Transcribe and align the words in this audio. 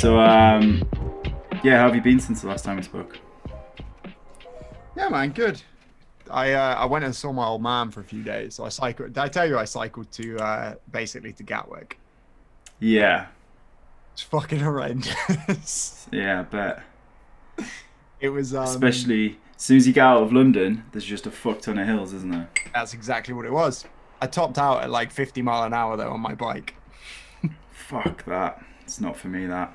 So, 0.00 0.18
um, 0.18 0.82
yeah, 1.62 1.76
how 1.76 1.84
have 1.84 1.94
you 1.94 2.00
been 2.00 2.20
since 2.20 2.40
the 2.40 2.48
last 2.48 2.64
time 2.64 2.76
we 2.76 2.82
spoke? 2.82 3.18
Yeah, 4.96 5.10
man, 5.10 5.28
good. 5.32 5.60
I 6.30 6.54
uh, 6.54 6.74
I 6.76 6.86
went 6.86 7.04
and 7.04 7.14
saw 7.14 7.32
my 7.32 7.44
old 7.44 7.62
man 7.62 7.90
for 7.90 8.00
a 8.00 8.04
few 8.04 8.22
days. 8.22 8.54
So 8.54 8.64
I 8.64 8.70
cycled. 8.70 9.12
Did 9.12 9.18
I 9.18 9.28
tell 9.28 9.46
you 9.46 9.58
I 9.58 9.66
cycled 9.66 10.10
to 10.12 10.38
uh, 10.38 10.74
basically 10.90 11.34
to 11.34 11.42
Gatwick? 11.42 11.98
Yeah, 12.78 13.26
It's 14.14 14.22
fucking 14.22 14.60
horrendous. 14.60 16.08
yeah, 16.12 16.40
I 16.40 16.42
bet. 16.44 16.82
it 18.20 18.30
was. 18.30 18.54
Um, 18.54 18.64
Especially 18.64 19.38
as 19.54 19.62
soon 19.62 19.76
as 19.76 19.86
you 19.86 19.92
get 19.92 20.06
out 20.06 20.22
of 20.22 20.32
London, 20.32 20.82
there's 20.92 21.04
just 21.04 21.26
a 21.26 21.30
fuck 21.30 21.60
ton 21.60 21.76
of 21.76 21.86
hills, 21.86 22.14
isn't 22.14 22.30
there? 22.30 22.48
That's 22.72 22.94
exactly 22.94 23.34
what 23.34 23.44
it 23.44 23.52
was. 23.52 23.84
I 24.22 24.28
topped 24.28 24.56
out 24.56 24.82
at 24.82 24.88
like 24.88 25.10
50 25.10 25.42
mile 25.42 25.64
an 25.64 25.74
hour 25.74 25.98
though 25.98 26.10
on 26.10 26.20
my 26.20 26.34
bike, 26.34 26.74
Fuck 27.70 28.24
that. 28.24 28.64
It's 28.84 28.98
not 28.98 29.14
for 29.14 29.28
me. 29.28 29.44
That. 29.46 29.74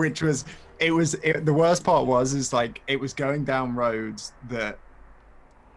Which 0.00 0.22
was 0.22 0.44
it 0.80 0.90
was 0.92 1.14
it, 1.22 1.44
the 1.44 1.52
worst 1.52 1.84
part 1.84 2.06
was 2.06 2.32
is 2.34 2.52
like 2.52 2.80
it 2.88 2.98
was 2.98 3.12
going 3.14 3.44
down 3.44 3.74
roads 3.74 4.32
that 4.48 4.78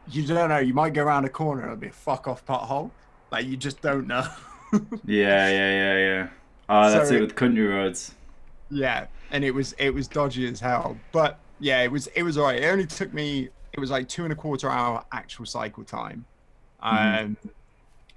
you 0.09 0.25
don't 0.25 0.49
know. 0.49 0.57
You 0.59 0.73
might 0.73 0.93
go 0.93 1.03
around 1.03 1.25
a 1.25 1.29
corner 1.29 1.61
and 1.63 1.71
it'll 1.71 1.81
be 1.81 1.87
a 1.87 1.91
fuck 1.91 2.27
off 2.27 2.45
pothole. 2.45 2.89
Like 3.31 3.45
you 3.45 3.57
just 3.57 3.81
don't 3.81 4.07
know. 4.07 4.25
Yeah, 5.05 5.49
yeah, 5.49 5.71
yeah, 5.81 5.97
yeah. 6.07 6.29
Ah, 6.67 6.89
that's 6.89 7.09
So 7.09 7.13
it 7.13 7.17
it- 7.17 7.21
with 7.21 7.35
country 7.35 7.67
roads. 7.67 8.15
Yeah, 8.71 9.05
and 9.29 9.43
it 9.43 9.51
was 9.51 9.73
it 9.77 9.93
was 9.93 10.07
dodgy 10.07 10.47
as 10.49 10.59
hell. 10.59 10.97
But 11.11 11.37
yeah, 11.59 11.81
it 11.81 11.91
was 11.91 12.07
it 12.15 12.23
was 12.23 12.39
alright. 12.39 12.63
It 12.63 12.65
only 12.65 12.87
took 12.87 13.13
me 13.13 13.49
it 13.73 13.79
was 13.79 13.91
like 13.91 14.07
two 14.09 14.23
and 14.23 14.33
a 14.33 14.35
quarter 14.35 14.69
hour 14.71 15.03
actual 15.11 15.45
cycle 15.45 15.83
time. 15.83 16.25
Um 16.81 16.95
Mhm. 16.97 17.49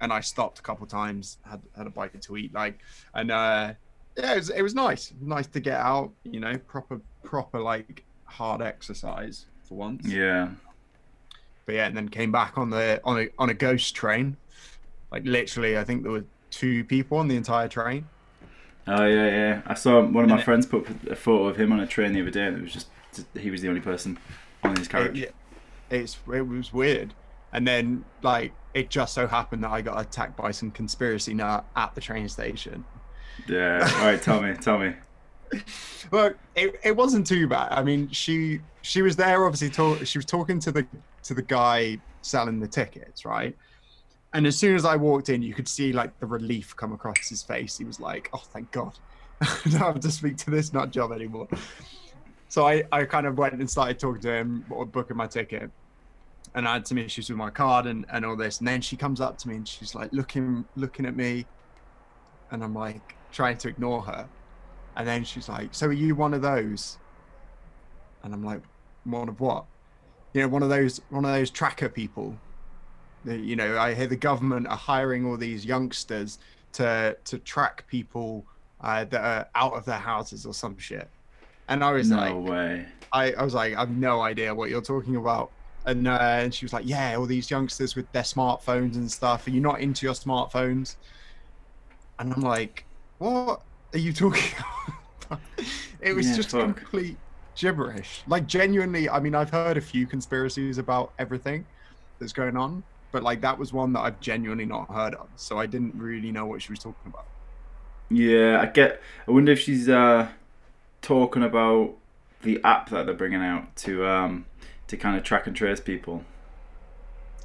and 0.01 0.11
I 0.13 0.21
stopped 0.21 0.57
a 0.57 0.61
couple 0.63 0.87
times, 0.87 1.37
had 1.43 1.61
had 1.77 1.85
a 1.85 1.91
bite 1.91 2.19
to 2.21 2.37
eat, 2.37 2.53
like 2.55 2.79
and 3.13 3.29
uh 3.29 3.73
yeah, 4.17 4.33
it 4.33 4.37
was 4.37 4.49
it 4.49 4.61
was 4.61 4.75
nice. 4.75 5.13
Nice 5.21 5.47
to 5.47 5.59
get 5.59 5.79
out, 5.79 6.11
you 6.23 6.39
know, 6.39 6.57
proper 6.67 6.99
proper 7.23 7.59
like 7.59 8.03
hard 8.25 8.61
exercise 8.61 9.45
for 9.63 9.75
once. 9.75 10.05
Yeah. 10.07 10.49
But 11.65 11.75
yeah, 11.75 11.87
and 11.87 11.95
then 11.97 12.09
came 12.09 12.31
back 12.31 12.57
on 12.57 12.69
the 12.69 13.01
on 13.03 13.19
a 13.19 13.27
on 13.37 13.49
a 13.49 13.53
ghost 13.53 13.95
train. 13.95 14.37
Like 15.11 15.23
literally 15.25 15.77
I 15.77 15.83
think 15.83 16.03
there 16.03 16.11
were 16.11 16.25
two 16.49 16.83
people 16.85 17.17
on 17.17 17.27
the 17.27 17.35
entire 17.35 17.67
train. 17.67 18.07
Oh 18.87 19.05
yeah, 19.05 19.25
yeah. 19.27 19.61
I 19.65 19.73
saw 19.73 19.99
one 20.01 20.23
of 20.23 20.29
my 20.29 20.35
And 20.35 20.41
it- 20.41 20.45
friends 20.45 20.65
put 20.65 20.87
a 21.09 21.15
photo 21.15 21.47
of 21.47 21.57
him 21.57 21.71
on 21.73 21.79
a 21.81 21.87
train 21.87 22.13
the 22.13 22.21
other 22.21 22.31
day, 22.31 22.47
and 22.47 22.57
it 22.57 22.61
was 22.63 22.73
just 22.73 22.87
he 23.37 23.49
was 23.51 23.61
the 23.61 23.67
only 23.69 23.81
person 23.81 24.17
on 24.63 24.75
his 24.75 24.87
carriage. 24.87 25.17
yeah, 25.17 25.29
it's 25.89 26.17
it 26.33 26.41
was 26.47 26.71
weird 26.73 27.13
and 27.53 27.65
then 27.67 28.03
like 28.21 28.51
it 28.73 28.89
just 28.89 29.13
so 29.13 29.25
happened 29.25 29.63
that 29.63 29.71
i 29.71 29.81
got 29.81 29.99
attacked 29.99 30.35
by 30.35 30.51
some 30.51 30.69
conspiracy 30.69 31.33
nut 31.33 31.65
at 31.77 31.95
the 31.95 32.01
train 32.01 32.27
station 32.27 32.83
Yeah. 33.47 33.89
All 33.99 34.05
right, 34.05 34.21
tell 34.21 34.41
me, 34.41 34.53
tell 34.55 34.79
me. 34.79 34.93
well 36.11 36.31
it, 36.55 36.79
it 36.83 36.95
wasn't 36.95 37.25
too 37.25 37.47
bad. 37.47 37.71
I 37.71 37.83
mean 37.83 38.09
she 38.09 38.59
she 38.81 39.01
was 39.01 39.15
there 39.15 39.45
obviously 39.45 39.69
talk, 39.69 40.05
she 40.05 40.17
was 40.17 40.25
talking 40.25 40.59
to 40.59 40.71
the 40.71 40.85
to 41.23 41.33
the 41.33 41.41
guy 41.41 41.97
selling 42.21 42.59
the 42.59 42.67
tickets 42.67 43.25
right? 43.25 43.55
And 44.33 44.45
as 44.45 44.57
soon 44.57 44.75
as 44.75 44.85
i 44.85 44.95
walked 44.95 45.29
in 45.29 45.41
you 45.41 45.53
could 45.53 45.67
see 45.67 45.93
like 45.93 46.17
the 46.19 46.25
relief 46.25 46.75
come 46.75 46.93
across 46.93 47.27
his 47.29 47.43
face. 47.43 47.77
He 47.77 47.85
was 47.85 47.99
like 47.99 48.29
oh 48.33 48.41
thank 48.51 48.71
god. 48.71 48.93
I 49.41 49.59
don't 49.63 49.79
have 49.79 49.99
to 50.01 50.11
speak 50.11 50.37
to 50.37 50.51
this 50.51 50.73
nut 50.73 50.91
job 50.91 51.11
anymore. 51.11 51.47
So 52.49 52.67
i 52.67 52.83
i 52.91 53.05
kind 53.05 53.27
of 53.27 53.37
went 53.37 53.53
and 53.53 53.69
started 53.69 53.99
talking 53.99 54.21
to 54.21 54.33
him 54.33 54.65
booking 54.91 55.17
my 55.17 55.27
ticket. 55.27 55.69
And 56.55 56.67
i 56.67 56.73
had 56.73 56.87
some 56.87 56.97
issues 56.97 57.29
with 57.29 57.37
my 57.37 57.49
card 57.49 57.85
and 57.87 58.05
and 58.11 58.25
all 58.25 58.35
this. 58.35 58.59
And 58.59 58.67
then 58.67 58.81
she 58.81 58.95
comes 58.95 59.21
up 59.21 59.37
to 59.39 59.47
me 59.47 59.55
and 59.55 59.67
she's 59.67 59.95
like 59.95 60.11
looking 60.11 60.65
looking 60.75 61.05
at 61.05 61.15
me. 61.15 61.45
And 62.51 62.63
i'm 62.63 62.73
like 62.73 63.17
trying 63.37 63.57
to 63.57 63.67
ignore 63.69 64.01
her 64.01 64.27
and 64.97 65.07
then 65.07 65.23
she's 65.23 65.47
like, 65.47 65.69
"So 65.71 65.87
are 65.87 65.93
you 65.93 66.15
one 66.15 66.33
of 66.33 66.41
those?" 66.41 66.97
And 68.23 68.33
I'm 68.33 68.43
like, 68.43 68.61
"One 69.03 69.29
of 69.29 69.39
what?" 69.39 69.65
You 70.33 70.41
know, 70.41 70.47
one 70.47 70.63
of 70.63 70.69
those 70.69 70.99
one 71.09 71.23
of 71.23 71.31
those 71.31 71.51
tracker 71.51 71.87
people. 71.87 72.35
You 73.23 73.55
know, 73.55 73.77
I 73.77 73.93
hear 73.93 74.07
the 74.07 74.15
government 74.15 74.67
are 74.67 74.75
hiring 74.75 75.25
all 75.25 75.37
these 75.37 75.65
youngsters 75.65 76.39
to 76.73 77.15
to 77.25 77.37
track 77.39 77.85
people 77.87 78.43
uh, 78.81 79.05
that 79.05 79.21
are 79.21 79.47
out 79.53 79.73
of 79.73 79.85
their 79.85 79.99
houses 79.99 80.45
or 80.47 80.53
some 80.53 80.77
shit. 80.79 81.07
And 81.69 81.83
I 81.83 81.91
was 81.91 82.09
like, 82.09 82.33
No 82.33 82.39
like, 82.39 82.51
way. 82.51 82.85
I, 83.13 83.33
I 83.33 83.43
was 83.43 83.53
like, 83.53 83.75
I 83.75 83.81
have 83.81 83.91
no 83.91 84.21
idea 84.21 84.53
what 84.53 84.71
you're 84.71 84.81
talking 84.81 85.15
about. 85.15 85.51
And 85.85 86.07
uh, 86.07 86.17
and 86.19 86.51
she 86.51 86.65
was 86.65 86.73
like, 86.73 86.87
Yeah, 86.87 87.15
all 87.17 87.27
these 87.27 87.51
youngsters 87.51 87.95
with 87.95 88.11
their 88.13 88.23
smartphones 88.23 88.95
and 88.95 89.11
stuff. 89.11 89.45
Are 89.45 89.51
you 89.51 89.61
not 89.61 89.79
into 89.79 90.07
your 90.07 90.15
smartphones? 90.15 90.95
And 92.17 92.33
I'm 92.33 92.41
like, 92.41 92.86
What 93.17 93.63
are 93.93 93.99
you 93.99 94.13
talking 94.13 94.53
about? 95.29 95.41
it 95.99 96.13
was 96.13 96.31
Yeah, 96.31 96.35
just 96.35 96.51
fuck. 96.51 96.57
complete 96.57 97.19
gibberish. 97.55 98.23
Like 98.27 98.47
genuinely, 98.47 99.09
I 99.09 99.19
mean, 99.19 99.35
I've 99.35 99.49
heard 99.49 99.77
a 99.77 99.81
few 99.81 100.07
conspiracies 100.07 100.77
about 100.77 101.13
everything 101.19 101.67
that's 102.19 102.33
going 102.33 102.57
on, 102.57 102.83
but 103.11 103.23
like 103.23 103.41
that 103.41 103.57
was 103.57 103.73
one 103.73 103.93
that 103.93 104.01
I've 104.01 104.19
genuinely 104.19 104.65
not 104.65 104.93
heard 104.93 105.15
of. 105.15 105.29
So 105.35 105.59
I 105.59 105.65
didn't 105.67 105.95
really 105.95 106.31
know 106.31 106.45
what 106.45 106.61
she 106.61 106.71
was 106.71 106.79
talking 106.79 107.07
about. 107.07 107.25
Yeah, 108.09 108.59
I 108.61 108.67
get. 108.67 109.01
I 109.27 109.31
wonder 109.31 109.51
if 109.51 109.59
she's 109.59 109.89
uh, 109.89 110.29
talking 111.01 111.43
about 111.43 111.95
the 112.43 112.63
app 112.63 112.89
that 112.91 113.05
they're 113.07 113.15
bringing 113.15 113.43
out 113.43 113.75
to 113.77 114.05
um, 114.07 114.47
to 114.87 114.97
kind 114.97 115.17
of 115.17 115.23
track 115.23 115.47
and 115.47 115.55
trace 115.55 115.81
people. 115.81 116.25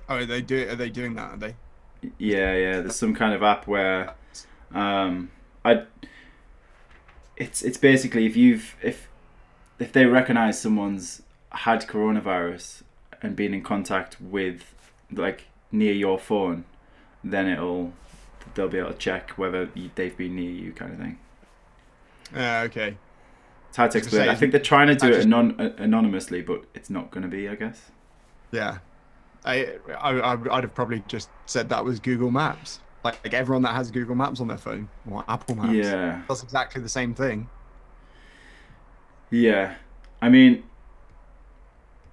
Oh, 0.09 0.17
are 0.19 0.27
they 0.27 0.43
do 0.43 0.69
are 0.69 0.77
they 0.77 0.91
doing 0.91 1.15
that? 1.15 1.31
Are 1.33 1.37
they? 1.37 1.57
Yeah, 2.19 2.55
yeah. 2.55 2.81
There's 2.81 2.97
some 2.97 3.15
kind 3.15 3.35
of 3.35 3.43
app 3.43 3.67
where 3.67 4.15
um, 4.73 5.31
I. 5.65 5.85
It's 7.37 7.63
it's 7.63 7.79
basically 7.79 8.27
if 8.27 8.37
you've 8.37 8.77
if 8.83 9.09
if 9.79 9.93
they 9.93 10.07
recognize 10.07 10.61
someone's 10.61 11.23
had 11.51 11.87
coronavirus 11.87 12.83
and 13.23 13.35
been 13.37 13.55
in 13.55 13.63
contact 13.63 14.21
with 14.21 14.75
like 15.11 15.45
near 15.71 15.93
your 15.93 16.19
phone, 16.19 16.65
then 17.25 17.47
it'll 17.49 17.93
they'll 18.55 18.69
be 18.69 18.79
able 18.79 18.93
to 18.93 18.99
check 18.99 19.31
whether 19.31 19.69
they've 19.95 20.17
been 20.17 20.37
near 20.37 20.51
you, 20.51 20.73
kind 20.73 20.93
of 20.93 20.99
thing. 20.99 21.19
Uh, 22.35 22.63
okay. 22.67 22.97
It's 23.69 23.77
hard 23.77 23.91
to 23.93 23.99
explain. 23.99 24.29
I 24.29 24.35
think 24.35 24.53
they're 24.53 24.61
trying 24.61 24.89
to 24.89 24.95
do 24.95 25.07
I 25.07 25.11
it 25.19 25.23
anon- 25.25 25.59
uh, 25.59 25.71
anonymously, 25.79 26.43
but 26.43 26.65
it's 26.75 26.91
not 26.91 27.11
going 27.11 27.23
to 27.23 27.29
be, 27.29 27.49
I 27.49 27.55
guess. 27.55 27.91
Yeah, 28.51 28.79
I 29.45 29.77
I- 29.99 30.37
I'd 30.51 30.65
have 30.65 30.75
probably 30.75 31.03
just 31.09 31.31
said 31.47 31.71
that 31.71 31.83
was 31.85 31.99
Google 31.99 32.31
Maps. 32.31 32.81
Like, 33.05 33.23
like 33.25 33.35
everyone 33.35 33.63
that 33.63 33.75
has 33.75 33.91
Google 33.91 34.15
Maps 34.15 34.41
on 34.41 34.47
their 34.49 34.59
phone 34.59 34.89
or 35.11 35.25
Apple 35.29 35.57
Maps. 35.57 35.73
Yeah, 35.75 36.23
That's 36.29 36.43
exactly 36.43 36.81
the 36.81 36.89
same 36.89 37.15
thing. 37.15 37.49
yeah. 39.31 39.75
I 40.21 40.29
mean, 40.29 40.63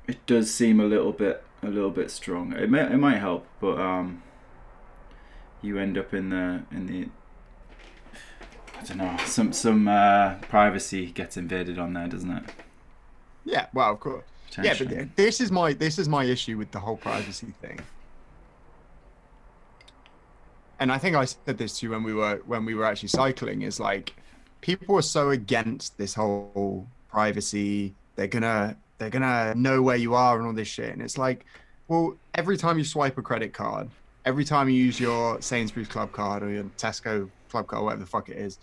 it 0.07 0.25
does 0.25 0.51
seem 0.51 0.79
a 0.79 0.85
little 0.85 1.11
bit, 1.11 1.43
a 1.61 1.67
little 1.67 1.91
bit 1.91 2.09
strong. 2.09 2.53
It 2.53 2.71
may, 2.71 2.81
it 2.81 2.97
might 2.97 3.17
help, 3.19 3.45
but 3.59 3.79
um, 3.79 4.23
you 5.61 5.77
end 5.77 5.95
up 5.97 6.11
in 6.13 6.29
the 6.31 6.63
in 6.71 6.87
the. 6.87 7.09
I 8.79 8.83
don't 8.83 8.97
know. 8.97 9.15
Some 9.25 9.53
some 9.53 9.87
uh, 9.87 10.35
privacy 10.41 11.07
gets 11.11 11.37
invaded 11.37 11.77
on 11.77 11.93
there, 11.93 12.07
doesn't 12.07 12.31
it? 12.31 12.43
Yeah, 13.45 13.67
well, 13.73 13.93
of 13.93 13.99
course. 13.99 14.23
Yeah, 14.63 14.73
but 14.79 15.15
this 15.15 15.39
is 15.39 15.51
my 15.51 15.73
this 15.73 15.99
is 15.99 16.09
my 16.09 16.23
issue 16.23 16.57
with 16.57 16.71
the 16.71 16.79
whole 16.79 16.97
privacy 16.97 17.53
thing. 17.61 17.79
And 20.79 20.91
I 20.91 20.97
think 20.97 21.15
I 21.15 21.25
said 21.25 21.57
this 21.57 21.79
to 21.79 21.85
you 21.85 21.91
when 21.91 22.03
we 22.03 22.13
were 22.13 22.41
when 22.45 22.65
we 22.65 22.73
were 22.73 22.85
actually 22.85 23.09
cycling. 23.09 23.63
Is 23.63 23.79
like 23.79 24.15
people 24.61 24.97
are 24.97 25.01
so 25.01 25.29
against 25.31 25.97
this 25.97 26.13
whole 26.13 26.87
privacy. 27.09 27.93
They're 28.15 28.27
gonna 28.27 28.77
they're 28.97 29.09
gonna 29.09 29.55
know 29.55 29.81
where 29.81 29.97
you 29.97 30.15
are 30.15 30.37
and 30.37 30.47
all 30.47 30.53
this 30.53 30.67
shit. 30.67 30.91
And 30.93 31.01
it's 31.01 31.17
like, 31.17 31.45
well, 31.87 32.15
every 32.35 32.57
time 32.57 32.77
you 32.77 32.83
swipe 32.83 33.17
a 33.17 33.21
credit 33.21 33.53
card, 33.53 33.89
every 34.25 34.45
time 34.45 34.69
you 34.69 34.75
use 34.75 34.99
your 34.99 35.41
Sainsbury's 35.41 35.87
Club 35.87 36.11
card 36.11 36.43
or 36.43 36.49
your 36.49 36.63
Tesco 36.77 37.29
Club 37.49 37.67
card, 37.67 37.83
whatever 37.83 38.01
the 38.01 38.07
fuck 38.07 38.29
it 38.29 38.37
is, 38.37 38.59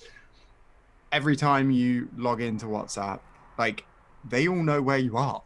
every 1.13 1.37
time 1.37 1.71
you 1.71 2.09
log 2.17 2.41
into 2.41 2.67
WhatsApp, 2.67 3.21
like 3.59 3.85
they 4.29 4.49
all 4.49 4.63
know 4.63 4.83
where 4.83 4.99
you 4.99 5.17
are. 5.17 5.43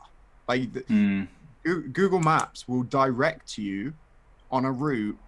Like 0.48 0.72
Mm, 0.72 1.28
Google 1.62 2.20
Maps 2.20 2.66
will 2.66 2.82
direct 2.82 3.58
you 3.58 3.92
on 4.50 4.64
a 4.64 4.72
route, 4.72 5.18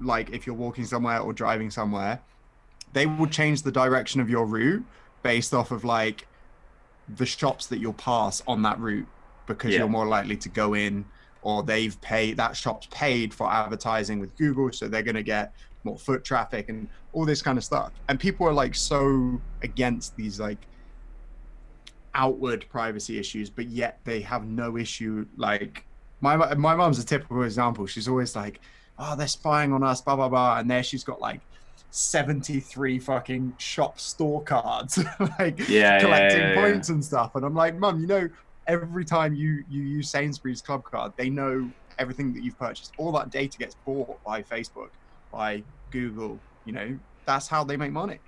like 0.00 0.30
if 0.30 0.46
you're 0.46 0.56
walking 0.56 0.84
somewhere 0.84 1.20
or 1.20 1.32
driving 1.32 1.70
somewhere, 1.70 2.20
they 2.92 3.06
will 3.06 3.26
change 3.26 3.62
the 3.62 3.72
direction 3.72 4.20
of 4.20 4.28
your 4.30 4.46
route 4.46 4.84
based 5.22 5.52
off 5.54 5.70
of 5.70 5.84
like 5.84 6.26
the 7.16 7.26
shops 7.26 7.66
that 7.66 7.78
you'll 7.78 7.92
pass 7.92 8.42
on 8.46 8.62
that 8.62 8.78
route 8.80 9.06
because 9.46 9.72
Yeah. 9.72 9.80
you're 9.80 9.88
more 9.88 10.06
likely 10.06 10.36
to 10.38 10.48
go 10.48 10.74
in 10.74 11.04
or 11.42 11.62
they've 11.62 12.00
paid 12.00 12.36
that 12.38 12.56
shop's 12.56 12.88
paid 12.90 13.32
for 13.32 13.50
advertising 13.52 14.18
with 14.18 14.36
Google, 14.36 14.72
so 14.72 14.88
they're 14.88 15.02
gonna 15.02 15.22
get 15.22 15.52
more 15.84 15.96
foot 15.98 16.24
traffic 16.24 16.68
and 16.68 16.88
all 17.12 17.24
this 17.24 17.40
kind 17.42 17.56
of 17.56 17.62
stuff. 17.64 17.92
And 18.08 18.18
people 18.18 18.46
are 18.48 18.52
like 18.52 18.74
so 18.74 19.40
against 19.62 20.16
these 20.16 20.40
like 20.40 20.58
outward 22.14 22.66
privacy 22.70 23.18
issues, 23.18 23.50
but 23.50 23.66
yet 23.68 24.00
they 24.04 24.20
have 24.22 24.44
no 24.46 24.76
issue. 24.76 25.26
Like 25.36 25.84
my 26.20 26.36
my 26.54 26.74
mom's 26.74 26.98
a 26.98 27.04
typical 27.04 27.42
example. 27.42 27.86
She's 27.86 28.08
always 28.08 28.34
like, 28.34 28.60
"Oh, 28.98 29.16
they're 29.16 29.28
spying 29.28 29.72
on 29.72 29.82
us," 29.82 30.00
blah 30.00 30.16
blah 30.16 30.28
blah, 30.28 30.58
and 30.58 30.70
there 30.70 30.82
she's 30.82 31.04
got 31.04 31.20
like 31.20 31.40
73 31.90 32.98
fucking 32.98 33.54
shop 33.58 33.98
store 34.00 34.42
cards, 34.42 34.98
like 35.38 35.58
Yeah, 35.68 36.00
collecting 36.00 36.40
yeah, 36.40 36.54
yeah. 36.54 36.54
points 36.54 36.88
and 36.88 37.04
stuff. 37.04 37.34
And 37.34 37.44
I'm 37.44 37.54
like, 37.54 37.76
Mum, 37.76 38.00
you 38.00 38.06
know, 38.06 38.28
every 38.66 39.04
time 39.04 39.34
you 39.34 39.64
you 39.68 39.82
use 39.82 40.10
Sainsbury's 40.10 40.62
Club 40.62 40.84
Card, 40.84 41.12
they 41.16 41.30
know 41.30 41.70
everything 41.98 42.32
that 42.34 42.42
you've 42.42 42.58
purchased. 42.58 42.92
All 42.98 43.12
that 43.12 43.30
data 43.30 43.58
gets 43.58 43.74
bought 43.86 44.22
by 44.24 44.42
Facebook, 44.42 44.90
by 45.32 45.62
Google. 45.90 46.38
You 46.64 46.72
know, 46.72 46.98
that's 47.24 47.48
how 47.48 47.64
they 47.64 47.76
make 47.76 47.92
money. 47.92 48.18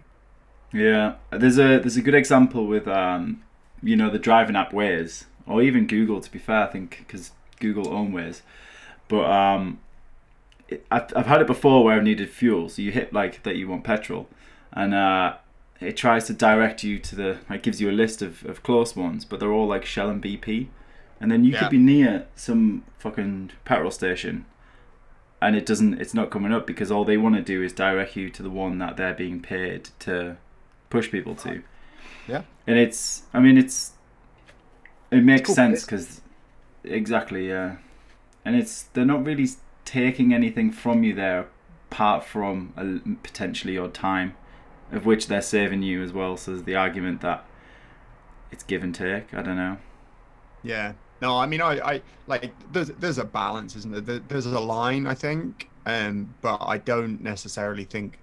Yeah, 0.73 1.17
there's 1.31 1.59
a 1.59 1.79
there's 1.79 1.97
a 1.97 2.03
good 2.03 2.15
example 2.15 2.67
with 2.67 2.87
um, 2.89 3.43
you 3.83 3.97
know, 3.97 4.11
the 4.11 4.19
driving 4.19 4.57
app 4.57 4.73
Waze, 4.73 5.25
or 5.47 5.63
even 5.63 5.87
Google. 5.87 6.21
To 6.21 6.31
be 6.31 6.39
fair, 6.39 6.65
I 6.65 6.67
think 6.67 6.99
because 6.99 7.33
Google 7.59 7.89
own 7.93 8.13
Waze, 8.13 8.43
but 9.09 9.25
um, 9.31 9.81
I've 10.91 11.13
I've 11.17 11.27
had 11.27 11.41
it 11.41 11.47
before 11.47 11.85
where 11.85 11.97
I've 11.97 12.03
needed 12.05 12.29
fuel. 12.31 12.69
So 12.69 12.83
you 12.83 12.93
hit 12.93 13.13
like 13.13 13.43
that 13.45 13.57
you 13.57 13.69
want 13.69 13.85
petrol, 13.85 14.29
and 14.73 14.95
uh, 14.95 15.37
it 15.81 15.97
tries 15.97 16.27
to 16.27 16.33
direct 16.33 16.83
you 16.85 16.99
to 16.99 17.17
the 17.17 17.39
It 17.51 17.63
gives 17.63 17.81
you 17.81 17.91
a 17.91 17.93
list 17.93 18.23
of, 18.23 18.45
of 18.45 18.63
close 18.63 18.95
ones, 18.97 19.25
but 19.25 19.41
they're 19.41 19.53
all 19.53 19.67
like 19.67 19.85
Shell 19.85 20.11
and 20.11 20.23
BP, 20.23 20.69
and 21.21 21.31
then 21.31 21.45
you 21.45 21.53
Yeah. 21.53 21.61
could 21.61 21.71
be 21.71 21.79
near 21.79 22.27
some 22.35 22.85
fucking 22.99 23.53
petrol 23.65 23.91
station. 23.91 24.45
And 25.41 25.55
it 25.55 25.65
doesn't. 25.65 26.01
It's 26.01 26.15
not 26.15 26.31
coming 26.31 26.53
up 26.53 26.67
because 26.67 26.91
all 26.91 27.05
they 27.05 27.17
want 27.17 27.37
to 27.37 27.43
do 27.43 27.63
is 27.63 27.73
direct 27.73 28.17
you 28.17 28.29
to 28.31 28.43
the 28.43 28.51
one 28.51 28.79
that 28.79 28.97
they're 28.97 29.15
being 29.15 29.41
paid 29.41 29.91
to 30.01 30.37
push 30.91 31.11
people 31.13 31.37
to. 31.37 31.63
Yeah. 32.27 32.43
And 32.67 32.77
it's, 32.77 33.23
I 33.33 33.39
mean, 33.39 33.57
it's, 33.57 33.93
it 35.13 35.23
makes 35.23 35.47
cool 35.47 35.55
sense 35.55 35.85
because, 35.85 36.21
exactly, 36.83 37.49
yeah. 37.49 37.77
And 38.45 38.57
it's, 38.57 38.83
they're 38.95 39.05
not 39.05 39.25
really 39.25 39.47
taking 39.89 40.35
anything 40.35 40.71
from 40.71 41.03
you 41.03 41.15
there 41.15 41.49
apart 41.91 42.23
from 42.23 42.75
a, 42.77 43.17
potentially 43.23 43.73
your 43.73 43.89
time, 43.89 44.37
of 44.93 45.07
which 45.07 45.27
they're 45.29 45.41
saving 45.41 45.83
you 45.83 46.03
as 46.03 46.13
well. 46.13 46.37
So 46.37 46.51
there's 46.51 46.65
the 46.65 46.77
argument 46.77 47.23
that 47.23 47.45
it's 48.53 48.63
give 48.63 48.83
and 48.85 48.95
take. 48.95 49.33
I 49.33 49.41
don't 49.43 49.57
know. 49.57 49.79
Yeah. 50.63 50.93
No, 51.23 51.39
I 51.39 51.47
mean, 51.47 51.63
I, 51.63 51.81
I 51.81 52.03
like 52.27 52.53
there's 52.71 52.89
there's 52.91 53.17
a 53.19 53.25
balance, 53.25 53.75
isn't 53.77 53.91
there? 53.91 54.01
there? 54.03 54.19
There's 54.29 54.47
a 54.47 54.61
line, 54.61 55.07
I 55.07 55.15
think, 55.15 55.69
um, 55.87 56.35
but 56.43 56.59
I 56.61 56.77
don't 56.79 57.23
necessarily 57.23 57.85
think 57.85 58.19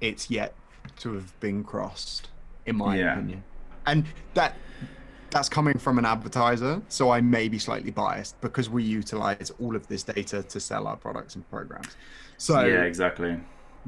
it's 0.00 0.30
yet 0.30 0.54
to 1.00 1.12
have 1.12 1.38
been 1.40 1.62
crossed, 1.64 2.28
in 2.66 2.76
my 2.76 2.96
Yeah. 2.96 3.12
opinion. 3.12 3.44
And 3.86 4.06
that 4.34 4.54
that's 5.30 5.48
coming 5.48 5.78
from 5.78 5.98
an 5.98 6.04
advertiser, 6.04 6.82
so 6.88 7.10
I 7.10 7.20
may 7.20 7.48
be 7.48 7.58
slightly 7.58 7.90
biased 7.90 8.40
because 8.40 8.68
we 8.68 8.82
utilize 8.82 9.52
all 9.60 9.76
of 9.76 9.86
this 9.88 10.02
data 10.02 10.42
to 10.42 10.60
sell 10.60 10.86
our 10.86 10.96
products 10.96 11.34
and 11.34 11.48
programs. 11.50 11.96
So 12.36 12.64
yeah, 12.64 12.82
exactly. 12.82 13.38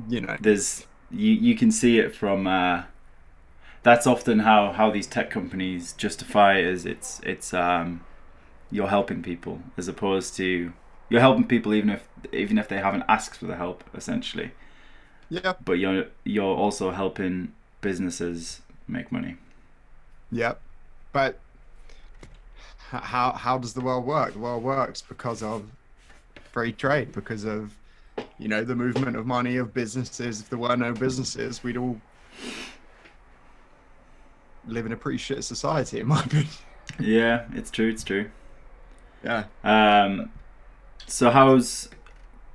you 0.08 0.20
know, 0.20 0.36
there's 0.40 0.86
you 1.10 1.32
you 1.32 1.56
can 1.56 1.70
see 1.70 1.98
it 1.98 2.14
from 2.14 2.46
uh, 2.46 2.84
that's 3.82 4.06
often 4.06 4.40
how 4.40 4.72
how 4.72 4.90
these 4.90 5.06
tech 5.06 5.30
companies 5.30 5.92
justify 5.94 6.58
it 6.58 6.66
as 6.66 6.86
it's 6.86 7.20
it's 7.24 7.54
um 7.54 8.04
you're 8.70 8.88
helping 8.88 9.22
people 9.22 9.60
as 9.76 9.88
opposed 9.88 10.36
to 10.36 10.72
you're 11.08 11.20
helping 11.20 11.46
people 11.46 11.74
even 11.74 11.90
if 11.90 12.08
even 12.32 12.58
if 12.58 12.68
they 12.68 12.78
haven't 12.78 13.04
asked 13.08 13.36
for 13.36 13.46
the 13.46 13.56
help 13.56 13.82
essentially 13.94 14.52
yeah, 15.28 15.54
but 15.64 15.72
you're 15.74 16.06
you're 16.24 16.56
also 16.56 16.92
helping 16.92 17.52
businesses 17.80 18.62
make 18.86 19.10
money 19.10 19.36
Yep. 20.32 20.60
But 21.12 21.38
how 22.90 23.32
how 23.32 23.58
does 23.58 23.74
the 23.74 23.80
world 23.80 24.04
work? 24.04 24.32
The 24.32 24.38
world 24.38 24.62
works 24.62 25.02
because 25.02 25.42
of 25.42 25.64
free 26.52 26.72
trade, 26.72 27.12
because 27.12 27.44
of 27.44 27.74
you 28.38 28.48
know 28.48 28.64
the 28.64 28.74
movement 28.76 29.16
of 29.16 29.26
money 29.26 29.56
of 29.56 29.72
businesses. 29.74 30.40
If 30.40 30.50
there 30.50 30.58
were 30.58 30.76
no 30.76 30.92
businesses, 30.92 31.62
we'd 31.62 31.76
all 31.76 32.00
live 34.66 34.86
in 34.86 34.92
a 34.92 34.96
pretty 34.96 35.18
shit 35.18 35.42
society, 35.44 36.00
in 36.00 36.06
my 36.06 36.20
opinion. 36.24 36.48
yeah 36.98 37.44
it's 37.54 37.70
true 37.70 37.88
it's 37.88 38.04
true 38.04 38.30
Yeah. 39.24 39.44
um 39.64 40.30
so 41.06 41.30
how's 41.30 41.88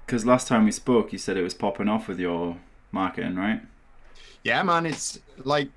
because 0.05 0.25
last 0.25 0.47
time 0.47 0.65
we 0.65 0.71
spoke 0.71 1.11
you 1.13 1.17
said 1.19 1.35
it 1.37 1.41
was 1.41 1.53
popping 1.53 1.87
off 1.89 2.07
with 2.07 2.19
your 2.19 2.57
marketing 2.91 3.35
right 3.35 3.61
Yeah, 4.43 4.61
man, 4.63 4.85
it's 4.85 5.19
like 5.43 5.69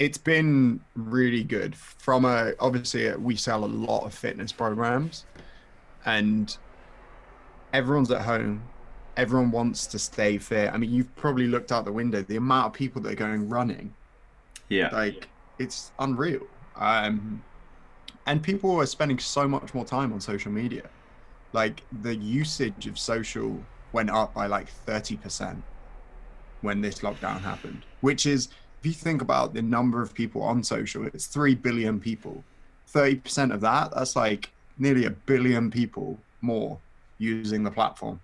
it's 0.00 0.18
been 0.18 0.80
really 0.96 1.44
good. 1.44 1.76
From 1.76 2.24
a 2.24 2.54
obviously 2.58 3.10
uh, 3.10 3.18
we 3.18 3.36
sell 3.36 3.64
a 3.64 3.66
lot 3.66 4.04
of 4.04 4.12
fitness 4.14 4.50
programs, 4.50 5.26
and 6.04 6.56
everyone's 7.72 8.10
at 8.10 8.22
home. 8.22 8.62
Everyone 9.16 9.50
wants 9.50 9.86
to 9.88 9.98
stay 9.98 10.38
fit. 10.38 10.72
I 10.72 10.78
mean, 10.78 10.90
you've 10.90 11.14
probably 11.14 11.46
looked 11.46 11.70
out 11.70 11.84
the 11.84 11.92
window. 11.92 12.22
The 12.22 12.36
amount 12.36 12.68
of 12.68 12.72
people 12.72 13.02
that 13.02 13.12
are 13.12 13.16
going 13.16 13.48
running, 13.48 13.94
yeah 14.70 14.88
like 14.92 15.28
it's 15.58 15.92
unreal. 15.98 16.46
Um, 16.76 17.44
and 18.26 18.42
people 18.42 18.80
are 18.80 18.86
spending 18.86 19.18
so 19.18 19.46
much 19.46 19.74
more 19.74 19.84
time 19.84 20.12
on 20.12 20.20
social 20.20 20.50
media. 20.50 20.88
Like 21.52 21.82
the 22.00 22.16
usage 22.16 22.86
of 22.86 22.98
social 22.98 23.62
went 23.92 24.08
up 24.08 24.32
by 24.32 24.46
like 24.46 24.68
thirty 24.68 25.16
percent 25.16 25.62
when 26.62 26.80
this 26.80 27.00
lockdown 27.00 27.40
happened, 27.40 27.84
which 28.00 28.24
is, 28.26 28.48
if 28.80 28.86
you 28.86 28.92
think 28.92 29.20
about 29.20 29.52
the 29.52 29.60
number 29.62 30.00
of 30.00 30.14
people 30.14 30.42
on 30.42 30.62
social, 30.64 31.04
it's 31.06 31.26
3 31.26 31.54
billion 31.54 32.00
people. 32.00 32.42
30% 32.92 33.52
of 33.52 33.60
that, 33.60 33.92
that's 33.94 34.16
like 34.16 34.50
nearly 34.78 35.04
a 35.04 35.10
billion 35.10 35.70
people 35.70 36.18
more 36.40 36.78
using 37.18 37.62
the 37.62 37.70
platform. 37.70 38.18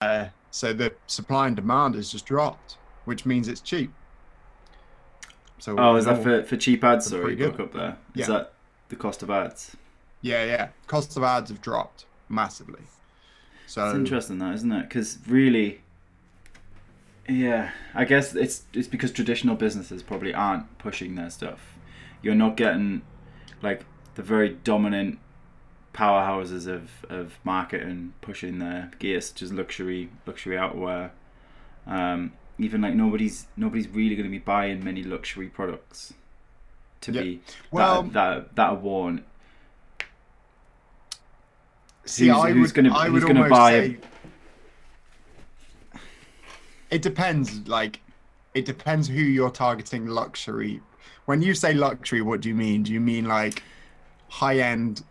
Uh, 0.00 0.26
so 0.52 0.72
the 0.72 0.92
supply 1.08 1.48
and 1.48 1.56
demand 1.56 1.96
has 1.96 2.10
just 2.10 2.26
dropped, 2.26 2.76
which 3.06 3.26
means 3.26 3.48
it's 3.48 3.60
cheap. 3.60 3.92
So 5.58 5.76
Oh, 5.76 5.96
is 5.96 6.04
that 6.06 6.22
for, 6.22 6.42
for 6.44 6.56
cheap 6.56 6.84
ads? 6.84 7.06
Sorry, 7.06 7.34
broke 7.34 7.60
up 7.60 7.72
there. 7.72 7.96
Is 8.14 8.20
Yeah. 8.20 8.26
that 8.28 8.52
the 8.88 8.96
cost 8.96 9.22
of 9.22 9.30
ads? 9.30 9.76
Yeah, 10.22 10.44
yeah. 10.44 10.68
Costs 10.86 11.16
of 11.16 11.24
ads 11.24 11.50
have 11.50 11.60
dropped 11.60 12.06
massively. 12.28 12.82
So 13.66 13.84
It's 13.88 13.96
interesting, 13.96 14.38
that 14.38 14.54
isn't 14.54 14.72
it? 14.72 14.82
Because 14.88 15.18
really, 15.26 15.80
yeah, 17.30 17.70
I 17.94 18.04
guess 18.04 18.34
it's 18.34 18.64
it's 18.72 18.88
because 18.88 19.12
traditional 19.12 19.54
businesses 19.56 20.02
probably 20.02 20.34
aren't 20.34 20.78
pushing 20.78 21.14
their 21.14 21.30
stuff. 21.30 21.76
You're 22.22 22.34
not 22.34 22.56
getting 22.56 23.02
like 23.62 23.84
the 24.14 24.22
very 24.22 24.50
dominant 24.64 25.18
powerhouses 25.94 26.66
of 26.66 26.90
of 27.08 27.38
marketing 27.44 28.14
pushing 28.20 28.58
their 28.58 28.90
gear, 28.98 29.20
such 29.20 29.42
as 29.42 29.52
luxury 29.52 30.10
luxury 30.26 30.56
outerwear. 30.56 31.10
Um, 31.86 32.32
even 32.58 32.80
like 32.82 32.94
nobody's 32.94 33.46
nobody's 33.56 33.88
really 33.88 34.14
going 34.16 34.26
to 34.26 34.30
be 34.30 34.38
buying 34.38 34.84
many 34.84 35.02
luxury 35.02 35.48
products 35.48 36.12
to 37.02 37.12
Yeah. 37.12 37.22
be 37.22 37.40
Well- 37.70 38.02
that, 38.02 38.12
that 38.12 38.56
that 38.56 38.68
are 38.70 38.74
worn. 38.76 39.24
See, 42.04 42.26
Who's- 42.28 42.38
I 42.44 42.52
who's 42.52 42.68
would, 42.72 42.74
gonna- 42.74 42.96
I 42.96 43.04
who's 43.06 43.22
would 43.24 43.28
gonna 43.28 43.42
almost 43.44 43.58
buy 43.58 43.70
say 43.72 43.96
it 46.90 47.02
depends. 47.02 47.68
Like, 47.68 48.00
it 48.54 48.64
depends 48.64 49.08
who 49.08 49.20
you're 49.20 49.50
targeting. 49.50 50.06
Luxury. 50.06 50.80
When 51.26 51.42
you 51.42 51.54
say 51.54 51.74
luxury, 51.74 52.22
what 52.22 52.40
do 52.40 52.48
you 52.48 52.54
mean? 52.54 52.82
Do 52.82 52.92
you 52.92 53.00
mean 53.00 53.26
like 53.26 53.62
high-end 54.28 55.04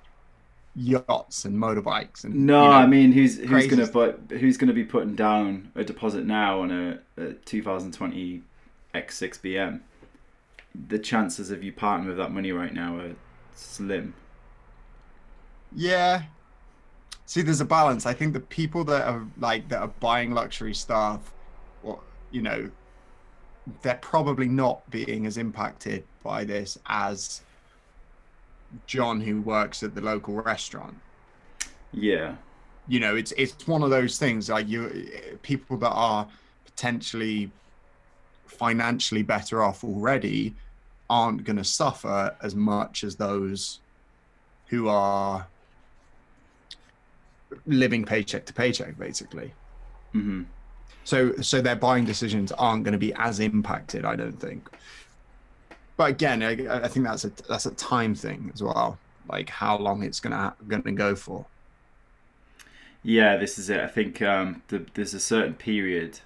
yachts 0.76 1.46
and 1.46 1.56
motorbikes? 1.58 2.24
And 2.24 2.46
No, 2.46 2.64
you 2.64 2.70
know, 2.70 2.76
I 2.76 2.88
mean 2.88 3.12
who's 3.12 3.38
who's 3.38 3.68
gonna 3.68 3.88
put 3.88 4.20
who's 4.30 4.58
gonna 4.58 4.74
be 4.74 4.84
putting 4.84 5.16
down 5.16 5.72
a 5.76 5.84
deposit 5.84 6.26
now 6.26 6.62
on 6.62 6.72
a, 6.72 7.00
a 7.22 7.34
2020 7.34 8.44
X6 8.94 9.40
BM? 9.40 9.82
The 10.88 11.00
chances 11.00 11.52
of 11.52 11.64
you 11.64 11.72
parting 11.72 12.08
with 12.08 12.18
that 12.18 12.32
money 12.32 12.52
right 12.52 12.74
now 12.74 12.98
are 12.98 13.16
slim. 13.56 14.14
Yeah. 15.76 16.24
See, 17.26 17.42
there's 17.42 17.62
a 17.62 17.66
balance. 17.66 18.06
I 18.06 18.14
think 18.14 18.34
the 18.34 18.40
people 18.40 18.84
that 18.86 19.08
are 19.08 19.26
like 19.38 19.70
that 19.70 19.80
are 19.82 19.88
buying 20.00 20.32
luxury 20.32 20.74
stuff, 20.74 21.32
you 22.32 22.42
know, 22.42 22.70
they're 23.82 24.00
probably 24.02 24.48
not 24.48 24.90
being 24.90 25.26
as 25.26 25.38
impacted 25.38 26.04
by 26.24 26.44
this 26.44 26.78
as 26.88 27.42
John, 28.86 29.22
who 29.22 29.42
works 29.42 29.84
at 29.84 29.96
the 29.96 30.02
local 30.02 30.36
restaurant. 30.36 30.96
Yeah, 31.92 32.36
You 32.88 33.00
know, 33.00 33.16
it's 33.16 33.32
it's 33.34 33.68
one 33.68 33.84
of 33.84 33.90
those 33.90 34.18
things 34.18 34.50
like 34.50 34.68
you 34.68 35.10
people 35.42 35.78
that 35.78 35.90
are 35.90 36.28
potentially 36.66 37.52
financially 38.46 39.24
better 39.24 39.64
off 39.64 39.84
already 39.84 40.56
aren't 41.10 41.44
going 41.44 41.58
to 41.58 41.64
suffer 41.64 42.36
as 42.44 42.56
much 42.56 43.04
as 43.04 43.16
those 43.16 43.80
who 44.68 44.88
are 44.88 45.48
living 47.66 48.06
paycheck 48.06 48.46
to 48.46 48.54
paycheck 48.54 48.98
basically. 48.98 49.52
Hmm 50.12 50.44
so 51.10 51.36
so 51.42 51.62
their 51.62 51.76
buying 51.76 52.06
decisions 52.06 52.52
aren't 52.54 52.84
going 52.84 52.92
to 52.92 53.00
be 53.00 53.14
as 53.16 53.40
impacted 53.40 54.06
i 54.06 54.16
don't 54.16 54.40
think 54.40 54.70
but 55.98 56.10
again 56.10 56.44
i, 56.44 56.52
I 56.84 56.88
think 56.88 57.06
that's 57.06 57.26
a 57.26 57.32
that's 57.48 57.66
a 57.66 57.72
time 57.72 58.14
thing 58.14 58.52
as 58.54 58.62
well 58.62 58.98
like 59.28 59.50
how 59.50 59.78
long 59.78 60.04
it's 60.04 60.20
gonna 60.20 60.54
gonna 60.68 60.92
go 60.92 61.16
for 61.16 61.46
Yeah, 63.04 63.38
this 63.38 63.58
is 63.58 63.70
it. 63.70 63.80
I 63.80 63.88
think 63.88 64.22
um, 64.22 64.62
the, 64.68 64.86
there's 64.94 65.14
a 65.14 65.20
certain 65.20 65.54
period 65.54 66.20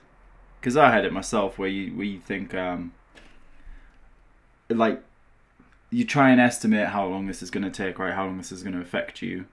because 0.60 0.76
I 0.76 0.92
had 0.92 1.06
it 1.06 1.14
myself 1.14 1.60
where 1.60 1.70
you 1.70 1.96
where 1.96 2.06
you 2.06 2.20
think 2.20 2.54
um, 2.56 2.94
like 4.70 5.04
you 5.92 6.04
try 6.06 6.32
and 6.32 6.42
estimate 6.42 6.88
how 6.88 7.06
long 7.06 7.28
this 7.28 7.44
is 7.44 7.52
going 7.52 7.64
to 7.64 7.70
take, 7.70 8.00
right? 8.00 8.14
How 8.14 8.26
long 8.26 8.38
this 8.38 8.52
is 8.52 8.64
going 8.64 8.74
to 8.74 8.82
affect 8.82 9.22
you. 9.22 9.46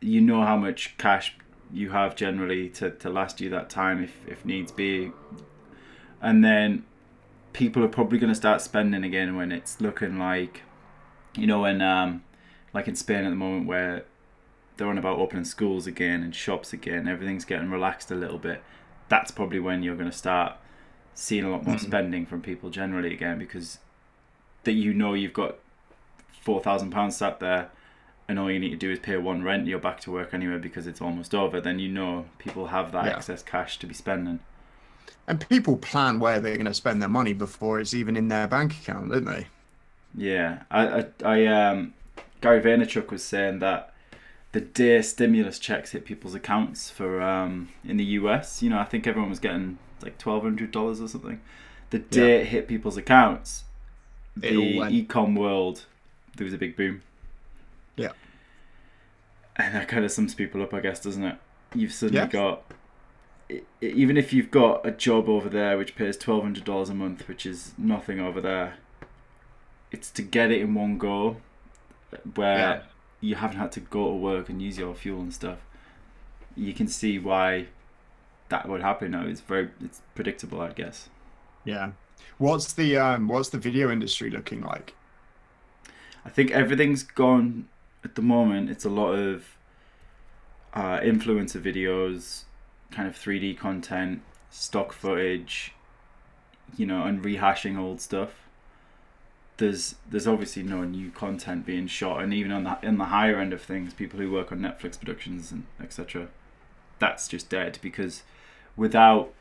You 0.00 0.20
know 0.20 0.42
how 0.42 0.56
much 0.56 0.96
cash 0.98 1.36
you 1.72 1.90
have 1.90 2.16
generally 2.16 2.68
to, 2.70 2.90
to 2.90 3.10
last 3.10 3.40
you 3.40 3.50
that 3.50 3.68
time 3.70 4.02
if, 4.02 4.12
if 4.26 4.44
needs 4.44 4.72
be. 4.72 5.12
And 6.20 6.44
then 6.44 6.84
people 7.52 7.84
are 7.84 7.88
probably 7.88 8.18
going 8.18 8.32
to 8.32 8.36
start 8.36 8.60
spending 8.60 9.04
again 9.04 9.36
when 9.36 9.52
it's 9.52 9.80
looking 9.80 10.18
like, 10.18 10.62
you 11.36 11.46
know, 11.46 11.62
when, 11.62 11.82
um, 11.82 12.24
like 12.72 12.88
in 12.88 12.96
Spain 12.96 13.24
at 13.24 13.30
the 13.30 13.36
moment 13.36 13.66
where 13.66 14.04
they're 14.76 14.88
on 14.88 14.98
about 14.98 15.18
opening 15.18 15.44
schools 15.44 15.86
again 15.86 16.22
and 16.22 16.34
shops 16.34 16.72
again, 16.72 17.06
everything's 17.06 17.44
getting 17.44 17.70
relaxed 17.70 18.10
a 18.10 18.14
little 18.14 18.38
bit. 18.38 18.62
That's 19.08 19.30
probably 19.30 19.60
when 19.60 19.82
you're 19.82 19.96
going 19.96 20.10
to 20.10 20.16
start 20.16 20.56
seeing 21.14 21.44
a 21.44 21.50
lot 21.50 21.64
more 21.66 21.74
mm-hmm. 21.74 21.86
spending 21.86 22.26
from 22.26 22.40
people 22.40 22.70
generally 22.70 23.12
again 23.12 23.38
because 23.38 23.78
that 24.62 24.72
you 24.72 24.94
know 24.94 25.14
you've 25.14 25.32
got 25.32 25.56
four 26.40 26.60
thousand 26.60 26.90
pounds 26.90 27.16
sat 27.16 27.40
there 27.40 27.70
and 28.28 28.38
all 28.38 28.50
you 28.50 28.60
need 28.60 28.70
to 28.70 28.76
do 28.76 28.92
is 28.92 28.98
pay 28.98 29.16
one 29.16 29.42
rent, 29.42 29.66
you're 29.66 29.78
back 29.78 30.00
to 30.00 30.10
work 30.10 30.34
anyway 30.34 30.58
because 30.58 30.86
it's 30.86 31.00
almost 31.00 31.34
over, 31.34 31.60
then 31.60 31.78
you 31.78 31.88
know 31.88 32.26
people 32.36 32.66
have 32.66 32.92
that 32.92 33.06
yeah. 33.06 33.16
excess 33.16 33.42
cash 33.42 33.78
to 33.78 33.86
be 33.86 33.94
spending. 33.94 34.40
And 35.26 35.46
people 35.48 35.76
plan 35.76 36.20
where 36.20 36.38
they're 36.38 36.56
going 36.56 36.66
to 36.66 36.74
spend 36.74 37.00
their 37.00 37.08
money 37.08 37.32
before 37.32 37.80
it's 37.80 37.94
even 37.94 38.16
in 38.16 38.28
their 38.28 38.46
bank 38.46 38.72
account, 38.72 39.10
don't 39.10 39.24
they? 39.24 39.46
Yeah, 40.14 40.62
I, 40.70 40.86
I, 40.86 41.06
I 41.24 41.46
um, 41.46 41.94
Gary 42.40 42.60
Vaynerchuk 42.60 43.10
was 43.10 43.24
saying 43.24 43.58
that 43.60 43.92
the 44.52 44.60
day 44.60 45.02
stimulus 45.02 45.58
checks 45.58 45.92
hit 45.92 46.04
people's 46.04 46.34
accounts 46.34 46.90
for 46.90 47.20
um 47.20 47.68
in 47.84 47.96
the 47.96 48.04
US, 48.04 48.62
you 48.62 48.70
know, 48.70 48.78
I 48.78 48.84
think 48.84 49.06
everyone 49.06 49.30
was 49.30 49.38
getting 49.38 49.78
like 50.02 50.18
twelve 50.18 50.42
hundred 50.42 50.70
dollars 50.70 51.00
or 51.00 51.08
something. 51.08 51.40
The 51.90 51.98
day 51.98 52.36
yeah. 52.36 52.40
it 52.40 52.46
hit 52.46 52.68
people's 52.68 52.96
accounts, 52.96 53.64
the 54.36 54.50
ecom 54.50 55.36
world, 55.36 55.84
there 56.36 56.44
was 56.44 56.54
a 56.54 56.58
big 56.58 56.76
boom. 56.76 57.02
And 59.58 59.74
that 59.74 59.88
kind 59.88 60.04
of 60.04 60.12
sums 60.12 60.34
people 60.34 60.62
up, 60.62 60.72
I 60.72 60.80
guess, 60.80 61.00
doesn't 61.00 61.24
it? 61.24 61.36
You've 61.74 61.92
suddenly 61.92 62.20
yeah. 62.20 62.28
got, 62.28 62.62
even 63.80 64.16
if 64.16 64.32
you've 64.32 64.50
got 64.50 64.86
a 64.86 64.92
job 64.92 65.28
over 65.28 65.48
there 65.48 65.76
which 65.76 65.96
pays 65.96 66.16
twelve 66.16 66.44
hundred 66.44 66.64
dollars 66.64 66.88
a 66.90 66.94
month, 66.94 67.26
which 67.26 67.44
is 67.44 67.72
nothing 67.76 68.20
over 68.20 68.40
there, 68.40 68.76
it's 69.90 70.10
to 70.12 70.22
get 70.22 70.52
it 70.52 70.60
in 70.60 70.74
one 70.74 70.96
go, 70.96 71.38
where 72.36 72.58
yeah. 72.58 72.82
you 73.20 73.34
haven't 73.34 73.58
had 73.58 73.72
to 73.72 73.80
go 73.80 74.08
to 74.08 74.14
work 74.14 74.48
and 74.48 74.62
use 74.62 74.78
your 74.78 74.94
fuel 74.94 75.20
and 75.20 75.34
stuff. 75.34 75.58
You 76.56 76.72
can 76.72 76.86
see 76.86 77.18
why 77.18 77.66
that 78.48 78.68
would 78.68 78.80
happen 78.80 79.10
now. 79.10 79.26
It's 79.26 79.40
very, 79.40 79.70
it's 79.84 80.02
predictable, 80.14 80.60
I 80.60 80.72
guess. 80.72 81.08
Yeah. 81.64 81.90
What's 82.38 82.72
the 82.72 82.96
um, 82.96 83.28
what's 83.28 83.48
the 83.48 83.58
video 83.58 83.90
industry 83.90 84.30
looking 84.30 84.62
like? 84.62 84.94
I 86.24 86.30
think 86.30 86.50
everything's 86.50 87.02
gone 87.02 87.68
at 88.08 88.14
the 88.14 88.22
moment. 88.22 88.70
It's 88.70 88.84
a 88.84 88.90
lot 88.90 89.12
of 89.12 89.44
uh, 90.74 91.00
influencer 91.00 91.60
videos, 91.60 92.44
kind 92.90 93.06
of 93.06 93.14
3D 93.14 93.58
content, 93.58 94.22
stock 94.50 94.92
footage, 94.92 95.74
you 96.76 96.86
know, 96.86 97.04
and 97.04 97.22
rehashing 97.22 97.78
old 97.78 98.00
stuff. 98.00 98.30
There's 99.58 99.96
there's 100.08 100.28
obviously 100.28 100.62
no 100.62 100.84
new 100.84 101.10
content 101.10 101.66
being 101.66 101.88
shot, 101.88 102.22
and 102.22 102.32
even 102.32 102.52
on 102.52 102.64
the 102.64 102.78
in 102.82 102.98
the 102.98 103.06
higher 103.06 103.40
end 103.40 103.52
of 103.52 103.60
things, 103.60 103.92
people 103.92 104.20
who 104.20 104.30
work 104.30 104.52
on 104.52 104.60
Netflix 104.60 104.98
productions 104.98 105.50
and 105.50 105.66
etc. 105.82 106.28
That's 107.00 107.26
just 107.26 107.48
dead 107.48 107.78
because 107.82 108.22
without 108.76 109.32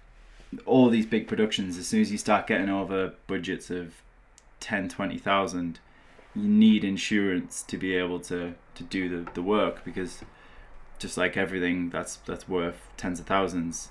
all 0.65 0.89
these 0.89 1.05
big 1.05 1.27
productions, 1.27 1.77
as 1.77 1.87
soon 1.87 2.01
as 2.01 2.11
you 2.11 2.17
start 2.17 2.47
getting 2.47 2.69
over 2.69 3.13
budgets 3.27 3.69
of 3.69 4.01
10, 4.59 4.89
20,000, 4.89 5.79
you 6.37 6.47
need 6.47 6.83
insurance 6.83 7.63
to 7.63 7.77
be 7.77 7.95
able 7.95 8.19
to, 8.21 8.53
to 8.75 8.83
do 8.83 9.09
the, 9.09 9.31
the 9.33 9.41
work 9.41 9.83
because 9.83 10.23
just 10.99 11.17
like 11.17 11.37
everything 11.37 11.89
that's 11.89 12.17
that's 12.25 12.47
worth 12.47 12.89
tens 12.97 13.19
of 13.19 13.25
thousands, 13.25 13.89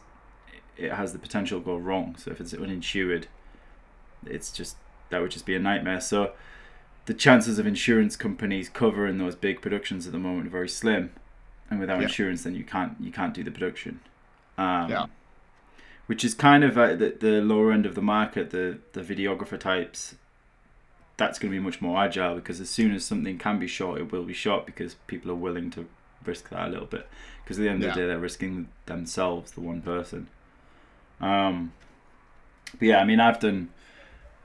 it 0.76 0.92
has 0.92 1.12
the 1.12 1.18
potential 1.18 1.60
to 1.60 1.64
go 1.64 1.76
wrong. 1.76 2.16
So 2.18 2.30
if 2.30 2.40
it's 2.40 2.52
uninsured, 2.54 3.28
it's 4.24 4.50
just 4.50 4.76
that 5.10 5.20
would 5.20 5.30
just 5.30 5.46
be 5.46 5.54
a 5.54 5.58
nightmare. 5.58 6.00
So 6.00 6.32
the 7.06 7.14
chances 7.14 7.58
of 7.58 7.66
insurance 7.66 8.16
companies 8.16 8.68
covering 8.68 9.18
those 9.18 9.36
big 9.36 9.62
productions 9.62 10.06
at 10.06 10.12
the 10.12 10.18
moment 10.18 10.48
are 10.48 10.50
very 10.50 10.68
slim, 10.68 11.12
and 11.70 11.78
without 11.78 11.98
yeah. 11.98 12.04
insurance, 12.04 12.42
then 12.42 12.54
you 12.54 12.64
can't 12.64 12.96
you 13.00 13.12
can't 13.12 13.34
do 13.34 13.44
the 13.44 13.50
production. 13.50 14.00
Um, 14.58 14.90
yeah 14.90 15.06
which 16.06 16.24
is 16.24 16.34
kind 16.34 16.64
of 16.64 16.78
at 16.78 16.98
the, 16.98 17.16
the 17.18 17.40
lower 17.42 17.72
end 17.72 17.84
of 17.84 17.94
the 17.94 18.02
market, 18.02 18.50
the, 18.50 18.78
the 18.92 19.00
videographer 19.00 19.58
types. 19.58 20.14
That's 21.16 21.38
going 21.38 21.52
to 21.52 21.58
be 21.58 21.62
much 21.62 21.80
more 21.80 22.02
agile 22.02 22.34
because 22.34 22.60
as 22.60 22.68
soon 22.68 22.94
as 22.94 23.04
something 23.04 23.38
can 23.38 23.58
be 23.58 23.66
shot, 23.66 23.98
it 23.98 24.12
will 24.12 24.24
be 24.24 24.34
shot 24.34 24.66
because 24.66 24.94
people 25.06 25.30
are 25.30 25.36
willing 25.36 25.70
to 25.70 25.88
risk 26.24 26.50
that 26.50 26.68
a 26.68 26.70
little 26.70 26.86
bit. 26.86 27.08
Because 27.42 27.58
at 27.58 27.62
the 27.62 27.68
end 27.70 27.82
yeah. 27.82 27.88
of 27.88 27.94
the 27.94 28.00
day, 28.00 28.06
they're 28.06 28.18
risking 28.18 28.68
themselves, 28.86 29.52
the 29.52 29.60
one 29.60 29.80
person. 29.80 30.28
Um, 31.20 31.72
but 32.72 32.82
yeah, 32.82 32.98
I 32.98 33.04
mean, 33.04 33.20
I've 33.20 33.40
done 33.40 33.70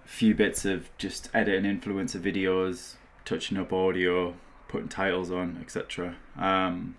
a 0.06 0.08
few 0.08 0.34
bits 0.34 0.66
of 0.66 0.90
just 0.98 1.30
editing 1.34 1.80
influencer 1.80 2.22
videos, 2.22 2.96
touching 3.25 3.58
up 3.58 3.74
audio, 3.74 4.36
putting 4.68 4.88
titles 4.88 5.32
on, 5.32 5.58
etc. 5.62 6.16
Um, 6.38 6.96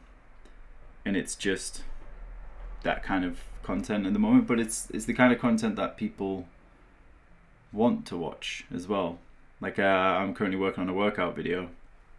and 1.05 1.17
it's 1.17 1.35
just 1.35 1.83
that 2.83 3.02
kind 3.02 3.25
of 3.25 3.38
content 3.62 4.07
at 4.07 4.12
the 4.12 4.19
moment, 4.19 4.47
but 4.47 4.61
it's 4.61 4.88
it's 4.91 5.05
the 5.07 5.14
kind 5.14 5.33
of 5.33 5.38
content 5.38 5.76
that 5.76 5.97
people 5.97 6.47
want 7.73 8.07
to 8.07 8.17
watch 8.17 8.64
as 8.75 8.87
well. 8.87 9.19
Like 9.62 9.78
uh, 9.78 9.83
I'm 9.83 10.35
currently 10.35 10.59
working 10.59 10.83
on 10.83 10.88
a 10.88 10.92
workout 10.92 11.37
video 11.37 11.69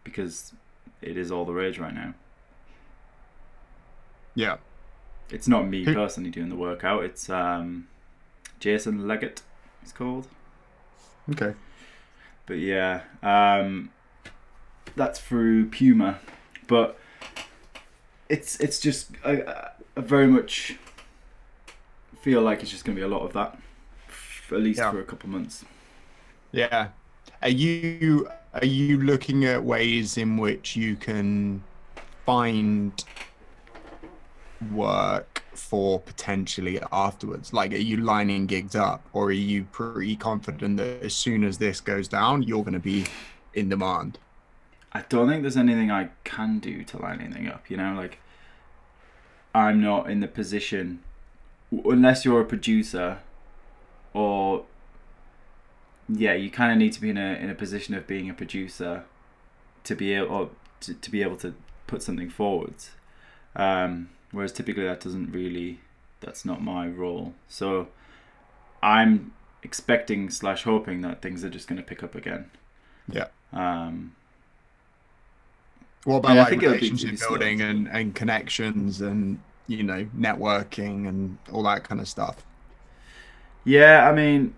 because 0.05 0.53
it 1.01 1.17
is 1.17 1.29
all 1.29 1.43
the 1.43 1.51
rage 1.51 1.77
right 1.77 1.93
now. 1.93 2.13
Yeah. 4.33 4.57
It's 5.29 5.47
not 5.47 5.67
me 5.67 5.83
personally 5.85 6.29
doing 6.29 6.47
the 6.47 6.55
workout. 6.55 7.03
It's 7.03 7.29
um, 7.29 7.89
Jason 8.59 9.07
Leggett. 9.07 9.41
It's 9.81 9.91
called. 9.91 10.27
Okay. 11.31 11.53
But 12.45 12.59
yeah, 12.59 13.01
um, 13.21 13.91
that's 14.95 15.19
through 15.19 15.69
Puma, 15.69 16.19
but 16.67 16.97
it's 18.29 18.59
it's 18.59 18.79
just 18.79 19.11
a, 19.23 19.71
a 19.95 20.01
very 20.01 20.27
much 20.27 20.77
feel 22.21 22.41
like 22.41 22.61
it's 22.61 22.71
just 22.71 22.83
going 22.85 22.95
to 22.95 22.99
be 22.99 23.05
a 23.05 23.07
lot 23.07 23.23
of 23.23 23.33
that, 23.33 23.57
at 24.51 24.59
least 24.59 24.79
yeah. 24.79 24.91
for 24.91 24.99
a 24.99 25.05
couple 25.05 25.29
months. 25.29 25.63
Yeah. 26.51 26.89
Are 27.43 27.49
you 27.49 28.29
are 28.53 28.65
you 28.65 29.01
looking 29.01 29.43
at 29.43 29.61
ways 29.61 30.17
in 30.17 30.37
which 30.37 30.77
you 30.77 30.95
can 30.95 31.61
find 32.25 33.03
work 34.71 35.43
for 35.53 35.99
potentially 35.99 36.79
afterwards? 36.91 37.51
Like, 37.51 37.73
are 37.73 37.77
you 37.77 37.97
lining 37.97 38.45
gigs 38.45 38.75
up, 38.75 39.05
or 39.11 39.25
are 39.25 39.31
you 39.31 39.65
pretty 39.65 40.15
confident 40.15 40.77
that 40.77 41.03
as 41.03 41.13
soon 41.13 41.43
as 41.43 41.57
this 41.57 41.81
goes 41.81 42.07
down, 42.07 42.43
you're 42.43 42.63
going 42.63 42.73
to 42.73 42.79
be 42.79 43.07
in 43.53 43.67
demand? 43.67 44.19
I 44.93 45.03
don't 45.09 45.27
think 45.27 45.41
there's 45.41 45.57
anything 45.57 45.91
I 45.91 46.11
can 46.23 46.59
do 46.59 46.85
to 46.85 46.97
line 46.97 47.19
anything 47.19 47.49
up. 47.49 47.69
You 47.69 47.75
know, 47.75 47.93
like 47.93 48.19
I'm 49.53 49.81
not 49.81 50.09
in 50.09 50.21
the 50.21 50.29
position 50.29 51.01
unless 51.71 52.23
you're 52.23 52.39
a 52.39 52.45
producer 52.45 53.19
or 54.13 54.63
yeah, 56.09 56.33
you 56.33 56.49
kind 56.49 56.71
of 56.71 56.77
need 56.77 56.93
to 56.93 57.01
be 57.01 57.09
in 57.09 57.17
a 57.17 57.35
in 57.35 57.49
a 57.49 57.55
position 57.55 57.95
of 57.95 58.07
being 58.07 58.29
a 58.29 58.33
producer 58.33 59.03
to 59.83 59.95
be 59.95 60.13
able 60.13 60.33
or 60.33 60.49
to, 60.81 60.93
to 60.93 61.11
be 61.11 61.21
able 61.21 61.37
to 61.37 61.53
put 61.87 62.01
something 62.01 62.29
forwards. 62.29 62.91
Um, 63.55 64.09
whereas 64.31 64.51
typically 64.51 64.83
that 64.83 64.99
doesn't 64.99 65.31
really 65.31 65.79
that's 66.19 66.45
not 66.45 66.61
my 66.61 66.87
role. 66.87 67.33
So 67.47 67.87
I'm 68.81 69.33
expecting 69.61 70.29
slash 70.29 70.63
hoping 70.63 71.01
that 71.01 71.21
things 71.21 71.43
are 71.43 71.49
just 71.49 71.67
going 71.67 71.77
to 71.77 71.83
pick 71.83 72.03
up 72.03 72.15
again. 72.15 72.49
Yeah. 73.09 73.27
Um, 73.51 74.15
what 76.05 76.17
about 76.17 76.35
like 76.35 76.61
relationship 76.61 77.19
building 77.19 77.61
and, 77.61 77.87
and 77.87 78.13
connections 78.13 78.99
and 78.99 79.39
you 79.67 79.83
know, 79.83 80.05
networking 80.17 81.07
and 81.07 81.37
all 81.51 81.63
that 81.63 81.83
kind 81.83 82.01
of 82.01 82.07
stuff. 82.07 82.45
Yeah, 83.63 84.09
I 84.09 84.13
mean, 84.13 84.55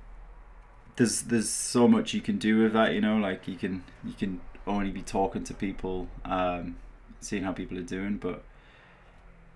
there's 0.96 1.24
there's 1.24 1.50
so 1.50 1.88
much 1.88 2.14
you 2.14 2.22
can 2.22 2.38
do 2.38 2.64
with 2.64 2.74
that. 2.74 2.94
You 2.94 3.02
know, 3.02 3.18
like 3.18 3.48
you 3.48 3.56
can 3.56 3.84
you 4.04 4.14
can 4.14 4.42
only 4.68 4.92
be 4.92 5.02
talking 5.02 5.44
to 5.44 5.54
people, 5.54 6.08
um, 6.24 6.78
seeing 7.22 7.44
how 7.44 7.52
people 7.52 7.78
are 7.78 7.84
doing, 7.84 8.18
but 8.18 8.44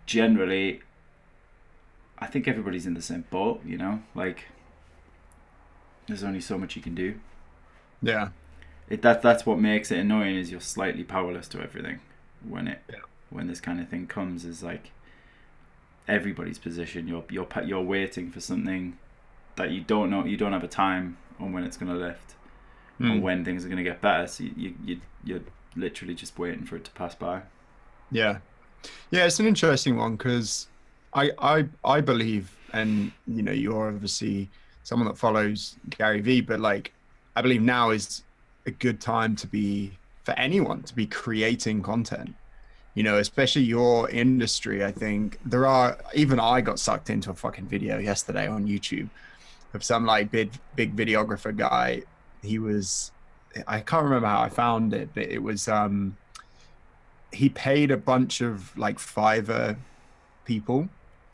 generally, 0.06 0.82
I 2.18 2.28
think 2.28 2.48
everybody's 2.48 2.86
in 2.86 2.94
the 2.94 3.02
same 3.02 3.26
boat. 3.30 3.62
You 3.66 3.78
know, 3.78 4.04
like 4.14 4.46
there's 6.08 6.24
only 6.24 6.42
so 6.42 6.58
much 6.58 6.76
you 6.76 6.82
can 6.82 6.96
do. 6.96 7.20
Yeah. 8.02 8.30
It 8.90 9.02
that 9.04 9.22
that's 9.22 9.46
what 9.46 9.60
makes 9.60 9.92
it 9.92 10.00
annoying 10.00 10.36
is 10.36 10.52
you're 10.52 10.62
slightly 10.62 11.04
powerless 11.04 11.48
to 11.50 11.62
everything 11.62 12.00
when 12.48 12.68
it 12.68 12.82
yeah. 12.90 13.00
when 13.30 13.48
this 13.48 13.62
kind 13.62 13.80
of 13.80 13.88
thing 13.88 14.08
comes 14.08 14.46
is 14.46 14.64
like 14.64 14.92
everybody's 16.08 16.58
position. 16.58 17.08
You're 17.08 17.24
you're 17.30 17.48
you're 17.64 17.82
waiting 17.82 18.32
for 18.32 18.42
something 18.42 18.98
that 19.56 19.72
you 19.72 19.82
don't 19.82 20.10
know. 20.10 20.26
You 20.26 20.38
don't 20.38 20.54
have 20.54 20.64
a 20.64 20.68
time 20.68 21.18
on 21.40 21.54
when 21.54 21.64
it's 21.64 21.78
going 21.78 21.92
to 21.92 21.98
lift 21.98 22.36
Mm. 23.00 23.22
when 23.22 23.46
things 23.46 23.64
are 23.64 23.70
going 23.70 23.78
to 23.78 23.84
get 23.84 24.02
better. 24.02 24.28
So 24.28 24.44
you, 24.44 24.52
you 24.58 24.76
you 24.84 25.02
you're 25.24 25.40
literally 25.78 26.14
just 26.14 26.38
waiting 26.38 26.66
for 26.66 26.76
it 26.76 26.84
to 26.84 26.92
pass 26.92 27.16
by. 27.16 27.44
Yeah, 28.12 28.40
yeah, 29.10 29.26
it's 29.26 29.40
an 29.40 29.46
interesting 29.46 29.96
one 29.96 30.18
because 30.18 30.68
I 31.14 31.32
I 31.40 31.66
I 31.86 32.02
believe, 32.02 32.54
and 32.74 33.14
you 33.26 33.42
know, 33.42 33.54
you're 33.54 33.88
obviously 33.88 34.50
someone 34.84 35.08
that 35.08 35.18
follows 35.18 35.78
Gary 35.92 36.20
Vee, 36.20 36.42
but 36.42 36.60
like 36.60 36.92
I 37.38 37.42
believe 37.42 37.62
now 37.62 37.92
is 37.92 38.24
a 38.66 38.72
good 38.72 39.00
time 39.00 39.34
to 39.38 39.48
be 39.48 39.94
for 40.26 40.34
anyone 40.34 40.84
to 40.84 40.94
be 40.94 41.06
creating 41.06 41.82
content. 41.82 42.36
You 42.96 43.04
know, 43.04 43.18
especially 43.18 43.62
your 43.64 44.10
industry. 44.10 44.84
I 44.84 44.92
think 44.92 45.40
there 45.46 45.66
are 45.66 45.98
even 46.14 46.38
I 46.38 46.60
got 46.60 46.80
sucked 46.80 47.10
into 47.10 47.32
a 47.32 47.34
fucking 47.34 47.68
video 47.68 47.98
yesterday 47.98 48.46
on 48.46 48.68
YouTube 48.68 49.08
of 49.74 49.84
some 49.84 50.06
like 50.06 50.32
big 50.32 50.52
big 50.76 50.96
videographer 50.96 51.56
guy. 51.56 52.04
He 52.42 52.60
was 52.60 53.12
I 53.68 53.80
can't 53.82 54.04
remember 54.04 54.28
how 54.28 54.42
I 54.42 54.50
found 54.50 54.94
it, 54.94 55.10
but 55.14 55.24
it 55.24 55.42
was 55.42 55.68
um 55.68 56.18
he 57.32 57.50
paid 57.50 57.92
a 57.92 57.98
bunch 57.98 58.42
of 58.42 58.76
like 58.78 58.98
Fiverr 58.98 59.78
people 60.46 60.90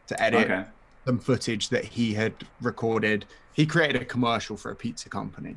to 0.08 0.22
edit 0.22 0.46
Okay. 0.52 0.66
some 1.06 1.20
footage 1.20 1.70
that 1.70 1.86
he 1.86 2.14
had 2.14 2.34
recorded. 2.62 3.26
He 3.54 3.66
created 3.66 4.02
a 4.02 4.06
commercial 4.06 4.58
for 4.58 4.72
a 4.72 4.76
pizza 4.76 5.10
company. 5.10 5.56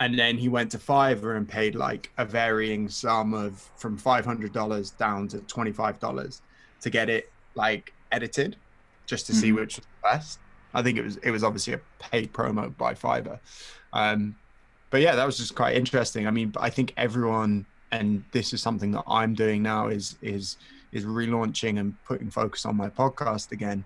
And 0.00 0.16
then 0.18 0.36
he 0.38 0.48
went 0.48 0.70
to 0.72 0.78
Fiverr 0.78 1.36
and 1.36 1.48
paid 1.48 1.74
like 1.74 2.10
a 2.18 2.24
varying 2.24 2.88
sum 2.88 3.34
of 3.34 3.60
from 3.76 3.98
$500 3.98 4.96
down 4.96 5.28
to 5.28 5.38
$25 5.38 6.40
to 6.80 6.90
get 6.90 7.08
it 7.08 7.32
like 7.54 7.92
edited 8.12 8.56
just 9.06 9.26
to 9.26 9.34
see 9.34 9.50
Mhm. 9.50 9.56
which 9.56 9.76
was 9.76 9.86
the 9.86 10.08
best. 10.08 10.38
I 10.74 10.82
think 10.82 10.98
it 10.98 11.04
was 11.04 11.16
it 11.18 11.30
was 11.30 11.44
obviously 11.44 11.74
a 11.74 11.80
paid 11.98 12.32
promo 12.32 12.76
by 12.76 12.94
Fiverr. 12.94 13.38
Um, 13.92 14.36
but 14.90 15.00
yeah, 15.00 15.14
that 15.14 15.26
was 15.26 15.36
just 15.36 15.54
quite 15.54 15.76
interesting. 15.76 16.26
I 16.26 16.30
mean, 16.30 16.52
I 16.58 16.70
think 16.70 16.94
everyone, 16.96 17.66
and 17.92 18.24
this 18.32 18.52
is 18.52 18.62
something 18.62 18.92
that 18.92 19.04
I'm 19.06 19.34
doing 19.34 19.62
now, 19.62 19.88
is 19.88 20.16
is 20.22 20.56
is 20.92 21.04
relaunching 21.04 21.78
and 21.78 21.94
putting 22.04 22.30
focus 22.30 22.64
on 22.64 22.76
my 22.76 22.88
podcast 22.88 23.52
again. 23.52 23.84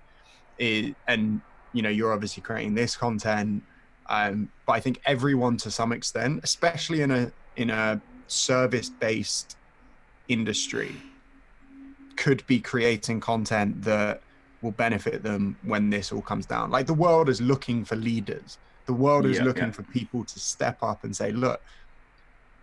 Is, 0.59 0.95
and 1.09 1.41
you 1.73 1.83
know, 1.83 1.89
you're 1.89 2.13
obviously 2.13 2.43
creating 2.43 2.75
this 2.75 2.97
content, 2.97 3.63
um, 4.09 4.49
but 4.67 4.73
I 4.73 4.81
think 4.81 5.01
everyone 5.07 5.57
to 5.59 5.71
some 5.71 5.93
extent, 5.93 6.41
especially 6.43 7.03
in 7.03 7.11
a 7.11 7.33
in 7.57 7.71
a 7.71 8.01
service 8.27 8.89
based 8.89 9.57
industry, 10.29 10.95
could 12.17 12.47
be 12.47 12.61
creating 12.61 13.21
content 13.21 13.83
that 13.83 14.21
will 14.63 14.73
benefit 14.73 15.23
them 15.23 15.57
when 15.63 15.91
this 15.91 16.13
all 16.13 16.23
comes 16.23 16.47
down. 16.47 16.71
Like 16.71 16.87
the 16.87 16.95
world 16.95 17.29
is 17.29 17.41
looking 17.41 17.85
for 17.85 17.97
leaders. 17.97 18.59
The 18.87 18.93
world 18.93 19.27
is 19.27 19.39
Yeah, 19.39 19.45
looking 19.45 19.65
yeah. 19.65 19.71
for 19.73 19.83
people 19.85 20.25
to 20.25 20.41
step 20.41 20.79
up 20.83 21.05
and 21.05 21.15
say, 21.15 21.33
look, 21.33 21.61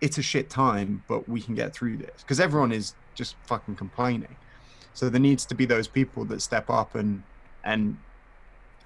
it's 0.00 0.18
a 0.18 0.22
shit 0.22 0.48
time, 0.50 1.04
but 1.08 1.28
we 1.28 1.40
can 1.42 1.54
get 1.54 1.74
through 1.74 1.98
this. 1.98 2.22
Because 2.22 2.40
everyone 2.40 2.72
is 2.72 2.94
just 3.14 3.36
fucking 3.46 3.76
complaining. 3.76 4.36
So 4.94 5.08
there 5.08 5.20
needs 5.20 5.46
to 5.46 5.54
be 5.54 5.66
those 5.66 5.88
people 5.88 6.24
that 6.26 6.40
step 6.42 6.68
up 6.70 6.94
and 6.94 7.22
and 7.64 7.98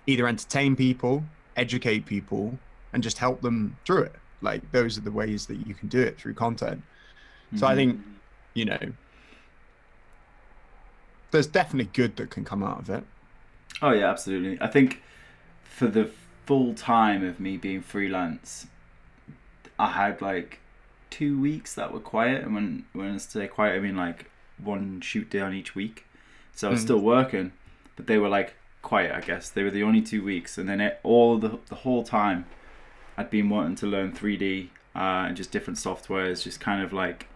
either 0.07 0.27
entertain 0.27 0.75
people, 0.77 1.25
educate 1.57 2.05
people, 2.05 2.59
and 2.93 3.03
just 3.03 3.19
help 3.19 3.41
them 3.41 3.77
through 3.87 4.03
it. 4.03 4.17
Like 4.43 4.71
those 4.73 4.99
are 4.99 5.03
the 5.03 5.13
ways 5.13 5.47
that 5.47 5.67
you 5.67 5.75
can 5.75 5.89
do 5.89 6.01
it 6.01 6.21
through 6.21 6.35
content. 6.35 6.83
So 7.55 7.67
I 7.67 7.73
Mhm. 7.73 7.77
think, 7.77 8.01
you 8.55 8.65
know, 8.65 8.79
there's 11.35 11.47
definitely 11.49 11.91
good 11.93 12.17
that 12.17 12.31
can 12.31 12.45
come 12.45 12.63
out 12.63 12.79
of 12.79 12.89
it. 12.89 13.05
Oh 13.83 13.91
yeah, 13.91 14.09
absolutely. 14.09 14.57
I 14.61 14.69
think 14.69 15.03
for 15.65 15.89
the 15.89 16.11
full 16.47 16.75
time 16.75 17.25
of 17.25 17.41
me 17.41 17.57
being 17.57 17.83
freelance, 17.83 18.67
I 19.79 19.91
had 19.91 20.23
like 20.23 20.61
two 21.11 21.39
weeks 21.41 21.75
that 21.75 21.93
were 21.93 22.01
quiet, 22.01 22.45
and 22.45 22.55
when 22.55 22.87
when 22.93 23.15
I 23.15 23.17
say 23.19 23.49
quiet, 23.49 23.77
I 23.77 23.81
mean 23.81 23.97
like 23.97 24.31
one 24.59 25.01
shoot 25.01 25.29
day 25.29 25.41
on 25.41 25.53
each 25.53 25.75
week. 25.75 26.07
So 26.55 26.69
I 26.69 26.71
was 26.71 26.81
Mm. 26.81 26.85
still 26.85 27.01
working, 27.01 27.53
but 27.97 28.07
they 28.07 28.19
were 28.19 28.29
like 28.29 28.55
quiet. 28.83 29.13
I 29.13 29.21
guess 29.21 29.51
they 29.51 29.65
were 29.65 29.71
the 29.73 29.83
only 29.83 30.03
two 30.03 30.23
weeks, 30.25 30.57
and 30.57 30.69
then 30.69 30.81
it, 30.81 31.01
all 31.03 31.39
the 31.39 31.59
the 31.69 31.75
whole 31.77 32.05
time, 32.05 32.47
I'd 33.17 33.31
been 33.31 33.49
wanting 33.51 33.75
to 33.77 33.87
learn 33.87 34.13
3D 34.13 34.71
uh, 34.95 35.27
and 35.27 35.37
just 35.37 35.51
different 35.51 35.79
softwares, 35.81 36.45
just 36.45 36.61
kind 36.61 36.81
of 36.81 36.93
like 36.93 37.27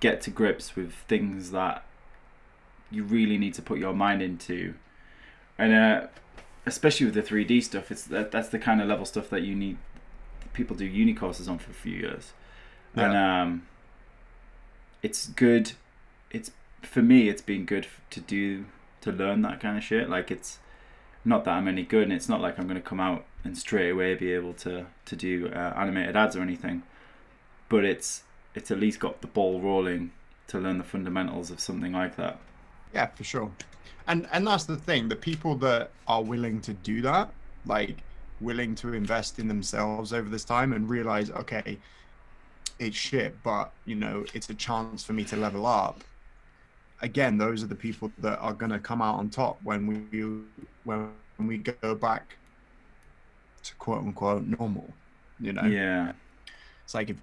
get 0.00 0.20
to 0.22 0.30
grips 0.30 0.74
with 0.76 0.92
things 1.08 1.52
that 1.52 1.84
you 2.94 3.04
really 3.04 3.38
need 3.38 3.54
to 3.54 3.62
put 3.62 3.78
your 3.78 3.92
mind 3.92 4.22
into 4.22 4.74
and 5.58 5.72
uh, 5.72 6.06
especially 6.66 7.06
with 7.06 7.14
the 7.14 7.22
3D 7.22 7.62
stuff, 7.62 7.90
it's 7.90 8.04
that 8.04 8.30
that's 8.30 8.48
the 8.48 8.58
kind 8.58 8.80
of 8.80 8.88
level 8.88 9.04
stuff 9.04 9.30
that 9.30 9.42
you 9.42 9.54
need. 9.54 9.78
People 10.52 10.76
do 10.76 10.84
uni 10.84 11.14
courses 11.14 11.48
on 11.48 11.58
for 11.58 11.70
a 11.70 11.74
few 11.74 11.94
years, 11.94 12.32
and 12.94 13.16
um, 13.16 13.66
it's 15.02 15.26
good. 15.26 15.72
It's 16.30 16.50
for 16.82 17.02
me, 17.02 17.28
it's 17.28 17.42
been 17.42 17.64
good 17.64 17.86
to 18.10 18.20
do 18.20 18.66
to 19.00 19.12
learn 19.12 19.42
that 19.42 19.60
kind 19.60 19.76
of 19.76 19.84
shit. 19.84 20.08
Like 20.08 20.30
it's 20.30 20.58
not 21.24 21.44
that 21.44 21.52
I'm 21.52 21.68
any 21.68 21.82
good, 21.82 22.04
and 22.04 22.12
it's 22.12 22.28
not 22.28 22.40
like 22.40 22.58
I'm 22.58 22.66
going 22.66 22.80
to 22.80 22.88
come 22.88 23.00
out 23.00 23.24
and 23.44 23.56
straight 23.56 23.90
away 23.90 24.14
be 24.14 24.32
able 24.32 24.54
to 24.54 24.86
to 25.04 25.16
do 25.16 25.48
uh, 25.48 25.74
animated 25.76 26.16
ads 26.16 26.36
or 26.36 26.42
anything. 26.42 26.82
But 27.68 27.84
it's 27.84 28.24
it's 28.54 28.70
at 28.70 28.78
least 28.78 29.00
got 29.00 29.20
the 29.20 29.26
ball 29.26 29.60
rolling 29.60 30.12
to 30.46 30.58
learn 30.58 30.78
the 30.78 30.84
fundamentals 30.84 31.50
of 31.50 31.60
something 31.60 31.92
like 31.92 32.16
that. 32.16 32.38
Yeah, 32.94 33.06
for 33.06 33.24
sure. 33.24 33.50
And 34.06 34.28
and 34.32 34.46
that's 34.46 34.64
the 34.64 34.76
thing, 34.76 35.08
the 35.08 35.16
people 35.16 35.56
that 35.56 35.90
are 36.06 36.22
willing 36.22 36.60
to 36.62 36.72
do 36.72 37.02
that, 37.02 37.30
like 37.66 37.96
willing 38.40 38.74
to 38.76 38.92
invest 38.92 39.38
in 39.38 39.48
themselves 39.48 40.12
over 40.12 40.28
this 40.28 40.44
time 40.44 40.72
and 40.72 40.88
realize, 40.88 41.30
okay, 41.30 41.78
it's 42.78 42.96
shit, 42.96 43.42
but 43.42 43.72
you 43.84 43.94
know, 43.96 44.24
it's 44.34 44.48
a 44.50 44.54
chance 44.54 45.04
for 45.04 45.12
me 45.12 45.24
to 45.24 45.36
level 45.36 45.66
up. 45.66 46.04
Again, 47.02 47.36
those 47.38 47.62
are 47.62 47.66
the 47.66 47.74
people 47.74 48.12
that 48.18 48.38
are 48.38 48.52
gonna 48.52 48.78
come 48.78 49.02
out 49.02 49.16
on 49.18 49.28
top 49.30 49.58
when 49.62 49.86
we 50.10 50.22
when 50.84 51.10
we 51.38 51.58
go 51.58 51.94
back 51.94 52.36
to 53.64 53.74
quote 53.76 54.02
unquote 54.02 54.44
normal. 54.44 54.92
You 55.40 55.52
know? 55.52 55.64
Yeah. 55.64 56.12
It's 56.84 56.94
like 56.94 57.10
if, 57.10 57.16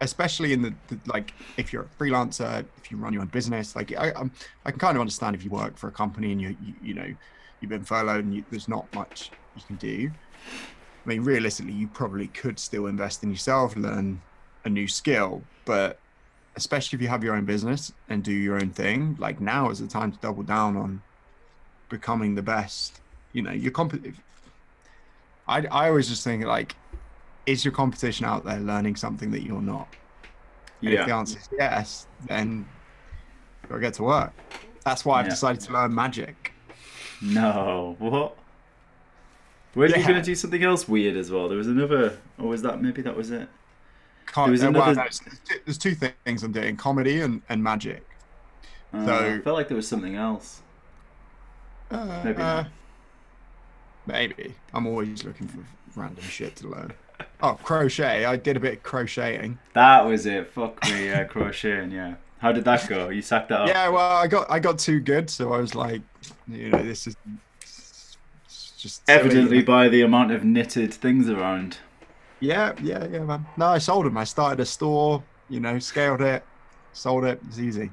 especially 0.00 0.52
in 0.52 0.62
the, 0.62 0.74
the 0.88 0.98
like 1.06 1.32
if 1.56 1.72
you're 1.72 1.82
a 1.82 2.02
freelancer, 2.02 2.64
if 2.76 2.90
you 2.90 2.96
run 2.96 3.12
your 3.12 3.22
own 3.22 3.28
business, 3.28 3.76
like 3.76 3.96
I 3.96 4.12
I'm, 4.16 4.30
I 4.64 4.70
can 4.70 4.80
kind 4.80 4.96
of 4.96 5.00
understand 5.00 5.34
if 5.34 5.44
you 5.44 5.50
work 5.50 5.76
for 5.76 5.88
a 5.88 5.92
company 5.92 6.32
and 6.32 6.40
you 6.40 6.56
you, 6.64 6.74
you 6.82 6.94
know 6.94 7.14
you've 7.60 7.70
been 7.70 7.84
furloughed 7.84 8.24
and 8.24 8.34
you, 8.34 8.44
there's 8.50 8.68
not 8.68 8.92
much 8.94 9.30
you 9.56 9.62
can 9.66 9.76
do. 9.76 10.10
I 11.04 11.08
mean, 11.08 11.22
realistically, 11.22 11.72
you 11.72 11.88
probably 11.88 12.26
could 12.28 12.58
still 12.58 12.86
invest 12.86 13.22
in 13.22 13.30
yourself, 13.30 13.76
learn 13.76 14.20
a 14.64 14.68
new 14.68 14.88
skill, 14.88 15.42
but 15.64 15.98
especially 16.56 16.96
if 16.96 17.02
you 17.02 17.08
have 17.08 17.22
your 17.22 17.36
own 17.36 17.44
business 17.44 17.92
and 18.08 18.24
do 18.24 18.32
your 18.32 18.56
own 18.56 18.70
thing, 18.70 19.16
like 19.18 19.40
now 19.40 19.70
is 19.70 19.78
the 19.78 19.86
time 19.86 20.10
to 20.10 20.18
double 20.18 20.42
down 20.42 20.76
on 20.76 21.02
becoming 21.88 22.34
the 22.34 22.42
best. 22.42 23.00
You 23.32 23.42
know, 23.42 23.52
your 23.52 23.70
comp. 23.70 23.94
I 25.46 25.66
I 25.66 25.88
always 25.88 26.08
just 26.08 26.24
think 26.24 26.44
like 26.44 26.74
is 27.46 27.64
your 27.64 27.72
competition 27.72 28.26
out 28.26 28.44
there 28.44 28.58
learning 28.60 28.96
something 28.96 29.30
that 29.30 29.42
you're 29.42 29.62
not? 29.62 29.88
And 30.82 30.90
if 30.92 31.00
the 31.04 31.08
Yeah. 31.08 31.18
answer 31.18 31.38
is 31.38 31.48
yes, 31.52 32.06
then 32.26 32.66
you 33.62 33.68
gotta 33.68 33.80
get 33.80 33.94
to 33.94 34.02
work. 34.02 34.32
That's 34.84 35.04
why 35.04 35.20
I've 35.20 35.26
Yeah. 35.26 35.30
decided 35.30 35.60
to 35.62 35.72
learn 35.72 35.94
magic. 35.94 36.52
No. 37.22 37.96
What? 37.98 38.36
Were 39.74 39.86
you 39.86 39.94
going 39.94 40.14
to 40.14 40.22
do 40.22 40.34
something 40.34 40.62
else 40.62 40.88
weird 40.88 41.16
as 41.16 41.30
well? 41.30 41.48
There 41.48 41.58
was 41.58 41.66
another. 41.66 42.18
Or 42.38 42.48
was 42.48 42.62
that 42.62 42.80
maybe 42.80 43.02
that 43.02 43.14
was 43.16 43.30
it? 43.30 43.48
There 44.34 44.50
was 44.50 44.62
uh, 44.62 44.70
well, 44.70 44.94
no, 44.94 45.04
there's, 45.64 45.78
two- 45.78 45.94
things 45.94 46.42
I'm 46.42 46.52
doing: 46.52 46.76
comedy 46.76 47.20
and, 47.20 47.42
and 47.48 47.62
magic. 47.62 48.04
Uh, 48.92 49.06
So- 49.06 49.34
I 49.34 49.38
felt 49.40 49.56
like 49.56 49.68
there 49.68 49.76
was 49.76 49.86
something 49.88 50.14
else. 50.16 50.62
Uh, 51.90 52.20
Maybe 52.24 52.42
uh, 52.42 52.64
maybe. 54.06 54.54
I'm 54.74 54.86
always 54.86 55.24
looking 55.24 55.46
for 55.46 55.58
random 55.94 56.24
shit 56.24 56.56
to 56.56 56.68
learn. 56.68 56.92
Oh, 57.42 57.58
crochet! 57.62 58.24
I 58.24 58.36
did 58.36 58.56
a 58.56 58.60
bit 58.60 58.74
of 58.78 58.82
crocheting. 58.82 59.58
That 59.74 60.04
was 60.06 60.26
it. 60.26 60.48
Fuck 60.50 60.82
me. 60.84 61.06
Yeah, 61.06 61.24
crocheting. 61.32 61.90
Yeah. 61.90 62.14
How 62.38 62.52
did 62.52 62.64
that 62.64 62.86
go? 62.88 63.08
You 63.08 63.22
sacked 63.22 63.48
that 63.50 63.60
up. 63.60 63.68
Yeah, 63.68 63.88
well, 63.88 64.12
I 64.16 64.26
got 64.26 64.50
I 64.50 64.58
got 64.58 64.78
too 64.78 65.00
good, 65.00 65.28
so 65.30 65.52
I 65.52 65.58
was 65.58 65.74
like, 65.74 66.02
you 66.48 66.70
know, 66.70 66.82
this 66.82 67.06
is 67.06 67.16
just 68.76 69.04
silly. 69.06 69.20
Evidently, 69.20 69.62
by 69.62 69.88
the 69.88 70.02
amount 70.02 70.32
of 70.32 70.44
knitted 70.44 70.92
things 70.92 71.28
around. 71.28 71.78
Yeah, 72.40 72.74
yeah, 72.82 73.06
yeah, 73.06 73.20
man. 73.20 73.46
No, 73.56 73.66
I 73.66 73.78
sold 73.78 74.04
them. 74.06 74.16
I 74.18 74.24
started 74.24 74.60
a 74.60 74.66
store. 74.66 75.22
You 75.48 75.60
know, 75.60 75.78
scaled 75.78 76.20
it, 76.20 76.42
sold 76.92 77.24
it. 77.24 77.40
It's 77.48 77.58
easy. 77.58 77.84
you 77.84 77.90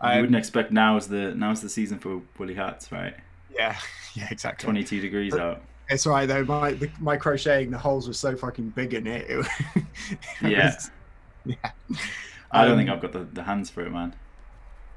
Um, 0.00 0.16
wouldn't 0.20 0.36
expect 0.36 0.72
now 0.72 0.96
is 0.96 1.08
the 1.08 1.34
now's 1.34 1.60
the 1.62 1.68
season 1.68 1.98
for 1.98 2.20
woolly 2.38 2.54
hats, 2.54 2.90
right? 2.92 3.14
yeah, 3.54 3.76
yeah, 4.14 4.28
exactly. 4.30 4.64
Twenty 4.66 4.84
two 4.84 5.00
degrees 5.00 5.34
out. 5.34 5.62
It's 5.90 6.06
all 6.06 6.12
right 6.12 6.26
though. 6.26 6.44
My 6.44 6.72
the, 6.72 6.90
my 7.00 7.16
crocheting, 7.16 7.70
the 7.70 7.78
holes 7.78 8.06
were 8.06 8.14
so 8.14 8.36
fucking 8.36 8.70
big 8.70 8.94
in 8.94 9.06
it. 9.06 9.26
it, 9.28 9.46
it 10.42 10.50
Yeah. 10.50 10.66
was- 10.74 10.90
yeah. 11.44 11.56
I 12.50 12.64
don't 12.64 12.76
think 12.76 12.88
Um, 12.90 12.96
I've 12.96 13.02
got 13.02 13.12
the, 13.12 13.24
the 13.32 13.42
hands 13.42 13.70
for 13.70 13.82
it, 13.82 13.90
man. 13.90 14.14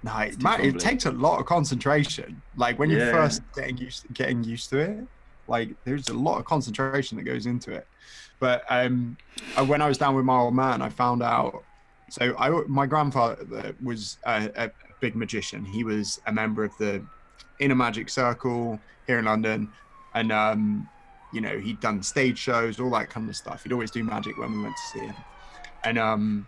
No, 0.04 0.18
it, 0.18 0.42
man, 0.42 0.62
it 0.62 0.80
takes 0.80 1.06
a 1.06 1.12
lot 1.12 1.40
of 1.40 1.46
concentration. 1.46 2.42
Like 2.56 2.80
when 2.80 2.90
you're 2.90 3.12
first 3.12 3.42
getting 3.56 3.78
used 3.78 4.06
getting 4.14 4.44
used 4.44 4.70
to 4.72 4.80
it, 4.80 5.06
like 5.48 5.70
there's 5.86 6.10
a 6.10 6.14
lot 6.14 6.40
of 6.40 6.46
concentration 6.46 7.18
that 7.18 7.24
goes 7.24 7.46
into 7.46 7.72
it. 7.72 7.88
But 8.40 8.64
um, 8.70 9.16
uh, 9.56 9.64
when 9.66 9.82
I 9.82 9.88
was 9.88 9.98
down 10.00 10.16
with 10.16 10.26
my 10.26 10.36
old 10.38 10.56
man, 10.56 10.82
I 10.82 10.90
found 10.90 11.22
out. 11.22 11.64
So 12.10 12.36
I, 12.38 12.50
my 12.68 12.86
grandfather 12.88 13.74
was 13.82 14.18
a, 14.26 14.50
a 14.56 14.72
big 15.00 15.16
magician. 15.16 15.64
He 15.64 15.84
was 15.84 16.20
a 16.26 16.32
member 16.34 16.64
of 16.66 16.76
the 16.80 17.02
Inner 17.60 17.76
Magic 17.76 18.10
Circle 18.10 18.80
here 19.08 19.20
in 19.20 19.26
London, 19.26 19.70
and 20.14 20.32
um, 20.32 20.90
you 21.34 21.42
know 21.42 21.58
he'd 21.58 21.80
done 21.80 22.04
stage 22.04 22.38
shows, 22.38 22.80
all 22.80 22.90
that 22.92 23.10
kind 23.10 23.30
of 23.30 23.36
stuff. 23.36 23.64
He'd 23.64 23.74
always 23.74 23.92
do 23.92 24.04
magic 24.04 24.38
when 24.38 24.52
we 24.52 24.64
went 24.64 24.76
to 24.76 25.00
see 25.00 25.06
him, 25.06 25.16
and 25.84 25.98
um, 25.98 26.48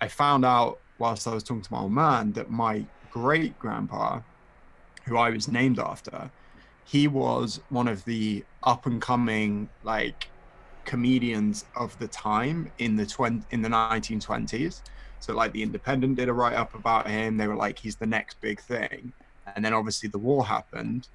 I 0.00 0.08
found 0.08 0.44
out 0.44 0.78
whilst 0.98 1.26
I 1.26 1.34
was 1.34 1.42
talking 1.42 1.62
to 1.62 1.72
my 1.72 1.80
old 1.80 1.92
man 1.92 2.32
that 2.32 2.50
my 2.50 2.84
great 3.10 3.58
grandpa, 3.58 4.20
who 5.04 5.16
I 5.16 5.30
was 5.30 5.48
named 5.48 5.78
after, 5.78 6.30
he 6.84 7.08
was 7.08 7.60
one 7.70 7.88
of 7.88 8.04
the 8.04 8.44
up 8.62 8.86
and 8.86 9.00
coming 9.00 9.68
like 9.82 10.28
comedians 10.84 11.64
of 11.76 11.98
the 11.98 12.08
time 12.08 12.70
in 12.78 12.96
the 12.96 13.06
twen- 13.06 13.44
in 13.50 13.62
the 13.62 13.68
1920s. 13.68 14.82
So 15.20 15.34
like 15.34 15.52
the 15.52 15.62
Independent 15.62 16.16
did 16.16 16.28
a 16.28 16.32
write 16.32 16.54
up 16.54 16.74
about 16.74 17.08
him. 17.08 17.36
They 17.36 17.46
were 17.46 17.56
like 17.56 17.78
he's 17.78 17.96
the 17.96 18.06
next 18.06 18.40
big 18.40 18.60
thing, 18.60 19.12
and 19.54 19.64
then 19.64 19.72
obviously 19.72 20.08
the 20.08 20.18
war 20.18 20.44
happened, 20.44 21.08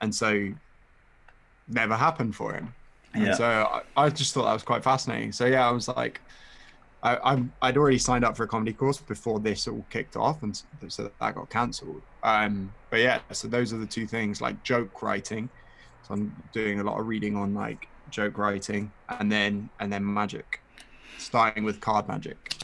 and 0.00 0.14
so 0.14 0.52
never 1.68 1.96
happened 1.96 2.34
for 2.36 2.52
him. 2.54 2.74
And 3.14 3.26
Yeah. 3.26 3.34
so 3.34 3.44
I, 3.96 4.06
I 4.06 4.10
just 4.10 4.34
thought 4.34 4.44
that 4.44 4.52
was 4.52 4.62
quite 4.62 4.82
fascinating. 4.82 5.32
So 5.32 5.46
yeah, 5.46 5.66
I 5.68 5.70
was 5.70 5.88
like, 5.88 6.20
I, 7.02 7.18
I'm 7.22 7.52
I'd 7.62 7.76
already 7.76 7.98
signed 7.98 8.24
up 8.24 8.36
for 8.36 8.44
a 8.44 8.48
comedy 8.48 8.72
course 8.72 9.00
before 9.00 9.38
this 9.38 9.68
all 9.68 9.86
kicked 9.90 10.16
off, 10.16 10.42
and 10.42 10.60
so 10.88 11.10
that 11.20 11.34
got 11.34 11.50
cancelled. 11.50 12.02
Um, 12.22 12.74
but 12.90 13.00
yeah, 13.00 13.20
so 13.32 13.46
those 13.46 13.72
are 13.72 13.78
the 13.78 13.86
two 13.86 14.06
things 14.06 14.40
like 14.40 14.62
joke 14.62 15.02
writing. 15.02 15.50
So 16.02 16.14
I'm 16.14 16.42
doing 16.52 16.80
a 16.80 16.84
lot 16.84 16.98
of 16.98 17.06
reading 17.06 17.36
on 17.36 17.54
like 17.54 17.88
joke 18.10 18.38
writing, 18.38 18.92
and 19.08 19.30
then 19.30 19.70
and 19.80 19.92
then 19.92 20.12
magic, 20.12 20.62
starting 21.18 21.64
with 21.64 21.80
card 21.80 22.08
magic. 22.08 22.54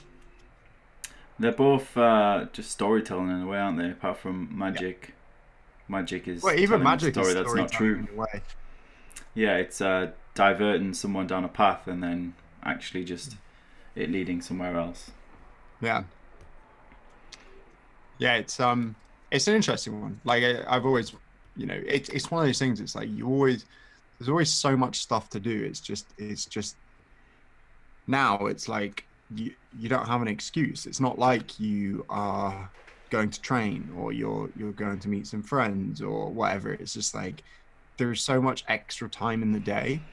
They're 1.38 1.52
both 1.52 1.96
uh, 1.96 2.46
just 2.52 2.70
storytelling 2.70 3.30
in 3.30 3.42
a 3.42 3.46
way, 3.46 3.58
aren't 3.58 3.78
they? 3.78 3.90
Apart 3.90 4.18
from 4.18 4.56
magic, 4.56 5.14
magic 5.88 6.28
is 6.28 6.42
Well, 6.42 6.58
even 6.58 6.82
magic 6.82 7.14
story 7.14 7.28
is 7.28 7.34
that's 7.34 7.54
not 7.54 7.72
true. 7.72 8.06
Yeah, 9.34 9.56
it's 9.56 9.80
uh, 9.80 10.10
diverting 10.34 10.94
someone 10.94 11.26
down 11.26 11.44
a 11.44 11.48
path 11.48 11.86
and 11.86 12.02
then 12.02 12.34
actually 12.62 13.04
just 13.04 13.36
it 13.94 14.10
leading 14.10 14.40
somewhere 14.40 14.76
else. 14.76 15.10
Yeah. 15.80 16.04
Yeah, 18.18 18.34
it's 18.34 18.60
um, 18.60 18.94
it's 19.30 19.48
an 19.48 19.54
interesting 19.54 20.00
one. 20.00 20.20
Like 20.24 20.42
I, 20.42 20.64
I've 20.68 20.84
always, 20.84 21.14
you 21.56 21.66
know, 21.66 21.80
it's 21.86 22.08
it's 22.10 22.30
one 22.30 22.42
of 22.42 22.48
those 22.48 22.58
things. 22.58 22.80
It's 22.80 22.94
like 22.94 23.08
you 23.08 23.26
always, 23.26 23.64
there's 24.18 24.28
always 24.28 24.52
so 24.52 24.76
much 24.76 24.96
stuff 25.00 25.30
to 25.30 25.40
do. 25.40 25.64
It's 25.64 25.80
just, 25.80 26.06
it's 26.18 26.44
just. 26.44 26.76
Now 28.06 28.46
it's 28.46 28.68
like 28.68 29.04
you 29.34 29.54
you 29.78 29.88
don't 29.88 30.06
have 30.06 30.20
an 30.20 30.28
excuse. 30.28 30.86
It's 30.86 31.00
not 31.00 31.18
like 31.18 31.60
you 31.60 32.04
are 32.10 32.70
going 33.10 33.30
to 33.30 33.40
train 33.40 33.90
or 33.96 34.12
you're 34.12 34.50
you're 34.56 34.72
going 34.72 34.98
to 35.00 35.08
meet 35.08 35.26
some 35.26 35.42
friends 35.42 36.02
or 36.02 36.30
whatever. 36.30 36.72
It's 36.72 36.92
just 36.92 37.14
like 37.14 37.42
there's 38.00 38.22
so 38.24 38.42
much 38.42 38.64
extra 38.68 39.08
time 39.10 39.42
in 39.42 39.52
the 39.52 39.60
day. 39.60 40.06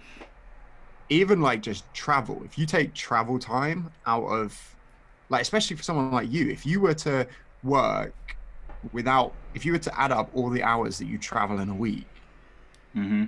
Even 1.10 1.41
like 1.41 1.62
just 1.62 1.91
travel. 1.93 2.43
If 2.43 2.58
you 2.58 2.65
take 2.65 2.93
travel 2.93 3.39
time 3.39 3.93
out 4.06 4.26
of 4.26 4.76
like 5.30 5.41
especially 5.41 5.78
for 5.78 5.84
someone 5.84 6.12
like 6.12 6.30
you 6.32 6.50
if 6.50 6.65
you 6.65 6.82
were 6.82 6.95
to 6.95 7.28
work 7.63 8.38
without 8.91 9.38
if 9.54 9.65
you 9.65 9.73
were 9.73 9.80
to 9.80 10.00
add 10.00 10.12
up 10.12 10.30
all 10.34 10.50
the 10.50 10.63
hours 10.63 11.00
that 11.00 11.08
you 11.08 11.19
travel 11.19 11.60
in 11.60 11.69
a 11.69 11.76
week 11.76 12.23
hmm 12.93 13.26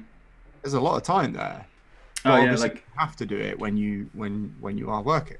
there's 0.63 0.73
a 0.73 0.81
lot 0.81 0.97
of 0.97 1.03
time 1.03 1.33
there 1.33 1.67
Oh 2.25 2.35
yeah, 2.35 2.41
obviously 2.43 2.71
like 2.71 2.75
you 2.87 2.93
have 2.99 3.15
to 3.17 3.25
do 3.25 3.37
it 3.39 3.59
when 3.59 3.77
you 3.77 4.09
when 4.13 4.55
when 4.59 4.77
you 4.77 4.89
are 4.89 5.01
working 5.03 5.37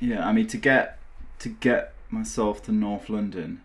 yeah. 0.00 0.26
I 0.26 0.32
mean, 0.32 0.46
to 0.48 0.56
get 0.56 0.98
to 1.40 1.48
get 1.48 1.94
myself 2.10 2.62
to 2.64 2.72
North 2.72 3.08
London 3.08 3.62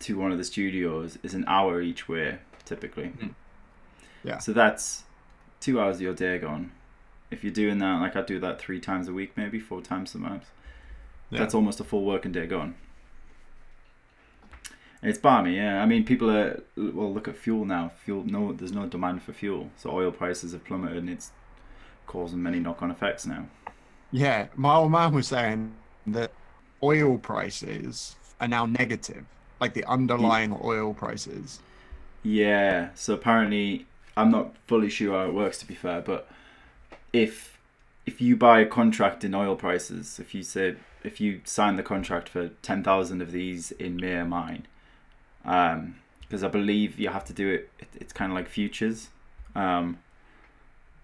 to 0.00 0.18
one 0.18 0.32
of 0.32 0.38
the 0.38 0.44
studios 0.44 1.18
is 1.22 1.34
an 1.34 1.44
hour 1.46 1.80
each 1.80 2.08
way, 2.08 2.38
typically. 2.66 3.08
Mhm. 3.18 3.34
Yeah. 4.22 4.38
So 4.38 4.52
that's 4.52 5.04
two 5.60 5.80
hours 5.80 5.96
of 5.96 6.02
your 6.02 6.14
day 6.14 6.38
gone. 6.38 6.72
If 7.30 7.42
you're 7.42 7.52
doing 7.52 7.78
that, 7.78 8.00
like 8.00 8.14
I 8.16 8.22
do 8.22 8.38
that 8.40 8.60
three 8.60 8.80
times 8.80 9.08
a 9.08 9.12
week, 9.12 9.32
maybe 9.36 9.58
four 9.58 9.80
times 9.80 10.10
sometimes. 10.10 10.44
Yeah. 11.30 11.38
That's 11.40 11.54
almost 11.54 11.80
a 11.80 11.84
full 11.84 12.04
working 12.04 12.32
day 12.32 12.46
gone. 12.46 12.74
It's 15.02 15.18
balmy, 15.18 15.56
yeah. 15.56 15.82
I 15.82 15.86
mean, 15.86 16.04
people 16.04 16.30
are 16.30 16.62
well. 16.76 17.12
Look 17.12 17.28
at 17.28 17.36
fuel 17.36 17.64
now. 17.64 17.92
Fuel, 18.04 18.24
no, 18.24 18.52
there's 18.52 18.72
no 18.72 18.86
demand 18.86 19.22
for 19.22 19.32
fuel, 19.32 19.70
so 19.76 19.90
oil 19.90 20.10
prices 20.10 20.52
have 20.52 20.64
plummeted, 20.64 20.98
and 20.98 21.10
it's 21.10 21.30
causing 22.06 22.42
many 22.42 22.58
knock-on 22.60 22.90
effects 22.90 23.26
now. 23.26 23.46
yeah 24.12 24.46
my 24.54 24.76
old 24.76 24.92
man 24.92 25.12
was 25.12 25.26
saying 25.26 25.74
that 26.06 26.30
oil 26.80 27.18
prices 27.18 28.14
are 28.40 28.46
now 28.46 28.64
negative 28.64 29.24
like 29.60 29.74
the 29.74 29.84
underlying 29.86 30.56
oil 30.62 30.94
prices 30.94 31.58
Yeah. 32.26 32.88
So 32.94 33.14
apparently, 33.14 33.86
I'm 34.16 34.30
not 34.30 34.54
fully 34.66 34.90
sure 34.90 35.12
how 35.16 35.28
it 35.28 35.34
works. 35.34 35.58
To 35.58 35.66
be 35.66 35.74
fair, 35.74 36.00
but 36.00 36.28
if 37.12 37.58
if 38.04 38.20
you 38.20 38.36
buy 38.36 38.60
a 38.60 38.66
contract 38.66 39.24
in 39.24 39.34
oil 39.34 39.54
prices, 39.56 40.18
if 40.18 40.34
you 40.34 40.42
say 40.42 40.76
if 41.04 41.20
you 41.20 41.40
sign 41.44 41.76
the 41.76 41.82
contract 41.82 42.28
for 42.28 42.48
ten 42.62 42.82
thousand 42.82 43.22
of 43.22 43.30
these 43.32 43.70
in 43.72 43.96
May 43.96 44.22
mine, 44.24 44.66
um, 45.44 45.96
because 46.22 46.42
I 46.42 46.48
believe 46.48 46.98
you 46.98 47.10
have 47.10 47.24
to 47.26 47.32
do 47.32 47.48
it. 47.48 47.70
it 47.78 47.88
it's 47.94 48.12
kind 48.12 48.32
of 48.32 48.36
like 48.36 48.48
futures, 48.48 49.10
um, 49.54 49.98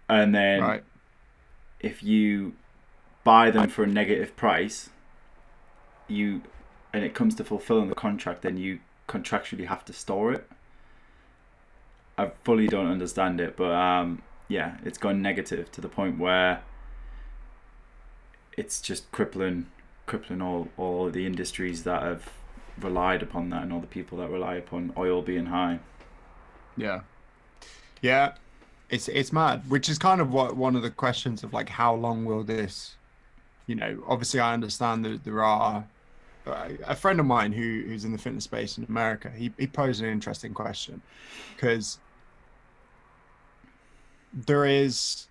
and 0.08 0.34
then 0.34 0.60
right 0.60 0.84
if 1.82 2.02
you 2.02 2.54
buy 3.24 3.50
them 3.50 3.68
for 3.68 3.82
a 3.82 3.86
negative 3.86 4.34
price, 4.36 4.90
you 6.08 6.42
and 6.92 7.04
it 7.04 7.14
comes 7.14 7.34
to 7.34 7.44
fulfilling 7.44 7.88
the 7.88 7.94
contract, 7.94 8.42
then 8.42 8.56
you 8.56 8.80
contractually 9.08 9.66
have 9.66 9.84
to 9.84 9.92
store 9.92 10.32
it. 10.32 10.48
I 12.18 12.30
fully 12.44 12.66
don't 12.66 12.88
understand 12.88 13.40
it, 13.40 13.56
but 13.56 13.72
um, 13.72 14.22
yeah, 14.48 14.76
it's 14.84 14.98
gone 14.98 15.22
negative 15.22 15.70
to 15.72 15.80
the 15.80 15.88
point 15.88 16.18
where 16.18 16.62
it's 18.56 18.80
just 18.80 19.10
crippling, 19.12 19.66
crippling 20.06 20.42
all 20.42 20.68
all 20.76 21.10
the 21.10 21.26
industries 21.26 21.84
that 21.84 22.02
have 22.02 22.30
relied 22.80 23.22
upon 23.22 23.50
that 23.50 23.62
and 23.62 23.72
all 23.72 23.80
the 23.80 23.86
people 23.86 24.18
that 24.18 24.30
rely 24.30 24.54
upon 24.56 24.92
oil 24.96 25.22
being 25.22 25.46
high. 25.46 25.78
Yeah. 26.76 27.00
Yeah. 28.00 28.34
It's 28.90 29.08
it's 29.08 29.32
mad, 29.32 29.62
which 29.68 29.88
is 29.88 29.98
kind 29.98 30.20
of 30.20 30.32
what 30.32 30.56
one 30.56 30.76
of 30.76 30.82
the 30.82 30.90
questions 30.90 31.42
of 31.42 31.52
like 31.52 31.70
how 31.70 31.94
long 31.94 32.24
will 32.24 32.44
this 32.44 32.96
you 33.66 33.74
know, 33.74 34.02
obviously 34.06 34.40
I 34.40 34.52
understand 34.54 35.04
that 35.04 35.24
there 35.24 35.42
are 35.42 35.86
Uh, 36.46 36.70
a 36.86 36.96
friend 36.96 37.20
of 37.20 37.26
mine 37.26 37.52
who 37.52 37.84
who's 37.86 38.04
in 38.04 38.12
the 38.12 38.18
fitness 38.18 38.44
space 38.44 38.78
in 38.78 38.84
America, 38.84 39.30
he 39.30 39.52
he 39.58 39.66
posed 39.66 40.02
an 40.02 40.08
interesting 40.08 40.52
question 40.52 41.00
because 41.54 41.98
there 44.32 44.64
is 44.64 45.28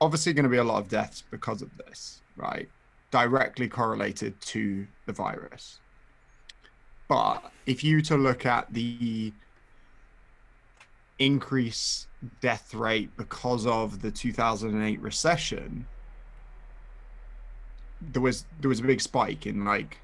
obviously 0.00 0.32
going 0.32 0.44
to 0.44 0.50
be 0.50 0.58
a 0.58 0.64
lot 0.64 0.80
of 0.80 0.88
deaths 0.88 1.24
because 1.30 1.62
of 1.62 1.70
this, 1.78 2.22
right? 2.36 2.68
Directly 3.10 3.68
correlated 3.68 4.40
to 4.42 4.86
the 5.06 5.12
virus. 5.12 5.78
But 7.08 7.52
if 7.66 7.84
you 7.84 8.00
to 8.02 8.16
look 8.16 8.46
at 8.46 8.72
the 8.72 9.32
increase 11.18 12.06
death 12.40 12.74
rate 12.74 13.16
because 13.16 13.66
of 13.66 14.02
the 14.02 14.10
2008 14.10 15.00
recession, 15.00 15.86
there 18.12 18.22
was 18.22 18.44
there 18.60 18.68
was 18.68 18.80
a 18.80 18.82
big 18.82 19.00
spike 19.00 19.46
in 19.46 19.64
like 19.64 19.98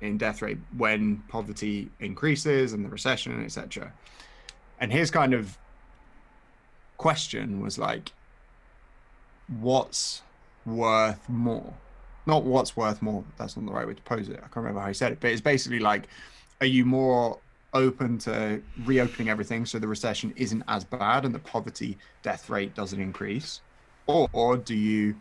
in 0.00 0.18
death 0.18 0.42
rate 0.42 0.58
when 0.76 1.22
poverty 1.28 1.90
increases 2.00 2.72
and 2.72 2.84
the 2.84 2.88
recession 2.88 3.44
etc. 3.44 3.92
And 4.80 4.92
his 4.92 5.10
kind 5.10 5.34
of 5.34 5.56
question 6.96 7.60
was 7.60 7.78
like, 7.78 8.12
what's 9.60 10.22
worth 10.66 11.28
more? 11.28 11.74
Not 12.26 12.44
what's 12.44 12.76
worth 12.76 13.02
more. 13.02 13.24
That's 13.36 13.56
not 13.56 13.66
the 13.66 13.72
right 13.72 13.86
way 13.86 13.94
to 13.94 14.02
pose 14.02 14.28
it. 14.28 14.36
I 14.36 14.40
can't 14.40 14.56
remember 14.56 14.80
how 14.80 14.88
he 14.88 14.94
said 14.94 15.12
it, 15.12 15.20
but 15.20 15.30
it's 15.30 15.40
basically 15.40 15.78
like, 15.78 16.08
are 16.60 16.66
you 16.66 16.84
more 16.84 17.38
open 17.74 18.18
to 18.18 18.62
reopening 18.84 19.28
everything 19.28 19.66
so 19.66 19.78
the 19.78 19.88
recession 19.88 20.32
isn't 20.36 20.62
as 20.68 20.84
bad 20.84 21.24
and 21.24 21.34
the 21.34 21.40
poverty 21.40 21.98
death 22.22 22.48
rate 22.48 22.74
doesn't 22.74 23.00
increase, 23.00 23.60
or, 24.06 24.28
or 24.32 24.56
do 24.56 24.74
you, 24.74 25.14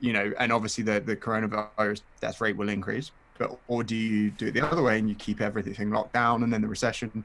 you 0.00 0.12
know, 0.12 0.32
and 0.38 0.52
obviously 0.52 0.84
the 0.84 1.00
the 1.00 1.16
coronavirus 1.16 2.02
death 2.20 2.40
rate 2.40 2.56
will 2.56 2.68
increase, 2.68 3.10
but 3.38 3.58
or 3.68 3.82
do 3.84 3.94
you 3.96 4.30
do 4.30 4.46
it 4.48 4.52
the 4.54 4.60
other 4.66 4.82
way 4.82 4.98
and 4.98 5.08
you 5.08 5.14
keep 5.14 5.40
everything 5.40 5.90
locked 5.90 6.12
down 6.12 6.42
and 6.42 6.52
then 6.52 6.62
the 6.62 6.68
recession 6.68 7.24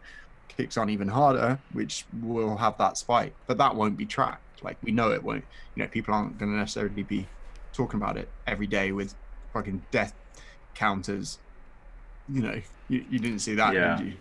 kicks 0.49 0.77
on 0.77 0.89
even 0.89 1.07
harder, 1.07 1.59
which 1.73 2.05
will 2.21 2.55
have 2.57 2.77
that 2.77 2.97
spike, 2.97 3.33
but 3.47 3.57
that 3.57 3.75
won't 3.75 3.97
be 3.97 4.05
tracked. 4.05 4.63
Like 4.63 4.77
we 4.83 4.91
know 4.91 5.11
it 5.11 5.21
won't. 5.23 5.43
You 5.75 5.83
know, 5.83 5.89
people 5.89 6.13
aren't 6.13 6.37
going 6.37 6.51
to 6.51 6.57
necessarily 6.57 7.03
be 7.03 7.27
talking 7.73 7.99
about 8.01 8.17
it 8.17 8.29
every 8.47 8.67
day 8.67 8.91
with 8.93 9.13
fucking 9.53 9.83
death 9.91 10.13
counters. 10.73 11.39
You 12.29 12.41
know, 12.41 12.61
you, 12.89 13.05
you 13.09 13.19
didn't 13.19 13.39
see 13.39 13.55
that, 13.55 13.73
Yeah. 13.73 13.97
did 13.97 14.07
you? 14.07 14.13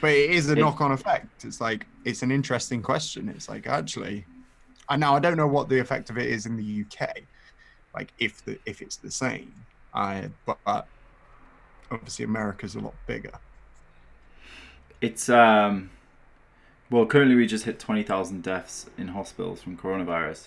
But 0.00 0.10
it 0.12 0.30
is 0.30 0.48
a 0.48 0.52
It- 0.52 0.58
knock-on 0.58 0.92
effect. 0.92 1.44
It's 1.44 1.60
like 1.60 1.86
it's 2.04 2.22
an 2.22 2.30
interesting 2.30 2.80
question. 2.82 3.28
It's 3.28 3.48
like 3.48 3.66
actually, 3.66 4.24
I 4.88 4.96
now 4.96 5.14
I 5.14 5.20
don't 5.20 5.36
know 5.36 5.46
what 5.46 5.68
the 5.68 5.78
effect 5.78 6.10
of 6.10 6.18
it 6.18 6.26
is 6.26 6.46
in 6.46 6.56
the 6.56 6.84
UK, 6.84 7.22
like 7.94 8.12
if 8.18 8.44
the 8.44 8.58
if 8.66 8.82
it's 8.82 8.96
the 8.96 9.10
same. 9.10 9.52
I 9.94 10.30
but, 10.46 10.58
but 10.64 10.86
obviously 11.90 12.24
America's 12.24 12.74
a 12.74 12.80
lot 12.80 12.94
bigger. 13.06 13.32
It's 15.00 15.28
um, 15.28 15.90
well, 16.90 17.06
currently 17.06 17.34
we 17.34 17.46
just 17.46 17.64
hit 17.64 17.78
twenty 17.78 18.02
thousand 18.02 18.42
deaths 18.42 18.86
in 18.96 19.08
hospitals 19.08 19.62
from 19.62 19.76
coronavirus, 19.76 20.46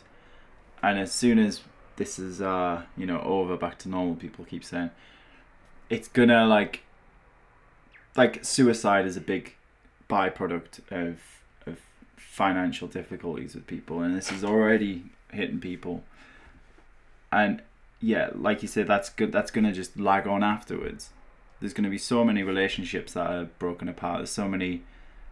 and 0.81 0.99
as 0.99 1.11
soon 1.11 1.39
as 1.39 1.61
this 1.97 2.17
is 2.17 2.41
uh, 2.41 2.83
you 2.97 3.05
know, 3.05 3.21
over 3.21 3.55
back 3.57 3.77
to 3.79 3.89
normal, 3.89 4.15
people 4.15 4.45
keep 4.45 4.63
saying 4.63 4.89
it's 5.89 6.07
gonna 6.07 6.45
like, 6.45 6.83
like 8.15 8.43
suicide 8.43 9.05
is 9.05 9.17
a 9.17 9.21
big 9.21 9.55
byproduct 10.09 10.79
of 10.89 11.19
financial 12.31 12.87
difficulties 12.87 13.55
with 13.55 13.67
people, 13.67 14.01
and 14.01 14.15
this 14.15 14.31
is 14.31 14.43
already 14.43 15.03
hitting 15.31 15.59
people, 15.59 16.03
and 17.31 17.61
yeah, 17.99 18.29
like 18.33 18.61
you 18.61 18.67
said, 18.67 18.87
that's 18.87 19.09
good. 19.09 19.31
That's 19.31 19.51
gonna 19.51 19.73
just 19.73 19.99
lag 19.99 20.27
on 20.27 20.43
afterwards 20.43 21.09
there's 21.59 21.73
going 21.73 21.83
to 21.83 21.89
be 21.91 21.97
so 21.99 22.25
many 22.25 22.41
relationships 22.41 23.13
that 23.13 23.27
are 23.27 23.45
broken 23.59 23.87
apart. 23.87 24.17
There's 24.17 24.31
so 24.31 24.47
many 24.47 24.81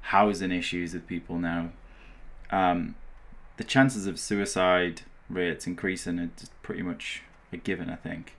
housing 0.01 0.51
issues 0.51 0.93
with 0.93 1.07
people 1.07 1.39
now. 1.39 1.71
Um, 2.51 2.93
the 3.57 3.63
chances 3.63 4.05
of 4.05 4.19
suicide 4.19 5.01
rates 5.27 5.65
increasing 5.65 6.19
are 6.19 6.29
pretty 6.61 6.83
much 6.83 7.23
a 7.51 7.57
given, 7.57 7.89
I 7.89 7.95
think. 7.95 8.35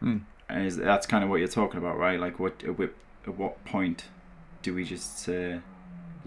Hmm. 0.00 0.18
And 0.48 0.66
is, 0.66 0.76
that's 0.76 1.06
kind 1.06 1.22
of 1.22 1.30
what 1.30 1.36
you're 1.36 1.46
talking 1.46 1.78
about, 1.78 1.96
right? 1.96 2.18
Like, 2.18 2.40
what 2.40 2.62
at, 2.64 2.76
what- 2.76 2.94
at 3.24 3.38
what 3.38 3.64
point 3.64 4.06
do 4.62 4.74
we 4.74 4.82
just 4.82 5.18
say, 5.18 5.60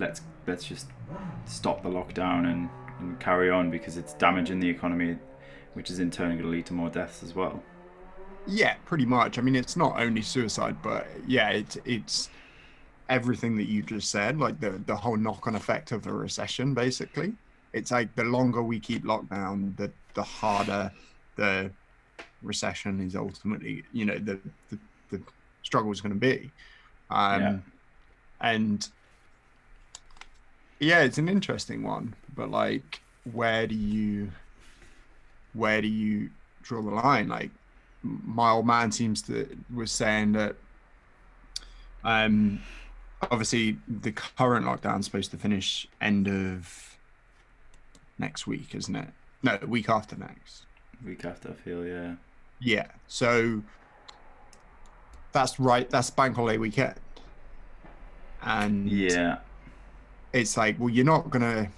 let's 0.02 0.22
let's 0.48 0.66
just 0.66 0.88
stop 1.46 1.84
the 1.84 1.90
lockdown 1.90 2.52
and, 2.52 2.70
and 3.00 3.20
carry 3.20 3.50
on 3.50 3.70
because 3.70 3.96
it's 3.96 4.14
damaging 4.16 4.60
the 4.60 4.68
economy, 4.68 5.18
which 5.76 5.90
is 5.90 6.00
in 6.00 6.12
turn 6.12 6.32
going 6.32 6.42
to 6.42 6.48
lead 6.48 6.66
to 6.66 6.74
more 6.74 6.90
deaths 6.90 7.24
as 7.24 7.34
well. 7.36 7.62
Yeah, 8.48 8.76
pretty 8.86 9.06
much. 9.06 9.38
I 9.38 9.42
mean, 9.42 9.56
it's 9.56 9.78
not 9.78 10.00
only 10.00 10.24
suicide, 10.24 10.78
but 10.82 11.08
yeah, 11.28 11.50
it's 11.50 11.78
it's 11.86 12.30
everything 13.08 13.56
that 13.58 13.68
you 13.70 13.84
just 13.84 14.10
said, 14.10 14.40
like 14.40 14.60
the 14.60 14.82
the 14.88 14.96
whole 14.96 15.16
knock-on 15.16 15.56
effect 15.56 15.92
of 15.92 16.08
a 16.08 16.12
recession. 16.12 16.74
Basically, 16.74 17.34
it's 17.72 17.92
like 17.92 18.14
the 18.16 18.24
longer 18.24 18.64
we 18.64 18.80
keep 18.80 19.06
lockdown, 19.06 19.78
the 19.78 19.92
the 20.16 20.24
harder 20.24 20.92
the 21.36 21.72
recession 22.42 23.00
is 23.00 23.16
ultimately. 23.16 23.84
You 23.94 24.06
know, 24.06 24.18
the 24.18 24.40
the, 24.72 24.80
the 25.12 25.22
struggle 25.62 25.92
is 25.92 26.02
going 26.02 26.14
to 26.14 26.20
be. 26.20 26.52
Um, 27.12 27.42
Yeah. 27.42 27.58
And 28.44 28.90
yeah, 30.82 31.02
it's 31.02 31.18
an 31.18 31.30
interesting 31.30 31.84
one, 31.84 32.16
but 32.36 32.52
like, 32.52 33.02
where 33.32 33.68
do 33.68 33.76
you 33.76 34.32
where 35.54 35.82
do 35.82 35.88
you 35.88 36.30
draw 36.64 36.82
the 36.82 36.90
line? 36.90 37.28
Like 37.28 37.52
my 38.04 38.52
old 38.52 38.66
man 38.66 38.92
seems 38.92 39.22
to 39.24 39.48
was 39.74 39.92
saying 39.92 40.32
that 40.32 40.56
um 42.04 42.60
obviously 43.30 43.78
the 43.88 44.12
current 44.12 44.66
lockdown's 44.66 45.06
supposed 45.06 45.30
to 45.30 45.38
finish 45.38 45.88
end 46.02 46.28
of 46.28 46.98
next 48.18 48.48
week 48.48 48.74
isn't 48.74 48.96
it 48.96 49.08
no 49.44 49.60
week 49.68 49.88
after 49.90 50.16
next 50.16 50.66
Week 51.06 51.26
after, 51.26 51.50
I 51.50 51.54
feel, 51.54 51.86
yeah. 51.86 52.16
yeah 52.60 52.88
so 53.08 53.62
that's 55.32 55.60
right 55.60 55.88
that's 55.90 56.10
bank 56.10 56.36
holiday 56.36 56.58
weekend 56.58 56.96
and 58.42 58.90
Yeah. 58.90 59.38
It's 60.34 60.56
like, 60.58 60.80
well, 60.80 60.90
you're 60.90 61.06
not 61.06 61.30
gonna. 61.30 61.70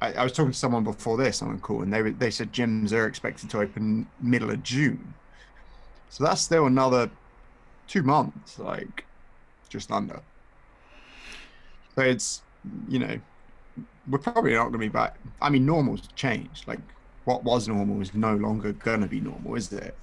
I, 0.00 0.12
I 0.12 0.22
was 0.24 0.32
talking 0.32 0.52
to 0.52 0.58
someone 0.58 0.84
before 0.84 1.16
this 1.16 1.40
on 1.42 1.54
a 1.54 1.58
call, 1.58 1.82
and 1.82 1.92
they 1.92 2.02
were- 2.02 2.10
they 2.10 2.30
said 2.30 2.52
gyms 2.52 2.92
are 2.92 3.06
expected 3.06 3.48
to 3.50 3.60
open 3.60 4.06
middle 4.20 4.50
of 4.50 4.62
June, 4.62 5.14
so 6.10 6.24
that's 6.24 6.42
still 6.42 6.66
another 6.66 7.10
two 7.88 8.02
months, 8.02 8.58
like 8.58 9.04
just 9.68 9.90
under. 9.90 10.20
So 11.94 12.02
it's 12.02 12.42
you 12.88 12.98
know, 12.98 13.18
we're 14.08 14.18
probably 14.18 14.52
not 14.54 14.66
gonna 14.66 14.78
be 14.78 14.88
back. 14.88 15.16
I 15.40 15.48
mean, 15.50 15.64
normal's 15.64 16.06
changed. 16.14 16.66
Like 16.68 16.80
what 17.24 17.42
was 17.42 17.66
normal 17.68 18.00
is 18.00 18.14
no 18.14 18.34
longer 18.36 18.72
gonna 18.72 19.06
be 19.06 19.20
normal, 19.20 19.54
is 19.56 19.72
it? 19.72 19.96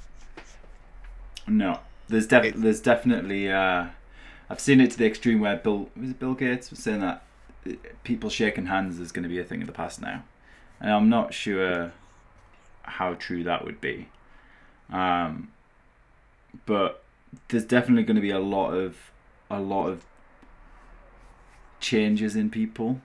No, 1.47 1.79
there's 2.07 2.25
def- 2.27 2.43
It- 2.45 2.61
there's 2.61 2.81
definitely 2.81 3.51
uh, 3.51 3.87
I've 4.49 4.59
seen 4.59 4.79
it 4.81 4.91
to 4.91 4.97
the 4.97 5.05
extreme 5.05 5.39
where 5.39 5.55
Bill 5.57 5.89
was 5.99 6.11
it 6.11 6.19
Bill 6.19 6.33
Gates 6.33 6.69
was 6.69 6.79
saying 6.79 7.01
that 7.01 7.23
uh, 7.67 7.71
people 8.03 8.29
shaking 8.29 8.65
hands 8.67 8.99
is 8.99 9.11
going 9.11 9.23
to 9.23 9.29
be 9.29 9.39
a 9.39 9.43
thing 9.43 9.61
of 9.61 9.67
the 9.67 9.73
past 9.73 10.01
now, 10.01 10.23
and 10.79 10.91
I'm 10.91 11.09
not 11.09 11.33
sure 11.33 11.91
how 12.83 13.13
true 13.15 13.43
that 13.43 13.63
would 13.65 13.79
be. 13.81 14.09
Um, 14.91 15.49
but 16.65 17.03
there's 17.47 17.65
definitely 17.65 18.03
going 18.03 18.15
to 18.15 18.21
be 18.21 18.29
a 18.31 18.39
lot 18.39 18.71
of 18.73 19.11
a 19.49 19.59
lot 19.59 19.87
of 19.87 20.05
changes 21.79 22.35
in 22.35 22.49
people. 22.49 23.01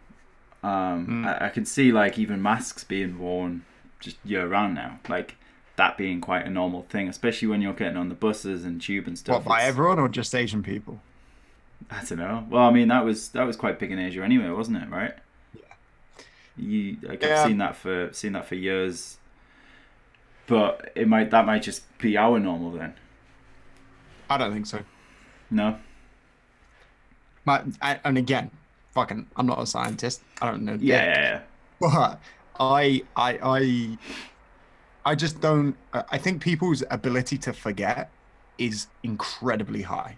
Um, 0.63 1.07
Mm. 1.07 1.27
I, 1.41 1.47
I 1.47 1.49
can 1.51 1.65
see 1.65 1.93
like 1.93 2.19
even 2.19 2.43
masks 2.43 2.85
being 2.85 3.19
worn 3.19 3.65
just 4.01 4.17
year 4.25 4.47
round 4.47 4.75
now, 4.75 4.99
like 5.09 5.37
that 5.77 5.97
being 5.97 6.21
quite 6.21 6.45
a 6.45 6.51
normal 6.51 6.83
thing, 6.83 7.09
especially 7.09 7.47
when 7.49 7.63
you're 7.63 7.73
getting 7.73 7.97
on 7.97 8.09
the 8.09 8.15
buses 8.15 8.65
and 8.65 8.81
tube 8.81 9.07
and 9.07 9.17
stuff. 9.19 9.37
What 9.37 9.45
by 9.45 9.59
It's- 9.59 9.69
everyone 9.69 9.99
or 10.01 10.09
just 10.09 10.35
Asian 10.35 10.63
people? 10.63 11.01
I 11.91 12.05
don't 12.05 12.19
know. 12.19 12.47
Well, 12.51 12.63
I 12.63 12.71
mean 12.71 12.89
that 12.89 13.05
was 13.05 13.29
that 13.31 13.45
was 13.45 13.57
quite 13.57 13.79
big 13.79 13.91
in 13.93 13.99
Asia 13.99 14.23
anyway, 14.23 14.51
wasn't 14.51 14.79
it? 14.79 14.91
Right? 14.91 15.15
Yeah. 15.55 15.63
You, 16.57 16.97
like, 17.03 17.23
Yeah. 17.23 17.41
I've 17.43 17.47
seen 17.47 17.59
that 17.59 17.77
for 17.77 18.11
seen 18.13 18.33
that 18.33 18.47
for 18.47 18.55
years. 18.55 19.19
But 20.47 20.93
it 20.95 21.09
might 21.09 21.31
that 21.31 21.47
might 21.47 21.63
just 21.63 21.83
be 21.99 22.17
our 22.17 22.39
normal 22.39 22.73
then. 22.73 22.95
I 24.31 24.37
don't 24.39 24.53
think 24.53 24.67
so. 24.67 24.81
No. 25.51 25.79
My, 27.45 27.63
I, 27.81 27.99
and 28.05 28.19
again, 28.19 28.51
fucking, 28.93 29.27
I'm 29.37 29.47
not 29.47 29.61
a 29.61 29.67
scientist. 29.67 30.23
I 30.43 30.51
don't 30.51 30.65
know. 30.65 30.77
Yeah, 30.81 31.05
yeah, 31.05 31.21
yeah. 31.23 31.41
but 31.81 32.21
I, 32.61 33.03
I, 33.17 33.39
I, 33.43 33.99
I 35.05 35.15
just 35.15 35.41
don't. 35.41 35.75
I 35.93 36.19
think 36.19 36.43
people's 36.43 36.85
ability 36.91 37.39
to 37.39 37.53
forget 37.53 38.11
is 38.59 38.89
incredibly 39.03 39.83
high. 39.83 40.17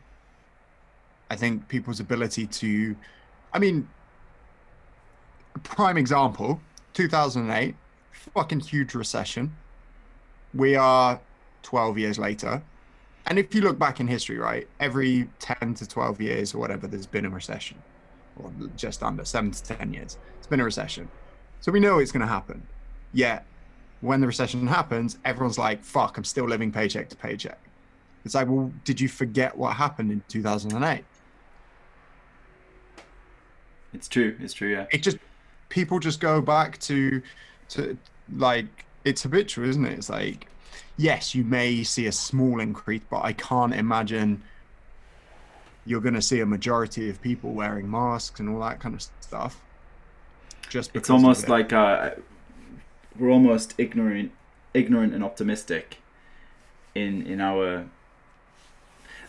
I 1.31 1.37
think 1.37 1.69
people's 1.69 2.01
ability 2.01 2.47
to, 2.47 2.97
I 3.53 3.59
mean, 3.59 3.89
prime 5.63 5.97
example, 5.97 6.61
2008, 6.95 7.75
fucking 8.11 8.61
huge 8.61 8.95
recession. 8.95 9.55
We 10.53 10.75
are 10.75 11.21
12 11.63 11.99
years 11.99 12.19
later. 12.19 12.63
And 13.27 13.39
if 13.39 13.55
you 13.55 13.61
look 13.61 13.79
back 13.79 14.01
in 14.01 14.09
history, 14.09 14.39
right, 14.39 14.67
every 14.81 15.29
10 15.39 15.75
to 15.75 15.87
12 15.87 16.21
years 16.21 16.55
or 16.55 16.59
whatever, 16.59 16.89
there's 16.89 17.07
been 17.07 17.27
a 17.27 17.31
recession, 17.31 17.81
or 18.37 18.51
just 18.77 19.03
under 19.03 19.25
seven 19.25 19.53
to 19.53 19.63
10 19.63 19.95
years. 19.95 20.19
It's 20.39 20.49
been 20.49 20.61
a 20.61 20.65
recession. 20.65 21.09
So 21.61 21.71
we 21.71 21.79
know 21.79 22.01
it's 22.01 22.11
going 22.11 22.23
to 22.23 22.27
happen. 22.27 22.67
Yet, 23.13 23.47
when 24.01 24.21
the 24.21 24.27
recession 24.27 24.67
happens, 24.67 25.19
everyone's 25.25 25.59
like, 25.59 25.85
fuck, 25.85 26.17
I'm 26.17 26.25
still 26.25 26.47
living 26.47 26.73
paycheck 26.73 27.09
to 27.11 27.17
paycheck. 27.17 27.59
It's 28.25 28.35
like, 28.35 28.49
well, 28.49 28.73
did 28.85 29.01
you 29.01 29.09
forget 29.09 29.57
what 29.57 29.77
happened 29.77 30.11
in 30.11 30.23
2008? 30.29 31.05
It's 33.93 34.09
true. 34.09 34.37
It's 34.41 34.55
true. 34.55 34.71
Yeah. 34.71 34.87
It 34.91 35.03
just, 35.03 35.19
people 35.69 35.99
just 35.99 36.21
go 36.21 36.41
back 36.41 36.79
to, 36.81 37.23
to 37.71 37.97
like, 38.37 38.85
it's 39.05 39.23
habitual, 39.23 39.69
isn't 39.69 39.85
it? 39.85 39.93
It's 39.93 40.11
like, 40.11 40.49
yes, 40.97 41.35
you 41.35 41.45
may 41.45 41.83
see 41.83 42.07
a 42.07 42.13
small 42.13 42.61
increase, 42.61 43.03
but 43.11 43.25
I 43.25 43.33
can't 43.33 43.75
imagine 43.75 44.43
you're 45.87 46.01
going 46.01 46.15
to 46.15 46.23
see 46.23 46.41
a 46.41 46.47
majority 46.47 47.09
of 47.09 47.21
people 47.23 47.53
wearing 47.53 47.91
masks 47.91 48.39
and 48.39 48.49
all 48.49 48.61
that 48.61 48.81
kind 48.81 48.95
of 48.95 49.03
stuff. 49.21 49.61
Just 50.69 50.91
It's 50.95 51.11
almost 51.11 51.45
it. 51.45 51.49
like 51.49 51.73
uh, 51.73 52.11
we're 53.19 53.31
almost 53.31 53.75
ignorant, 53.79 54.31
ignorant 54.73 55.15
and 55.15 55.25
optimistic 55.25 55.99
in 56.95 57.25
in 57.27 57.41
our 57.41 57.87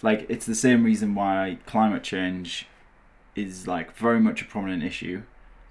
like 0.02 0.26
it's 0.30 0.46
the 0.46 0.56
same 0.56 0.84
reason 0.84 1.14
why 1.16 1.58
climate 1.66 2.04
change 2.04 2.68
is 3.48 3.68
like 3.68 3.96
very 3.96 4.20
much 4.20 4.42
a 4.42 4.46
prominent 4.46 4.84
issue 4.84 5.22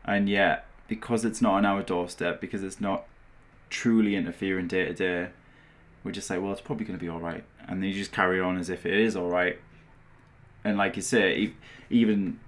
and 0.05 0.29
yet 0.29 0.67
because 0.89 1.25
it's 1.25 1.41
not 1.41 1.55
on 1.55 1.65
our 1.67 1.83
doorstep 1.83 2.41
because 2.41 2.63
it's 2.63 2.81
not 2.81 3.05
truly 3.69 4.17
interfering 4.17 4.67
day 4.67 4.87
to 4.87 4.95
day 4.95 5.29
we 6.05 6.13
just 6.13 6.27
say 6.27 6.39
well 6.39 6.53
it's 6.53 6.61
probably 6.61 6.85
going 6.85 6.99
to 6.99 7.03
be 7.03 7.09
all 7.09 7.21
right 7.21 7.45
and 7.69 7.81
then 7.83 7.89
you 7.89 7.95
just 7.95 8.13
carry 8.13 8.41
on 8.41 8.57
as 8.59 8.69
if 8.71 8.85
it 8.87 8.95
is 8.95 9.15
all 9.17 9.29
right 9.29 9.59
and 10.65 10.77
like 10.77 10.97
you 10.97 11.03
say 11.03 11.53
even 11.91 12.39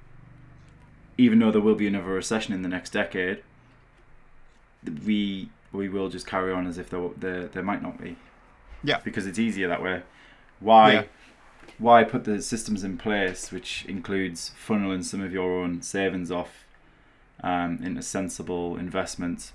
even 1.18 1.38
though 1.38 1.50
there 1.50 1.61
will 1.61 1.74
be 1.74 1.87
another 1.87 2.06
recession 2.08 2.52
in 2.54 2.62
the 2.62 2.68
next 2.68 2.90
decade 2.90 3.42
we 5.06 5.48
we 5.72 5.88
will 5.88 6.08
just 6.08 6.26
carry 6.26 6.52
on 6.52 6.66
as 6.66 6.78
if 6.78 6.90
there 6.90 7.08
there, 7.16 7.46
there 7.48 7.62
might 7.62 7.82
not 7.82 8.00
be 8.00 8.16
Yeah. 8.82 8.98
because 9.04 9.26
it's 9.26 9.38
easier 9.38 9.68
that 9.68 9.82
way 9.82 10.02
Why? 10.61 10.92
Yeah. 10.92 11.02
Why 11.78 12.04
put 12.04 12.24
the 12.24 12.40
systems 12.42 12.85
in 12.85 12.98
place, 12.98 13.50
which 13.50 13.85
includes 13.87 14.52
funneling 14.66 15.04
some 15.04 15.20
of 15.20 15.32
your 15.32 15.61
own 15.62 15.82
savings 15.82 16.30
off 16.30 16.64
um, 17.42 17.80
into 17.82 18.02
sensible 18.02 18.76
investments? 18.76 19.52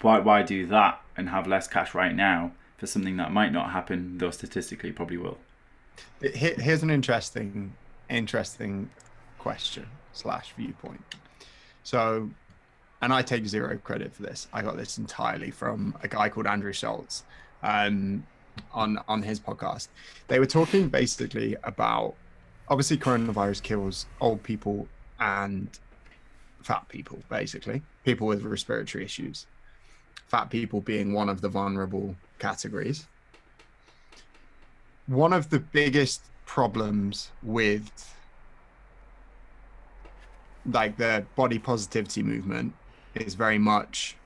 Why? 0.00 0.18
Why 0.18 0.42
do 0.42 0.66
that 0.66 1.00
and 1.16 1.28
have 1.28 1.46
less 1.46 1.66
cash 1.66 1.94
right 1.94 2.14
now 2.14 2.52
for 2.78 2.86
something 2.86 3.16
that 3.16 3.32
might 3.32 3.52
not 3.52 3.70
happen, 3.72 4.18
though 4.18 4.30
statistically 4.30 4.92
probably 4.92 5.16
will? 5.18 5.38
Here- 6.20 6.54
Here's 6.56 6.82
an 6.82 6.90
interesting, 6.90 7.74
interesting 8.08 8.90
question 9.38 9.86
slash 10.12 10.52
viewpoint. 10.56 11.02
So, 11.82 12.30
and 13.02 13.12
I 13.12 13.22
take 13.22 13.46
zero 13.46 13.76
credit 13.78 14.14
for 14.14 14.22
this. 14.22 14.46
I 14.52 14.62
got 14.62 14.76
this 14.76 14.96
entirely 14.96 15.50
from 15.50 15.96
a 16.02 16.08
guy 16.08 16.28
called 16.28 16.46
Andrew 16.46 16.72
Schulz 16.72 17.24
um, 17.62 18.26
on 18.72 18.98
on 19.08 19.22
his 19.22 19.40
podcast. 19.40 19.88
They 20.28 20.38
were 20.38 20.46
talking 20.46 20.88
basically 20.88 21.56
about 21.64 22.14
obviously 22.68 22.96
coronavirus 22.96 23.62
kills 23.62 24.06
old 24.20 24.42
people 24.42 24.86
and 25.18 25.68
fat 26.62 26.88
people, 26.88 27.18
basically 27.28 27.82
people 28.04 28.26
with 28.26 28.42
respiratory 28.42 29.04
issues. 29.04 29.46
Fat 30.28 30.50
people 30.50 30.80
being 30.80 31.12
one 31.12 31.28
of 31.28 31.40
the 31.40 31.48
vulnerable 31.48 32.14
categories 32.38 33.06
one 35.10 35.32
of 35.32 35.50
the 35.50 35.58
biggest 35.58 36.22
problems 36.46 37.32
with 37.42 38.14
like 40.72 40.96
the 40.96 41.24
body 41.34 41.58
positivity 41.58 42.22
movement 42.22 42.72
is 43.16 43.34
very 43.34 43.58
much 43.58 44.16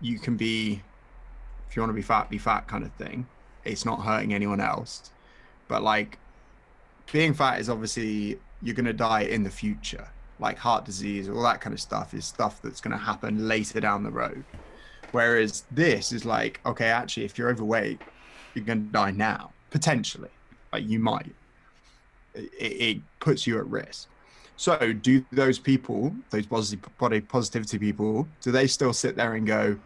you 0.00 0.18
can 0.18 0.34
be 0.36 0.80
if 1.70 1.76
you 1.76 1.82
want 1.82 1.90
to 1.90 1.94
be 1.94 2.02
fat 2.02 2.28
be 2.28 2.38
fat 2.38 2.66
kind 2.66 2.84
of 2.84 2.92
thing. 2.94 3.26
It's 3.64 3.84
not 3.84 4.02
hurting 4.02 4.34
anyone 4.34 4.60
else. 4.60 5.10
But 5.68 5.82
like 5.84 6.18
being 7.12 7.32
fat 7.32 7.60
is 7.60 7.70
obviously 7.70 8.38
you're 8.60 8.74
going 8.74 8.86
to 8.86 8.92
die 8.92 9.22
in 9.22 9.44
the 9.44 9.50
future. 9.50 10.08
Like 10.40 10.58
heart 10.58 10.84
disease 10.84 11.28
all 11.28 11.42
that 11.44 11.60
kind 11.60 11.72
of 11.72 11.80
stuff 11.80 12.12
is 12.12 12.24
stuff 12.24 12.60
that's 12.60 12.80
going 12.80 12.92
to 12.92 13.02
happen 13.02 13.46
later 13.46 13.80
down 13.80 14.02
the 14.02 14.10
road. 14.10 14.44
Whereas 15.12 15.64
this 15.70 16.10
is 16.10 16.24
like 16.24 16.60
okay 16.66 16.88
actually 16.88 17.24
if 17.24 17.38
you're 17.38 17.50
overweight 17.50 18.00
you're 18.54 18.64
going 18.64 18.86
to 18.86 18.92
die 18.92 19.12
now 19.12 19.52
potentially. 19.70 20.30
Like 20.72 20.88
you 20.88 20.98
might. 20.98 21.34
It, 22.34 22.50
it 22.58 22.98
puts 23.20 23.46
you 23.46 23.58
at 23.58 23.66
risk. 23.66 24.08
So 24.56 24.92
do 24.92 25.24
those 25.30 25.60
people 25.60 26.12
those 26.30 26.46
body 26.46 27.20
positivity 27.20 27.78
people 27.78 28.26
do 28.40 28.50
they 28.50 28.66
still 28.66 28.92
sit 28.92 29.14
there 29.14 29.34
and 29.34 29.46
go 29.46 29.78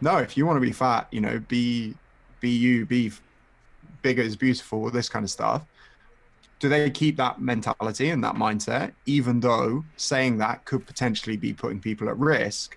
no 0.00 0.18
if 0.18 0.36
you 0.36 0.46
want 0.46 0.56
to 0.56 0.60
be 0.60 0.72
fat 0.72 1.06
you 1.10 1.20
know 1.20 1.38
be 1.48 1.94
be 2.40 2.50
you 2.50 2.86
be 2.86 3.12
bigger 4.02 4.22
is 4.22 4.36
beautiful 4.36 4.90
this 4.90 5.08
kind 5.08 5.24
of 5.24 5.30
stuff 5.30 5.64
do 6.60 6.68
they 6.68 6.90
keep 6.90 7.16
that 7.16 7.40
mentality 7.40 8.10
and 8.10 8.22
that 8.22 8.34
mindset 8.34 8.92
even 9.06 9.40
though 9.40 9.84
saying 9.96 10.38
that 10.38 10.64
could 10.64 10.86
potentially 10.86 11.36
be 11.36 11.52
putting 11.52 11.80
people 11.80 12.08
at 12.08 12.16
risk 12.18 12.76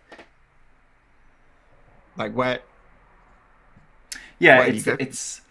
like 2.17 2.33
where 2.33 2.59
Yeah, 4.39 4.59
Where 4.59 4.69
it's 4.69 4.87
it's 4.87 5.41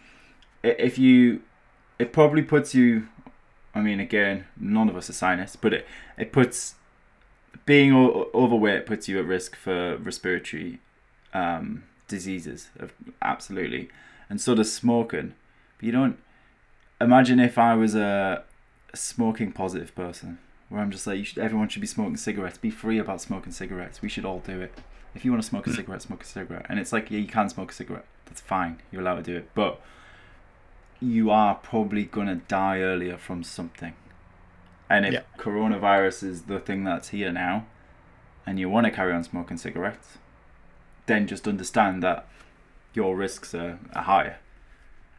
if 0.62 0.98
you 0.98 1.42
it 1.98 2.12
probably 2.12 2.42
puts 2.42 2.74
you. 2.74 3.08
I 3.72 3.80
mean, 3.80 4.00
again, 4.00 4.46
none 4.58 4.88
of 4.88 4.96
us 4.96 5.08
are 5.08 5.12
scientists, 5.12 5.56
but 5.56 5.72
it 5.72 5.86
it 6.18 6.32
puts 6.32 6.74
being 7.66 7.94
overweight 7.94 8.86
puts 8.86 9.08
you 9.08 9.18
at 9.20 9.26
risk 9.26 9.54
for 9.56 9.96
respiratory 9.98 10.80
um, 11.34 11.84
diseases. 12.08 12.70
of- 12.78 12.92
Absolutely, 13.22 13.88
and 14.28 14.40
so 14.40 14.54
does 14.54 14.72
smoking. 14.72 15.34
But 15.78 15.86
you 15.86 15.92
don't 15.92 16.18
imagine 17.00 17.40
if 17.40 17.56
I 17.58 17.74
was 17.74 17.94
a, 17.94 18.44
a 18.92 18.96
smoking 18.96 19.52
positive 19.52 19.94
person, 19.94 20.38
where 20.68 20.80
I'm 20.80 20.90
just 20.90 21.06
like, 21.06 21.18
you 21.18 21.24
should, 21.24 21.38
everyone 21.38 21.68
should 21.68 21.80
be 21.80 21.86
smoking 21.86 22.16
cigarettes. 22.16 22.58
Be 22.58 22.70
free 22.70 22.98
about 22.98 23.20
smoking 23.20 23.52
cigarettes. 23.52 24.02
We 24.02 24.08
should 24.08 24.24
all 24.24 24.40
do 24.40 24.60
it. 24.60 24.72
If 25.14 25.24
you 25.24 25.32
want 25.32 25.42
to 25.42 25.48
smoke 25.48 25.66
a 25.66 25.72
cigarette, 25.72 26.02
smoke 26.02 26.22
a 26.22 26.26
cigarette. 26.26 26.66
And 26.68 26.78
it's 26.78 26.92
like, 26.92 27.10
yeah, 27.10 27.18
you 27.18 27.26
can 27.26 27.48
smoke 27.48 27.72
a 27.72 27.74
cigarette. 27.74 28.04
That's 28.26 28.40
fine. 28.40 28.80
You're 28.92 29.00
allowed 29.02 29.16
to 29.16 29.22
do 29.22 29.36
it. 29.36 29.50
But 29.54 29.80
you 31.00 31.30
are 31.30 31.56
probably 31.56 32.04
going 32.04 32.28
to 32.28 32.36
die 32.36 32.78
earlier 32.80 33.16
from 33.16 33.42
something. 33.42 33.94
And 34.88 35.06
if 35.06 35.12
Yeah. 35.14 35.22
coronavirus 35.38 36.22
is 36.24 36.42
the 36.42 36.60
thing 36.60 36.84
that's 36.84 37.08
here 37.08 37.32
now, 37.32 37.66
and 38.46 38.60
you 38.60 38.68
want 38.68 38.84
to 38.86 38.90
carry 38.92 39.12
on 39.12 39.24
smoking 39.24 39.56
cigarettes, 39.56 40.18
then 41.10 41.26
just 41.26 41.48
understand 41.48 42.02
that 42.02 42.26
your 42.94 43.16
risks 43.16 43.54
are, 43.54 43.78
are 43.94 44.02
higher. 44.02 44.38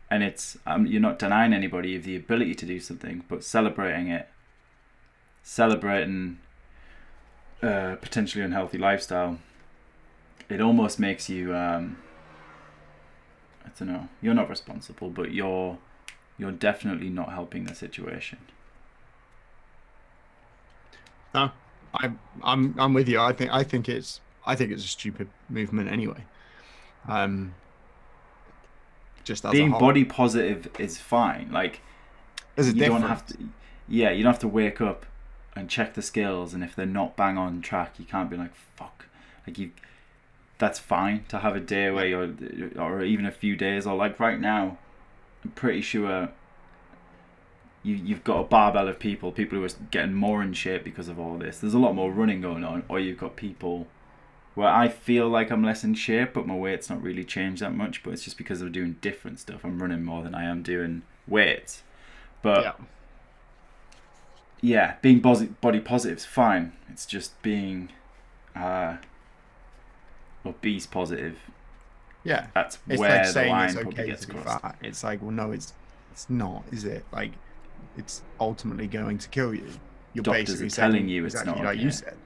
And 0.09 0.23
it's 0.23 0.57
um, 0.65 0.85
you're 0.85 1.01
not 1.01 1.19
denying 1.19 1.53
anybody 1.53 1.95
of 1.95 2.03
the 2.03 2.15
ability 2.15 2.55
to 2.55 2.65
do 2.65 2.79
something, 2.79 3.23
but 3.29 3.43
celebrating 3.43 4.07
it, 4.07 4.27
celebrating 5.43 6.39
a 7.61 7.97
potentially 8.01 8.43
unhealthy 8.43 8.77
lifestyle, 8.77 9.39
it 10.49 10.59
almost 10.59 10.99
makes 10.99 11.29
you 11.29 11.55
um, 11.55 11.97
I 13.65 13.69
don't 13.77 13.87
know. 13.87 14.09
You're 14.21 14.33
not 14.33 14.49
responsible, 14.49 15.09
but 15.09 15.31
you're 15.31 15.77
you're 16.37 16.51
definitely 16.51 17.09
not 17.09 17.31
helping 17.31 17.65
the 17.65 17.75
situation. 17.75 18.39
No, 21.33 21.51
I'm 21.93 22.19
I'm 22.43 22.75
I'm 22.77 22.93
with 22.93 23.07
you. 23.07 23.19
I 23.19 23.31
think 23.31 23.51
I 23.53 23.63
think 23.63 23.87
it's 23.87 24.19
I 24.45 24.55
think 24.55 24.71
it's 24.71 24.83
a 24.83 24.87
stupid 24.87 25.29
movement 25.49 25.89
anyway. 25.91 26.25
Um, 27.07 27.53
just 29.23 29.49
Being 29.51 29.71
body 29.71 30.03
positive 30.03 30.67
is 30.79 30.97
fine. 30.97 31.51
Like 31.51 31.81
There's 32.55 32.69
a 32.69 32.71
you 32.71 32.79
difference. 32.79 33.01
don't 33.01 33.09
have 33.09 33.25
to. 33.27 33.37
Yeah, 33.87 34.11
you 34.11 34.23
don't 34.23 34.33
have 34.33 34.41
to 34.41 34.47
wake 34.47 34.81
up 34.81 35.05
and 35.55 35.69
check 35.69 35.93
the 35.93 36.01
scales, 36.01 36.53
and 36.53 36.63
if 36.63 36.75
they're 36.75 36.85
not 36.85 37.15
bang 37.15 37.37
on 37.37 37.61
track, 37.61 37.95
you 37.99 38.05
can't 38.05 38.29
be 38.29 38.37
like 38.37 38.55
fuck. 38.55 39.05
Like 39.45 39.57
you, 39.57 39.71
that's 40.57 40.79
fine 40.79 41.25
to 41.29 41.39
have 41.39 41.55
a 41.55 41.59
day 41.59 41.91
where 41.91 42.07
you're, 42.07 42.31
or 42.79 43.03
even 43.03 43.25
a 43.25 43.31
few 43.31 43.55
days, 43.55 43.85
or 43.85 43.95
like 43.95 44.19
right 44.19 44.39
now, 44.39 44.77
I'm 45.43 45.51
pretty 45.51 45.81
sure. 45.81 46.29
You, 47.83 47.95
you've 47.95 48.23
got 48.23 48.39
a 48.39 48.43
barbell 48.43 48.87
of 48.87 48.99
people, 48.99 49.31
people 49.31 49.57
who 49.57 49.65
are 49.65 49.69
getting 49.89 50.13
more 50.13 50.43
in 50.43 50.53
shape 50.53 50.83
because 50.83 51.07
of 51.07 51.19
all 51.19 51.39
this. 51.39 51.57
There's 51.57 51.73
a 51.73 51.79
lot 51.79 51.95
more 51.95 52.11
running 52.11 52.39
going 52.39 52.63
on, 52.63 52.83
or 52.87 52.99
you've 52.99 53.17
got 53.17 53.35
people 53.35 53.87
where 54.55 54.69
I 54.69 54.89
feel 54.89 55.29
like 55.29 55.49
I'm 55.49 55.63
less 55.63 55.83
in 55.83 55.93
shape, 55.93 56.33
but 56.33 56.45
my 56.45 56.55
weight's 56.55 56.89
not 56.89 57.01
really 57.01 57.23
changed 57.23 57.61
that 57.61 57.73
much. 57.73 58.03
But 58.03 58.11
it's 58.13 58.23
just 58.23 58.37
because 58.37 58.61
I'm 58.61 58.71
doing 58.71 58.97
different 59.01 59.39
stuff. 59.39 59.63
I'm 59.63 59.81
running 59.81 60.03
more 60.03 60.23
than 60.23 60.35
I 60.35 60.43
am 60.43 60.61
doing 60.61 61.03
weights. 61.27 61.83
But 62.41 62.63
yeah. 62.63 62.73
yeah, 64.61 64.95
being 65.01 65.19
body 65.19 65.79
positive 65.79 66.17
is 66.17 66.25
fine. 66.25 66.73
It's 66.89 67.05
just 67.05 67.39
being 67.41 67.89
uh, 68.55 68.97
obese 70.45 70.85
positive. 70.85 71.37
Yeah. 72.23 72.47
That's 72.53 72.77
It's 72.87 72.99
where 72.99 73.23
like 73.23 73.33
the 73.33 73.45
line 73.45 73.65
it's 73.65 73.75
probably 73.75 73.93
okay 73.93 74.07
gets 74.07 74.25
crossed. 74.25 74.61
fat. 74.61 74.75
It's 74.81 75.03
like, 75.03 75.21
well, 75.21 75.31
no, 75.31 75.51
it's 75.51 75.73
it's 76.11 76.29
not, 76.29 76.63
is 76.71 76.83
it? 76.83 77.05
Like, 77.11 77.31
it's 77.97 78.21
ultimately 78.39 78.87
going 78.87 79.17
to 79.19 79.29
kill 79.29 79.53
you. 79.53 79.67
You're 80.13 80.23
Doctors 80.23 80.59
basically 80.59 80.67
are 80.67 80.69
telling 80.69 81.07
you 81.07 81.25
it's 81.25 81.35
exactly 81.35 81.61
not 81.61 81.65
like 81.65 81.79
you 81.79 81.89
said. 81.89 82.17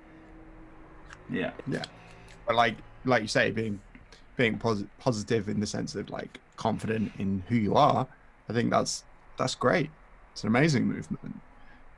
Yeah. 1.30 1.52
Yeah, 1.68 1.84
But 2.46 2.56
like 2.56 2.76
like 3.06 3.22
you 3.22 3.28
say, 3.28 3.52
being 3.52 3.80
being 4.38 4.58
posi- 4.58 4.88
positive 5.00 5.48
in 5.50 5.60
the 5.60 5.68
sense 5.68 5.96
of 5.96 6.10
like 6.10 6.40
confident 6.58 7.12
in 7.18 7.44
who 7.50 7.56
you 7.56 7.76
are, 7.76 8.08
I 8.50 8.54
think 8.54 8.70
that's 8.72 9.04
that's 9.38 9.56
great. 9.56 9.90
It's 10.34 10.44
an 10.44 10.48
amazing 10.48 10.86
movement. 10.86 11.40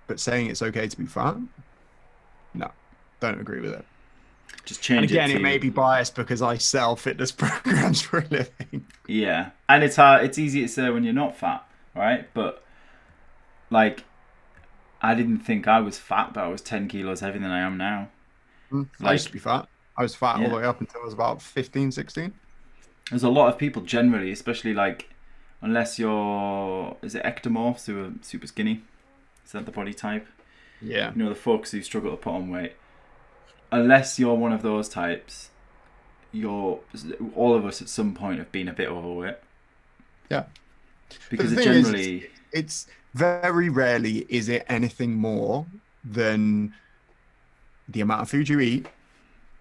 But 0.08 0.20
saying 0.20 0.48
it's 0.50 0.62
okay 0.62 0.88
to 0.88 0.98
be 0.98 1.06
fat, 1.06 1.36
no, 2.54 2.72
don't 3.20 3.40
agree 3.42 3.60
with 3.60 3.74
it. 3.74 3.86
just 4.64 4.82
change 4.82 5.02
And 5.02 5.12
again, 5.12 5.32
it. 5.32 5.36
it 5.38 5.42
may 5.42 5.58
be 5.58 5.70
biased 5.70 6.16
because 6.16 6.42
I 6.42 6.58
sell 6.58 6.96
fitness 6.96 7.32
programs 7.44 8.02
for 8.02 8.20
a 8.20 8.26
living. 8.30 8.86
Yeah, 9.08 9.50
and 9.68 9.84
it's 9.84 9.98
hard. 9.98 10.24
It's 10.24 10.38
easy 10.38 10.62
to 10.62 10.68
say 10.70 10.90
when 10.90 11.04
you're 11.04 11.14
not 11.14 11.36
fat, 11.36 11.68
right? 11.96 12.30
But 12.34 12.64
like, 13.70 14.06
I 15.02 15.14
didn't 15.14 15.40
think 15.40 15.68
I 15.68 15.80
was 15.82 15.98
fat, 15.98 16.34
but 16.34 16.44
I 16.44 16.48
was 16.48 16.62
ten 16.62 16.88
kilos 16.88 17.20
heavier 17.20 17.42
than 17.42 17.52
I 17.52 17.60
am 17.60 17.78
now. 17.78 18.10
Hmm, 18.70 18.84
I 19.02 19.04
Like- 19.04 19.14
used 19.14 19.28
to 19.28 19.34
be 19.34 19.40
fat. 19.40 19.68
I 19.98 20.04
was 20.04 20.16
fat 20.16 20.40
all 20.42 20.50
the 20.50 20.56
way 20.56 20.64
up 20.64 20.80
until 20.80 21.02
I 21.02 21.06
was 21.06 21.14
about 21.14 21.42
15, 21.42 21.92
16. 21.92 22.34
There's 23.10 23.24
a 23.24 23.30
lot 23.30 23.50
of 23.50 23.58
people 23.58 23.82
generally, 23.82 24.32
especially 24.32 24.74
like, 24.74 25.10
unless 25.62 25.98
you're 25.98 26.96
is 27.02 27.16
it 27.16 27.24
ectomorphs 27.24 27.86
who 27.88 28.04
are 28.04 28.12
super 28.22 28.46
skinny? 28.48 28.84
Is 29.46 29.54
that 29.54 29.66
the 29.66 29.72
body 29.72 29.94
type? 29.94 30.28
Yeah. 30.80 31.12
you 31.16 31.24
know 31.24 31.30
the 31.30 31.36
folks 31.36 31.72
who 31.72 31.82
struggle 31.82 32.12
to 32.12 32.18
put 32.18 32.34
on 32.34 32.52
weight 32.52 32.74
unless 33.72 34.20
you're 34.20 34.36
one 34.36 34.54
of 34.54 34.62
those 34.62 34.88
types 34.88 35.50
you're 36.32 36.80
all 37.36 37.56
of 37.56 37.66
us 37.66 37.82
at 37.82 37.90
some 37.90 38.14
point 38.14 38.38
have 38.38 38.52
been 38.52 38.68
a 38.68 38.74
bit 38.74 38.88
overweight 38.88 39.38
Yeah. 40.30 40.44
because 41.32 41.52
it 41.52 41.56
thing 41.56 41.68
is, 41.70 41.86
generally 41.88 42.30
It's 42.52 42.86
very 43.16 43.70
rarely 43.70 44.28
is 44.30 44.50
it 44.50 44.66
anything 44.70 45.16
more 45.16 45.66
than 46.06 46.76
the 47.90 48.02
amount 48.02 48.22
of 48.22 48.30
food 48.30 48.50
you 48.50 48.60
eat 48.60 48.86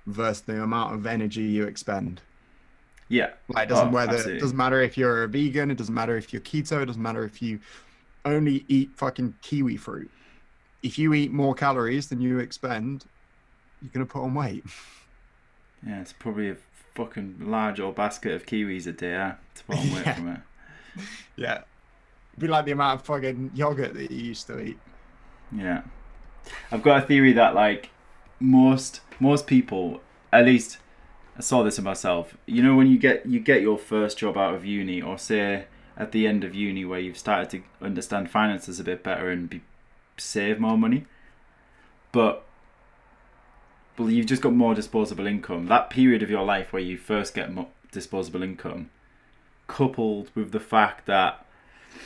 versus 0.07 0.43
the 0.43 0.63
amount 0.63 0.95
of 0.95 1.07
energy 1.07 1.43
you 1.43 1.65
expend. 1.65 2.21
Yeah. 3.09 3.31
Like 3.49 3.67
it 3.67 3.69
doesn't 3.71 3.89
Oh, 3.89 3.91
matter. 3.91 4.31
It 4.31 4.41
doesn't 4.41 4.57
matter 4.57 4.81
if 4.83 4.97
you're 4.99 5.23
a 5.25 5.29
vegan. 5.29 5.71
It 5.71 5.77
doesn't 5.79 5.95
matter 5.95 6.17
if 6.17 6.33
you're 6.33 6.43
keto. 6.43 6.83
It 6.83 6.87
doesn't 6.87 7.03
matter 7.03 7.25
if 7.25 7.41
you 7.41 7.61
only 8.25 8.65
eat 8.69 8.91
fucking 8.97 9.35
kiwi 9.43 9.77
fruit. 9.77 10.11
If 10.83 10.99
you 10.99 11.15
eat 11.15 11.31
more 11.33 11.55
calories 11.55 12.09
than 12.09 12.21
you 12.21 12.39
expend, 12.39 13.05
you're 13.81 13.91
gonna 13.93 14.07
put 14.07 14.23
on 14.23 14.35
weight. 14.35 14.65
Yeah, 15.87 16.01
it's 16.01 16.13
probably 16.13 16.49
a 16.51 16.57
fucking 16.95 17.37
large 17.41 17.79
old 17.79 17.95
basket 17.95 18.33
of 18.33 18.47
kiwis 18.47 18.87
a 18.89 18.93
day 18.93 19.15
huh, 19.15 19.35
to 19.55 19.65
put 19.65 19.77
on 19.77 19.93
weight 19.93 20.07
Yeah. 20.07 20.15
from 20.15 20.29
it. 20.29 20.41
Yeah. 21.37 21.53
It'd 22.33 22.41
be 22.41 22.49
like 22.49 22.65
the 22.65 22.73
amount 22.73 23.01
of 23.01 23.07
fucking 23.07 23.53
yogurt 23.55 23.95
that 23.95 24.11
you 24.11 24.25
used 24.25 24.47
to 24.49 24.59
eat. 24.59 24.79
Yeah. 25.53 25.83
I've 26.73 26.83
got 26.83 27.05
a 27.05 27.07
theory 27.07 27.35
that 27.35 27.55
like 27.55 27.91
most 28.41 29.01
most 29.21 29.47
people, 29.47 30.01
at 30.33 30.45
least 30.45 30.79
I 31.37 31.43
saw 31.43 31.63
this 31.63 31.79
in 31.79 31.85
myself. 31.85 32.37
You 32.47 32.63
know 32.63 32.75
when 32.75 32.87
you 32.87 32.99
get 32.99 33.27
you 33.27 33.41
get 33.41 33.63
your 33.63 33.79
first 33.79 34.19
job 34.19 34.37
out 34.37 34.55
of 34.55 34.65
uni 34.65 35.03
or 35.03 35.19
say 35.19 35.67
at 35.97 36.13
the 36.13 36.27
end 36.27 36.45
of 36.45 36.55
uni 36.55 36.85
where 36.85 37.01
you've 37.01 37.19
started 37.19 37.51
to 37.51 37.85
understand 37.85 38.31
finances 38.31 38.79
a 38.81 38.85
bit 38.85 39.03
better 39.03 39.31
and 39.31 39.49
be, 39.49 39.63
save 40.17 40.59
more 40.59 40.79
money. 40.79 41.07
But 42.13 42.45
well, 43.99 44.11
you've 44.11 44.27
just 44.27 44.43
got 44.43 44.53
more 44.53 44.75
disposable 44.75 45.27
income. 45.27 45.67
That 45.67 45.91
period 45.91 46.23
of 46.23 46.31
your 46.31 46.45
life 46.45 46.73
where 46.73 46.83
you 46.83 46.99
first 46.99 47.35
get 47.35 47.53
more 47.53 47.69
disposable 47.93 48.43
income, 48.43 48.91
coupled 49.67 50.31
with 50.35 50.53
the 50.53 50.61
fact 50.61 51.07
that 51.07 51.45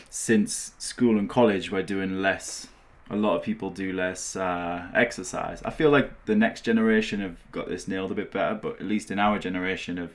since 0.09 0.73
school 0.79 1.19
and 1.19 1.29
college 1.29 1.73
we're 1.73 1.83
doing 1.83 2.23
less 2.23 2.69
a 3.11 3.17
lot 3.17 3.37
of 3.37 3.43
people 3.43 3.71
do 3.71 3.93
less 3.93 4.37
uh, 4.37 4.89
exercise. 4.95 5.61
I 5.65 5.71
feel 5.71 5.91
like 5.91 6.27
the 6.27 6.37
next 6.37 6.63
generation 6.63 7.21
have 7.21 7.37
got 7.51 7.69
this 7.69 7.89
nailed 7.89 8.13
a 8.13 8.15
bit 8.15 8.31
better 8.31 8.55
but 8.55 8.81
at 8.81 8.87
least 8.87 9.11
in 9.11 9.19
our 9.19 9.39
generation 9.39 9.99
of 9.99 10.13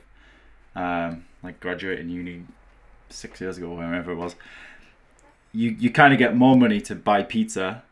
um, 0.74 1.24
like 1.42 1.60
graduating 1.60 2.08
uni 2.08 2.44
six 3.08 3.40
years 3.40 3.56
ago 3.56 3.72
wherever 3.72 4.10
it 4.10 4.16
was 4.16 4.34
you 5.52 5.70
you 5.70 5.90
kind 5.90 6.12
of 6.12 6.18
get 6.18 6.36
more 6.36 6.56
money 6.56 6.80
to 6.80 6.94
buy 6.94 7.22
pizza 7.22 7.82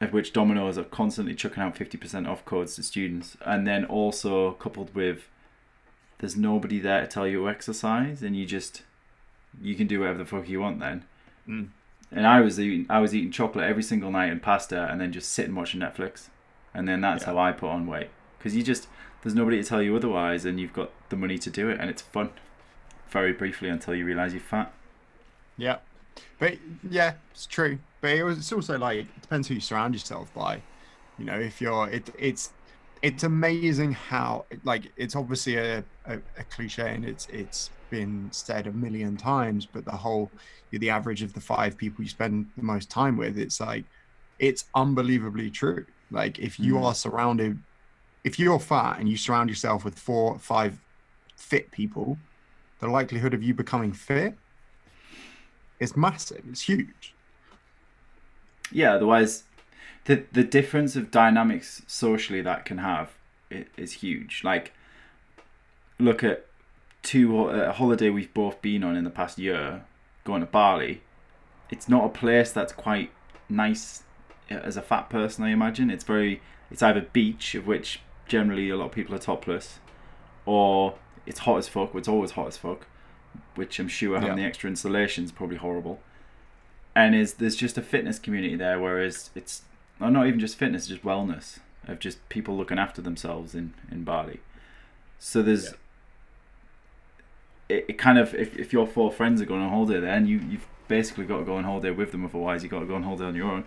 of 0.00 0.12
which 0.12 0.32
domino's 0.32 0.76
are 0.76 0.84
constantly 0.84 1.34
chucking 1.34 1.62
out 1.62 1.74
50% 1.74 2.28
off 2.28 2.44
codes 2.44 2.74
to 2.76 2.82
students. 2.82 3.36
And 3.44 3.66
then 3.66 3.84
also 3.84 4.52
coupled 4.52 4.94
with 4.94 5.28
there's 6.18 6.36
nobody 6.36 6.78
there 6.78 7.00
to 7.00 7.06
tell 7.06 7.26
you 7.26 7.40
to 7.40 7.48
exercise 7.48 8.22
and 8.22 8.36
you 8.36 8.46
just 8.46 8.82
you 9.60 9.74
can 9.74 9.86
do 9.86 10.00
whatever 10.00 10.18
the 10.18 10.24
fuck 10.26 10.48
you 10.48 10.60
want 10.60 10.80
then. 10.80 11.04
Mm. 11.48 11.68
And 12.16 12.26
I 12.26 12.40
was 12.40 12.58
eating 12.58 12.86
I 12.90 12.98
was 13.00 13.14
eating 13.14 13.30
chocolate 13.30 13.64
every 13.68 13.82
single 13.84 14.10
night 14.10 14.32
and 14.32 14.42
pasta 14.42 14.88
and 14.90 15.00
then 15.00 15.12
just 15.12 15.30
sitting 15.32 15.54
watching 15.54 15.80
Netflix 15.80 16.28
and 16.74 16.88
then 16.88 17.00
that's 17.00 17.22
Yeah. 17.22 17.32
how 17.32 17.38
I 17.38 17.52
put 17.52 17.68
on 17.70 17.86
weight 17.86 18.08
because 18.38 18.56
you 18.56 18.62
just 18.64 18.88
there's 19.22 19.34
nobody 19.34 19.62
to 19.62 19.68
tell 19.68 19.82
you 19.82 19.94
otherwise 19.96 20.44
and 20.44 20.58
you've 20.60 20.72
got 20.72 20.90
the 21.10 21.16
money 21.16 21.38
to 21.38 21.50
do 21.50 21.68
it 21.68 21.78
and 21.80 21.88
it's 21.90 22.02
fun 22.02 22.30
very 23.10 23.32
briefly 23.32 23.68
until 23.68 23.94
you 23.94 24.04
realize 24.04 24.32
you're 24.32 24.40
fat 24.40 24.72
Yeah. 25.56 25.78
But 26.38 26.58
yeah, 26.88 27.14
it's 27.30 27.46
true. 27.46 27.78
But 28.00 28.10
it 28.10 28.24
was, 28.24 28.38
it's 28.38 28.52
also 28.52 28.78
like 28.78 28.98
it 29.00 29.20
depends 29.22 29.48
who 29.48 29.54
you 29.54 29.60
surround 29.60 29.94
yourself 29.94 30.32
by. 30.34 30.62
You 31.18 31.24
know, 31.26 31.38
if 31.38 31.60
you're 31.60 31.88
it 31.88 32.10
it's 32.18 32.52
it's 33.02 33.22
amazing 33.22 33.92
how 33.92 34.46
like 34.64 34.92
it's 34.96 35.14
obviously 35.14 35.56
a, 35.56 35.84
a, 36.06 36.14
a 36.38 36.44
cliche 36.50 36.94
and 36.94 37.04
it's 37.04 37.26
it's 37.28 37.70
been 37.90 38.30
said 38.32 38.66
a 38.66 38.72
million 38.72 39.16
times, 39.16 39.66
but 39.66 39.84
the 39.84 39.92
whole 39.92 40.32
you're 40.70 40.80
the 40.80 40.90
average 40.90 41.22
of 41.22 41.32
the 41.32 41.40
five 41.40 41.76
people 41.78 42.04
you 42.04 42.10
spend 42.10 42.48
the 42.56 42.62
most 42.64 42.90
time 42.90 43.16
with, 43.16 43.38
it's 43.38 43.60
like 43.60 43.86
it's 44.38 44.64
unbelievably 44.74 45.50
true. 45.50 45.86
Like 46.10 46.38
if 46.38 46.58
you 46.58 46.78
Mm. 46.78 46.84
are 46.84 46.94
surrounded 46.94 47.62
if 48.24 48.38
you're 48.38 48.60
fat 48.60 48.98
and 49.00 49.08
you 49.08 49.16
surround 49.16 49.50
yourself 49.50 49.84
with 49.84 49.98
four 49.98 50.38
five 50.38 50.80
fit 51.38 51.72
people, 51.72 52.20
the 52.80 52.88
likelihood 52.88 53.34
of 53.34 53.42
you 53.42 53.54
becoming 53.54 53.92
fit 53.92 54.34
is 55.80 55.96
massive. 55.96 56.42
It's 56.48 56.62
huge. 56.62 57.16
yeah 58.70 58.94
otherwise 58.94 59.44
the 60.06 60.26
the 60.32 60.44
difference 60.44 60.96
of 60.96 61.10
dynamics 61.10 61.82
socially 61.86 62.42
that 62.42 62.64
can 62.64 62.78
have 62.78 63.18
is 63.50 63.92
huge 63.94 64.42
like 64.44 64.74
look 65.98 66.22
at 66.24 66.46
two 67.06 67.36
ho- 67.36 67.48
a 67.48 67.72
holiday 67.72 68.10
we've 68.10 68.32
both 68.34 68.60
been 68.62 68.82
on 68.84 68.96
in 68.96 69.04
the 69.04 69.10
past 69.10 69.38
year 69.38 69.84
going 70.24 70.40
to 70.40 70.46
Bali 70.46 71.02
it's 71.70 71.88
not 71.88 72.04
a 72.04 72.08
place 72.08 72.50
that's 72.52 72.72
quite 72.72 73.10
nice 73.48 74.02
uh, 74.50 74.54
as 74.54 74.76
a 74.76 74.82
fat 74.82 75.08
person 75.10 75.44
I 75.44 75.50
imagine. 75.50 75.90
It's 75.90 76.04
very 76.04 76.40
it's 76.70 76.82
either 76.82 77.00
beach 77.00 77.54
of 77.54 77.66
which 77.66 78.00
generally 78.26 78.68
a 78.70 78.76
lot 78.76 78.86
of 78.86 78.92
people 78.92 79.14
are 79.14 79.18
topless 79.18 79.78
or 80.44 80.96
it's 81.26 81.40
hot 81.40 81.58
as 81.58 81.68
fuck 81.68 81.94
it's 81.94 82.08
always 82.08 82.32
hot 82.32 82.48
as 82.48 82.56
fuck 82.56 82.86
which 83.54 83.78
I'm 83.78 83.88
sure 83.88 84.14
having 84.18 84.36
Yeah. 84.36 84.42
the 84.44 84.48
extra 84.48 84.68
insulation 84.70 85.24
is 85.24 85.32
probably 85.32 85.56
horrible. 85.58 86.00
And 86.94 87.14
is 87.14 87.34
there's 87.34 87.56
just 87.56 87.76
a 87.78 87.82
fitness 87.82 88.18
community 88.18 88.56
there 88.56 88.78
whereas 88.80 89.30
it's 89.34 89.62
or 90.00 90.10
not 90.10 90.26
even 90.26 90.40
just 90.40 90.56
fitness 90.56 90.86
just 90.86 91.02
wellness 91.04 91.58
of 91.86 91.98
just 92.00 92.26
people 92.28 92.56
looking 92.56 92.78
after 92.78 93.00
themselves 93.02 93.54
in 93.54 93.74
in 93.90 94.02
Bali. 94.04 94.40
So 95.18 95.42
there's 95.42 95.74
it, 97.68 97.84
it 97.88 97.98
kind 97.98 98.18
of 98.18 98.34
if, 98.34 98.56
if 98.56 98.72
your 98.72 98.86
four 98.86 99.10
friends 99.10 99.40
are 99.40 99.44
going 99.46 99.62
on 99.62 99.70
holiday 99.70 100.00
then 100.00 100.26
you 100.26 100.38
you've 100.48 100.66
basically 100.88 101.24
got 101.24 101.38
to 101.38 101.44
go 101.44 101.56
on 101.56 101.64
holiday 101.64 101.90
with 101.90 102.12
them 102.12 102.24
otherwise 102.24 102.62
you've 102.62 102.70
got 102.70 102.80
to 102.80 102.86
go 102.86 102.94
on 102.94 103.02
holiday 103.02 103.24
on 103.24 103.34
your 103.34 103.50
own 103.50 103.64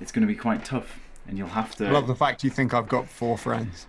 it's 0.00 0.12
going 0.12 0.22
to 0.22 0.28
be 0.32 0.36
quite 0.38 0.64
tough 0.64 0.98
and 1.26 1.36
you'll 1.36 1.48
have 1.48 1.74
to 1.76 1.86
I 1.86 1.90
love 1.90 2.06
the 2.06 2.14
fact 2.14 2.44
you 2.44 2.50
think 2.50 2.72
I've 2.72 2.88
got 2.88 3.08
four 3.08 3.36
friends. 3.36 3.86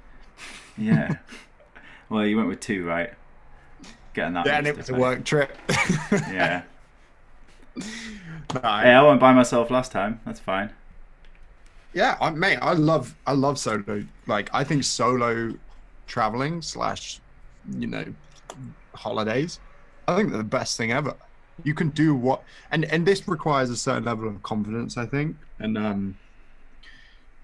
yeah 0.77 1.17
well 2.09 2.25
you 2.25 2.37
went 2.37 2.49
with 2.49 2.59
two 2.59 2.85
right 2.85 3.13
getting 4.13 4.33
that 4.33 4.45
Yeah, 4.45 4.57
and 4.57 4.67
it 4.67 4.75
was 4.77 4.89
a 4.89 4.95
eh? 4.95 4.97
work 4.97 5.23
trip. 5.23 5.55
yeah 6.11 6.63
No, 7.75 8.61
hey 8.61 8.91
I 8.93 9.01
went 9.03 9.19
by 9.19 9.33
myself 9.33 9.69
last 9.69 9.91
time 9.91 10.19
that's 10.25 10.39
fine 10.39 10.71
yeah, 11.93 12.17
I, 12.21 12.29
mate, 12.29 12.57
I 12.61 12.71
love 12.73 13.15
I 13.27 13.33
love 13.33 13.59
solo. 13.59 14.05
Like 14.25 14.49
I 14.53 14.63
think 14.63 14.83
solo 14.85 15.53
traveling 16.07 16.61
slash, 16.61 17.19
you 17.77 17.87
know, 17.87 18.05
holidays. 18.93 19.59
I 20.07 20.15
think 20.15 20.29
they're 20.29 20.37
the 20.37 20.43
best 20.43 20.77
thing 20.77 20.91
ever. 20.91 21.15
You 21.63 21.73
can 21.73 21.89
do 21.89 22.15
what, 22.15 22.43
and 22.71 22.85
and 22.85 23.05
this 23.05 23.27
requires 23.27 23.69
a 23.69 23.77
certain 23.77 24.05
level 24.05 24.27
of 24.27 24.41
confidence, 24.43 24.97
I 24.97 25.05
think, 25.05 25.35
and 25.59 25.77
um, 25.77 26.17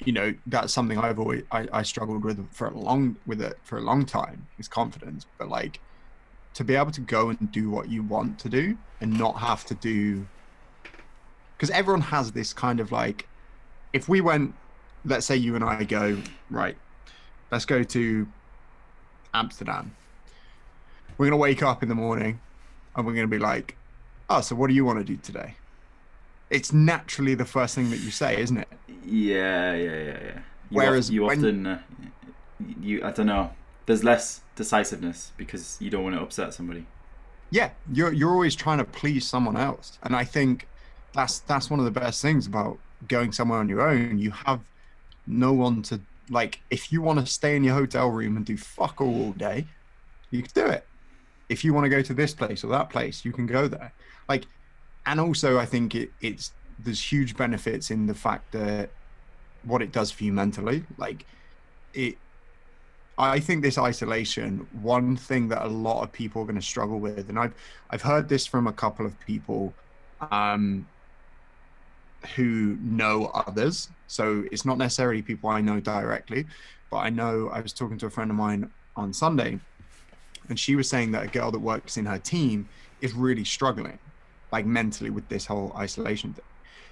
you 0.06 0.14
know, 0.14 0.34
that's 0.48 0.74
something 0.74 0.98
I've 0.98 1.20
always 1.20 1.44
I, 1.52 1.68
I 1.72 1.84
struggled 1.84 2.24
with 2.24 2.52
for 2.52 2.68
a 2.68 2.78
long 2.78 3.18
with 3.26 3.42
it 3.42 3.58
for 3.64 3.78
a 3.78 3.82
long 3.82 4.06
time 4.06 4.48
is 4.58 4.68
confidence, 4.68 5.26
but 5.38 5.50
like 5.50 5.80
to 6.58 6.64
be 6.64 6.76
able 6.76 6.92
to 6.92 7.02
go 7.02 7.30
and 7.30 7.52
do 7.52 7.70
what 7.70 7.88
you 7.88 8.02
want 8.02 8.40
to 8.40 8.50
do 8.50 8.76
and 9.00 9.16
not 9.16 9.38
have 9.38 9.64
to 9.66 9.76
do 9.76 10.26
because 11.56 11.70
everyone 11.70 12.02
has 12.02 12.32
this 12.32 12.52
kind 12.52 12.80
of 12.80 12.92
like 12.92 13.28
if 13.94 14.10
we 14.10 14.22
went 14.22 14.56
let's 15.06 15.26
say 15.26 15.36
you 15.36 15.54
and 15.54 15.64
i 15.64 15.84
go 15.84 16.18
right 16.50 16.76
let's 17.52 17.66
go 17.66 17.84
to 17.84 18.28
amsterdam 19.36 19.96
we're 21.18 21.26
going 21.26 21.32
to 21.32 21.38
wake 21.38 21.64
up 21.64 21.84
in 21.84 21.90
the 21.90 21.96
morning 21.96 22.40
and 22.96 23.06
we're 23.06 23.14
going 23.14 23.26
to 23.28 23.32
be 23.32 23.40
like 23.40 23.76
oh 24.30 24.42
so 24.42 24.56
what 24.56 24.68
do 24.68 24.74
you 24.74 24.86
want 24.86 24.98
to 25.00 25.04
do 25.06 25.18
today 25.18 25.56
it's 26.50 26.72
naturally 26.72 27.36
the 27.36 27.46
first 27.46 27.76
thing 27.76 27.90
that 27.90 28.00
you 28.00 28.12
say 28.12 28.40
isn't 28.40 28.58
it 28.58 28.68
Yeah, 29.06 29.74
yeah, 29.74 29.92
yeah, 29.92 30.04
yeah. 30.06 30.40
You 30.70 30.78
Whereas 30.78 31.10
you 31.10 31.24
when- 31.26 31.38
often, 31.40 31.68
uh, 31.68 31.82
you 32.82 33.04
I 33.04 33.12
don't 33.12 33.28
know. 33.28 33.52
There's 33.86 34.04
less 34.04 34.42
decisiveness 34.56 35.32
because 35.38 35.78
you 35.80 35.90
don't 35.90 36.04
want 36.04 36.16
to 36.16 36.22
upset 36.22 36.54
somebody. 36.54 36.86
yeah 37.52 37.70
you're 37.94 38.12
you're 38.12 38.32
always 38.32 38.56
trying 38.56 38.80
to 38.80 38.84
please 38.84 39.26
someone 39.26 39.56
else 39.56 39.98
and 40.04 40.14
i 40.16 40.24
think 40.26 40.68
that's 41.14 41.40
that's 41.40 41.70
one 41.70 41.80
of 41.80 41.86
the 41.86 41.92
best 41.92 42.22
things 42.22 42.46
about 42.48 42.78
going 43.08 43.32
somewhere 43.32 43.60
on 43.60 43.70
your 43.70 43.82
own 43.88 44.18
you 44.20 44.32
have 44.32 44.60
no 45.28 45.54
one 45.54 45.82
to 45.84 46.02
like 46.30 46.60
if 46.70 46.92
you 46.92 47.02
want 47.02 47.18
to 47.20 47.26
stay 47.26 47.56
in 47.56 47.64
your 47.64 47.76
hotel 47.76 48.10
room 48.10 48.36
and 48.36 48.46
do 48.46 48.58
fuck 48.58 49.00
all 49.00 49.16
all 49.24 49.32
day 49.34 49.66
you 50.32 50.42
can 50.42 50.52
do 50.54 50.66
it 50.70 50.86
if 51.50 51.64
you 51.64 51.74
want 51.74 51.86
to 51.86 51.90
go 51.90 52.02
to 52.02 52.14
this 52.14 52.34
place 52.34 52.64
or 52.64 52.68
that 52.68 52.90
place 52.90 53.24
you 53.24 53.32
can 53.32 53.46
go 53.46 53.68
there 53.68 53.94
like 54.28 54.46
and 55.06 55.20
also 55.20 55.58
i 55.58 55.66
think 55.66 55.96
it, 55.96 56.12
it's 56.22 56.52
there's 56.80 57.12
huge 57.12 57.36
benefits 57.36 57.92
in 57.92 58.06
the 58.06 58.14
fact 58.14 58.52
that 58.52 58.90
what 59.64 59.82
it 59.82 59.92
does 59.92 60.12
for 60.12 60.24
you 60.24 60.34
mentally 60.34 60.84
like 60.98 61.26
it 61.94 62.18
I 63.20 63.40
think 63.40 63.64
this 63.64 63.80
isolation, 63.80 64.68
one 64.82 65.16
thing 65.16 65.48
that 65.48 65.66
a 65.66 65.68
lot 65.68 66.04
of 66.04 66.12
people 66.12 66.44
are 66.44 66.46
going 66.46 66.56
to 66.56 66.62
struggle 66.62 67.00
with, 67.00 67.30
and 67.30 67.40
I've 67.40 67.54
I've 67.90 68.02
heard 68.04 68.30
this 68.30 68.46
from 68.46 68.68
a 68.68 68.74
couple 68.74 69.08
of 69.08 69.20
people 69.22 69.74
um, 70.30 70.88
who 72.36 72.78
know 72.82 73.26
others. 73.34 73.90
So 74.08 74.46
it's 74.52 74.66
not 74.66 74.78
necessarily 74.78 75.24
people 75.24 75.50
I 75.50 75.62
know 75.62 75.80
directly, 75.80 76.46
but 76.92 76.98
I 76.98 77.10
know 77.10 77.50
I 77.52 77.60
was 77.62 77.74
talking 77.74 77.98
to 78.00 78.06
a 78.06 78.10
friend 78.10 78.30
of 78.30 78.38
mine 78.38 78.70
on 78.96 79.14
Sunday, 79.14 79.60
and 80.50 80.60
she 80.60 80.76
was 80.76 80.90
saying 80.90 81.12
that 81.12 81.24
a 81.24 81.28
girl 81.28 81.52
that 81.52 81.60
works 81.60 81.98
in 81.98 82.06
her 82.06 82.20
team 82.20 82.68
is 83.02 83.14
really 83.14 83.44
struggling, 83.44 84.00
like 84.52 84.66
mentally, 84.66 85.10
with 85.10 85.28
this 85.30 85.46
whole 85.46 85.74
isolation 85.76 86.34
thing. 86.34 86.46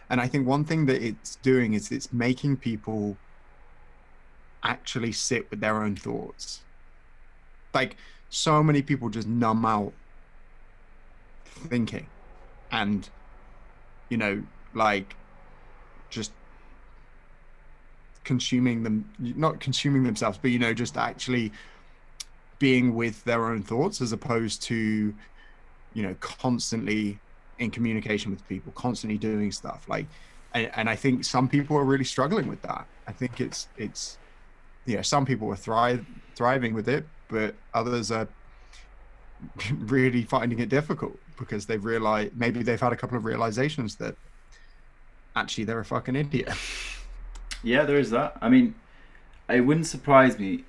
And 0.09 0.21
I 0.21 0.27
think 0.27 0.47
one 0.47 0.65
thing 0.65 0.85
that 0.85 1.01
it's 1.01 1.37
doing 1.37 1.73
is 1.73 1.91
it's 1.91 2.13
making 2.13 2.57
people 2.57 3.17
actually 4.63 5.11
sit 5.11 5.49
with 5.49 5.61
their 5.61 5.81
own 5.81 5.95
thoughts. 5.95 6.61
Like 7.73 7.97
so 8.29 8.61
many 8.61 8.81
people 8.81 9.09
just 9.09 9.27
numb 9.27 9.65
out 9.65 9.93
thinking 11.45 12.07
and 12.71 13.09
you 14.09 14.17
know 14.17 14.43
like 14.73 15.15
just 16.09 16.31
consuming 18.23 18.83
them 18.83 19.09
not 19.19 19.59
consuming 19.59 20.03
themselves 20.03 20.37
but 20.41 20.51
you 20.51 20.59
know 20.59 20.73
just 20.73 20.97
actually 20.97 21.51
being 22.59 22.95
with 22.95 23.23
their 23.23 23.45
own 23.45 23.61
thoughts 23.61 24.01
as 24.01 24.11
opposed 24.11 24.61
to 24.63 25.13
you 25.93 26.03
know 26.03 26.15
constantly 26.19 27.19
in 27.59 27.71
communication 27.71 28.31
with 28.31 28.47
people 28.47 28.71
constantly 28.73 29.17
doing 29.17 29.51
stuff 29.51 29.85
like 29.87 30.07
and, 30.53 30.71
and 30.75 30.89
i 30.89 30.95
think 30.95 31.23
some 31.23 31.47
people 31.47 31.77
are 31.77 31.83
really 31.83 32.03
struggling 32.03 32.47
with 32.47 32.61
that 32.61 32.85
i 33.07 33.11
think 33.11 33.39
it's 33.39 33.67
it's 33.77 34.17
yeah 34.85 35.01
some 35.01 35.25
people 35.25 35.49
are 35.49 35.55
thrive 35.55 36.05
thriving 36.35 36.73
with 36.73 36.87
it 36.87 37.05
but 37.27 37.55
others 37.73 38.11
are 38.11 38.27
really 39.79 40.23
finding 40.23 40.59
it 40.59 40.69
difficult 40.69 41.17
because 41.37 41.65
they've 41.65 41.85
realized 41.85 42.35
maybe 42.35 42.63
they've 42.63 42.81
had 42.81 42.93
a 42.93 42.95
couple 42.95 43.17
of 43.17 43.25
realizations 43.25 43.95
that 43.95 44.15
actually 45.35 45.63
they're 45.63 45.79
a 45.79 45.85
fucking 45.85 46.15
idiot 46.15 46.49
Yeah, 47.65 47.83
there 47.83 47.97
is 47.97 48.11
that. 48.11 48.37
I 48.41 48.47
mean, 48.47 48.75
it 49.49 49.61
wouldn't 49.61 49.87
surprise 49.87 50.37
me. 50.37 50.65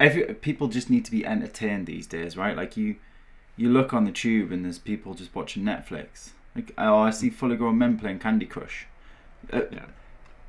Every 0.00 0.34
people 0.34 0.66
just 0.68 0.90
need 0.90 1.04
to 1.04 1.10
be 1.12 1.24
entertained 1.24 1.86
these 1.86 2.08
days, 2.08 2.36
right? 2.36 2.56
Like 2.56 2.76
you, 2.76 2.96
you 3.56 3.68
look 3.68 3.92
on 3.92 4.06
the 4.06 4.10
tube 4.10 4.50
and 4.50 4.64
there's 4.64 4.78
people 4.78 5.14
just 5.14 5.34
watching 5.34 5.62
Netflix. 5.62 6.30
Like 6.56 6.72
oh, 6.78 6.98
I 6.98 7.10
see 7.10 7.30
fully 7.30 7.56
grown 7.56 7.78
men 7.78 7.98
playing 7.98 8.18
Candy 8.18 8.46
Crush. 8.46 8.86
Uh, 9.52 9.62
Yeah. 9.70 9.86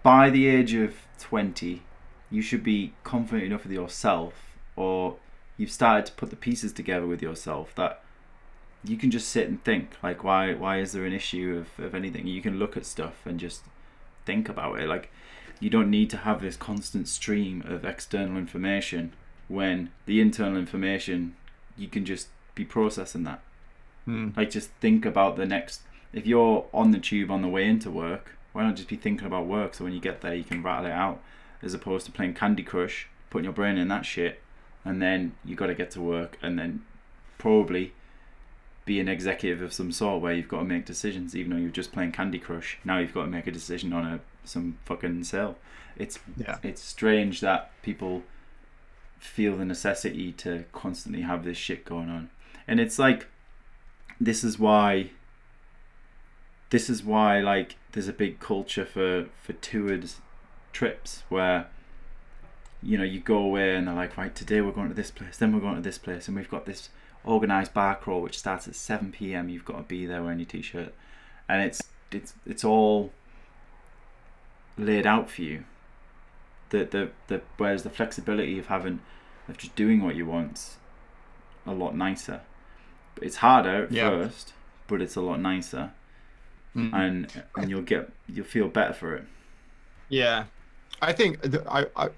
By 0.04 0.32
the 0.32 0.48
age 0.48 0.74
of 0.74 0.96
twenty, 1.20 1.84
you 2.32 2.42
should 2.42 2.64
be 2.64 2.94
confident 3.04 3.44
enough 3.44 3.64
with 3.64 3.74
yourself, 3.74 4.34
or 4.76 5.18
you've 5.58 5.70
started 5.72 6.08
to 6.08 6.14
put 6.14 6.32
the 6.32 6.36
pieces 6.36 6.74
together 6.74 7.06
with 7.06 7.22
yourself 7.22 7.76
that 7.76 8.02
you 8.84 8.98
can 8.98 9.12
just 9.12 9.30
sit 9.30 9.48
and 9.48 9.64
think. 9.64 9.92
Like, 10.02 10.24
why? 10.24 10.54
Why 10.56 10.80
is 10.80 10.94
there 10.94 11.06
an 11.06 11.14
issue 11.14 11.64
of, 11.78 11.86
of 11.86 11.94
anything? 11.94 12.26
You 12.26 12.42
can 12.42 12.58
look 12.58 12.76
at 12.76 12.86
stuff 12.86 13.26
and 13.26 13.40
just 13.40 13.62
think 14.26 14.50
about 14.50 14.80
it. 14.80 14.88
Like, 14.88 15.12
you 15.60 15.70
don't 15.70 15.92
need 15.92 16.10
to 16.12 16.18
have 16.18 16.42
this 16.42 16.58
constant 16.58 17.08
stream 17.08 17.64
of 17.68 17.86
external 17.86 18.38
information 18.38 19.14
when 19.52 19.90
the 20.06 20.22
internal 20.22 20.58
information 20.58 21.36
you 21.78 21.88
can 21.88 22.06
just 22.06 22.28
be 22.56 22.66
processing 22.66 23.24
that. 23.24 23.42
Hmm. 24.06 24.30
Like, 24.36 24.50
just 24.52 24.70
think 24.82 25.06
about 25.06 25.36
the 25.36 25.46
next. 25.46 25.82
If 26.14 26.26
you're 26.28 26.66
on 26.74 26.92
the 26.92 27.00
tube 27.00 27.32
on 27.32 27.42
the 27.42 27.48
way 27.48 27.66
into 27.66 27.90
work, 27.90 28.36
why 28.52 28.64
not 28.64 28.76
just 28.76 28.90
be 28.90 28.96
thinking 28.98 29.28
about 29.28 29.46
work? 29.46 29.74
So 29.74 29.84
when 29.86 29.94
you 29.94 30.02
get 30.02 30.22
there, 30.22 30.36
you 30.36 30.44
can 30.44 30.62
rattle 30.62 30.88
it 30.88 30.92
out, 30.92 31.22
as 31.62 31.74
opposed 31.74 32.06
to 32.08 32.12
playing 32.12 32.34
Candy 32.34 32.64
Crush, 32.64 33.08
putting 33.30 33.46
your 33.46 33.54
brain 33.54 33.78
in 33.78 33.88
that 33.88 34.06
shit, 34.06 34.42
and 34.84 35.02
then 35.02 35.34
you 35.46 35.56
got 35.56 35.68
to 35.68 35.76
get 35.76 35.92
to 35.92 36.02
work, 36.02 36.38
and 36.42 36.60
then 36.60 36.84
probably 37.38 37.94
be 38.84 39.00
an 39.00 39.08
executive 39.08 39.62
of 39.62 39.72
some 39.74 39.92
sort 39.92 40.22
where 40.22 40.34
you've 40.34 40.48
got 40.50 40.60
to 40.60 40.66
make 40.66 40.86
decisions, 40.86 41.36
even 41.36 41.52
though 41.52 41.58
you're 41.58 41.70
just 41.70 41.92
playing 41.94 42.12
Candy 42.12 42.40
Crush. 42.40 42.78
Now 42.84 42.98
you've 43.00 43.14
got 43.14 43.24
to 43.24 43.30
make 43.30 43.48
a 43.48 43.52
decision 43.52 43.94
on 43.94 44.06
a 44.06 44.20
some 44.44 44.78
fucking 44.86 45.24
sale. 45.24 45.56
It's 45.96 46.20
Yeah. 46.36 46.58
it's 46.64 46.82
strange 46.82 47.42
that 47.42 47.72
people 47.84 48.24
feel 49.22 49.58
the 49.58 49.66
necessity 49.66 50.32
to 50.34 50.66
constantly 50.74 51.22
have 51.22 51.44
this 51.44 51.58
shit 51.58 51.86
going 51.86 52.10
on, 52.10 52.30
and 52.68 52.80
it's 52.80 53.00
like 53.00 53.28
this 54.20 54.44
is 54.44 54.60
why. 54.60 55.12
This 56.70 56.90
is 56.90 57.04
why 57.04 57.42
like 57.42 57.76
there's 57.92 58.08
a 58.08 58.14
big 58.14 58.40
culture 58.40 58.86
for 58.86 59.28
for 59.42 59.54
toured 59.54 60.10
trips 60.72 61.24
where 61.28 61.68
you 62.82 62.98
know 62.98 63.04
you 63.04 63.20
go 63.20 63.38
away 63.38 63.76
and 63.76 63.88
they're 63.88 63.94
like 63.94 64.16
right 64.16 64.34
today 64.34 64.62
we're 64.62 64.72
going 64.72 64.88
to 64.88 64.94
this 64.94 65.12
place 65.12 65.36
then 65.36 65.54
we're 65.54 65.60
going 65.60 65.76
to 65.76 65.82
this 65.82 65.98
place 65.98 66.30
and 66.30 66.38
we've 66.38 66.50
got 66.50 66.66
this 66.66 66.88
organized 67.24 67.74
bar 67.74 67.96
crawl 67.96 68.22
which 68.22 68.38
starts 68.38 68.68
at 68.68 68.76
7 68.76 69.12
p.m. 69.12 69.50
You've 69.50 69.66
got 69.66 69.78
to 69.78 69.84
be 69.84 70.06
there 70.06 70.24
wearing 70.24 70.40
your 70.40 70.48
t-shirt, 70.48 70.94
and 71.48 71.62
it's 71.62 71.82
it's 72.12 72.34
it's 72.46 72.64
all 72.64 73.12
laid 74.78 75.06
out 75.06 75.30
for 75.30 75.42
you. 75.42 75.64
The 76.72 76.86
the 76.86 77.10
the 77.28 77.42
whereas 77.58 77.84
the 77.84 77.90
flexibility 77.90 78.60
of 78.60 78.68
having 78.68 79.00
of 79.48 79.58
just 79.58 79.76
doing 79.76 80.04
what 80.04 80.16
you 80.16 80.26
want's 80.26 80.78
a 81.66 81.72
lot 81.74 81.96
nicer. 81.96 82.42
It's 83.22 83.38
harder 83.38 83.84
at 83.86 83.92
Yeah. 83.92 84.10
first, 84.10 84.54
but 84.88 85.02
it's 85.02 85.16
a 85.16 85.22
lot 85.22 85.40
nicer, 85.40 85.92
Mm. 86.76 86.94
and 86.94 87.44
and 87.56 87.70
you'll 87.70 87.82
get 87.84 88.10
you'll 88.28 88.46
feel 88.46 88.68
better 88.70 88.94
for 88.94 89.16
it. 89.16 89.26
Yeah, 90.10 90.46
I 91.02 91.14
think 91.14 91.42
th- 91.42 91.64
I, 91.70 91.86
I 91.96 92.10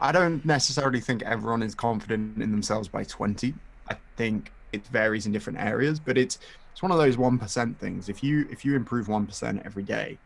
I 0.00 0.12
don't 0.12 0.44
necessarily 0.44 1.00
think 1.00 1.22
everyone 1.22 1.62
is 1.62 1.74
confident 1.74 2.40
in 2.42 2.50
themselves 2.50 2.88
by 2.88 3.04
twenty. 3.04 3.54
I 3.90 3.96
think 4.16 4.52
it 4.72 4.86
varies 4.88 5.24
in 5.26 5.32
different 5.32 5.58
areas, 5.60 5.98
but 5.98 6.18
it's 6.18 6.38
it's 6.72 6.82
one 6.82 6.92
of 6.92 6.98
those 6.98 7.16
one 7.16 7.38
percent 7.38 7.78
things. 7.78 8.08
If 8.10 8.22
you 8.22 8.46
if 8.50 8.64
you 8.64 8.76
improve 8.76 9.08
one 9.08 9.26
percent 9.26 9.62
every 9.64 9.82
day 9.82 10.18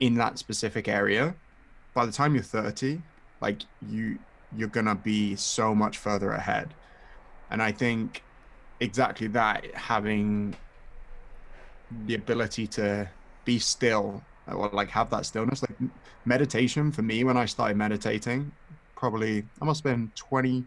in 0.00 0.14
that 0.16 0.38
specific 0.38 0.86
area, 0.88 1.34
by 1.96 2.04
the 2.04 2.12
time 2.12 2.34
you're 2.34 2.44
thirty, 2.44 3.00
like 3.40 3.62
you 3.90 4.18
you're 4.54 4.68
gonna 4.68 4.94
be 4.94 5.34
so 5.34 5.74
much 5.74 5.96
further 5.96 6.30
ahead. 6.32 6.74
And 7.50 7.62
I 7.62 7.72
think 7.72 8.22
exactly 8.80 9.28
that 9.28 9.74
having 9.74 10.54
the 12.04 12.14
ability 12.14 12.66
to 12.66 13.08
be 13.46 13.58
still 13.58 14.22
or 14.46 14.68
like 14.74 14.90
have 14.90 15.08
that 15.10 15.24
stillness 15.24 15.62
like 15.62 15.90
meditation 16.26 16.92
for 16.92 17.00
me 17.00 17.24
when 17.24 17.38
I 17.38 17.46
started 17.46 17.78
meditating, 17.78 18.52
probably 18.94 19.44
I 19.62 19.64
must 19.64 19.82
have 19.82 19.94
been 19.94 20.12
20. 20.16 20.64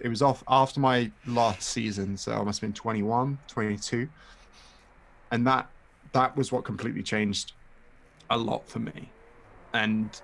It 0.00 0.08
was 0.08 0.22
off 0.22 0.44
after 0.46 0.78
my 0.78 1.10
last 1.26 1.62
season, 1.62 2.16
so 2.16 2.32
I 2.32 2.44
must 2.44 2.60
have 2.60 2.68
been 2.68 2.74
21, 2.74 3.36
22. 3.48 4.08
And 5.32 5.44
that 5.46 5.68
that 6.12 6.36
was 6.36 6.52
what 6.52 6.62
completely 6.64 7.02
changed 7.02 7.52
a 8.30 8.38
lot 8.38 8.68
for 8.68 8.78
me. 8.78 9.10
And 9.74 10.20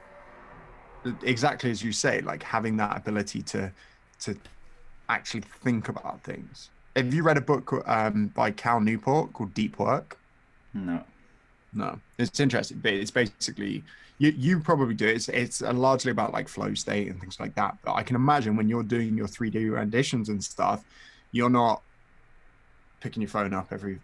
exactly 1.23 1.71
as 1.71 1.83
you 1.83 1.93
say, 1.93 2.21
like 2.21 2.43
having 2.43 2.77
that 2.79 2.97
ability 2.97 3.43
to 3.43 3.73
to 4.21 4.37
actually 5.09 5.43
think 5.63 5.89
about 5.89 6.23
things. 6.23 6.71
Have 6.97 7.13
you 7.13 7.23
read 7.23 7.37
a 7.37 7.41
book 7.41 7.83
um, 7.87 8.29
by 8.29 8.51
Cal 8.51 8.81
Newport 8.81 9.33
called 9.33 9.55
Deep 9.55 9.79
Work? 9.79 10.19
No. 10.75 11.03
No, 11.75 11.99
it's 12.19 12.39
interesting, 12.39 12.81
but 12.83 12.93
it's 12.93 13.11
basically 13.11 13.83
you. 14.19 14.31
You 14.37 14.61
probably 14.61 14.95
do. 14.95 15.07
It's 15.07 15.29
it's 15.31 15.63
largely 15.63 16.11
about 16.11 16.33
like 16.33 16.49
flow 16.49 16.75
state 16.75 17.09
and 17.09 17.19
things 17.19 17.41
like 17.41 17.55
that. 17.55 17.79
But 17.83 17.95
I 17.95 18.03
can 18.03 18.15
imagine 18.15 18.57
when 18.57 18.69
you're 18.69 18.83
doing 18.83 19.17
your 19.17 19.27
3D 19.27 19.73
renditions 19.73 20.29
and 20.29 20.43
stuff, 20.45 20.85
you're 21.31 21.49
not 21.49 21.83
picking 23.01 23.23
your 23.23 23.31
phone 23.31 23.55
up 23.55 23.69
every 23.73 23.99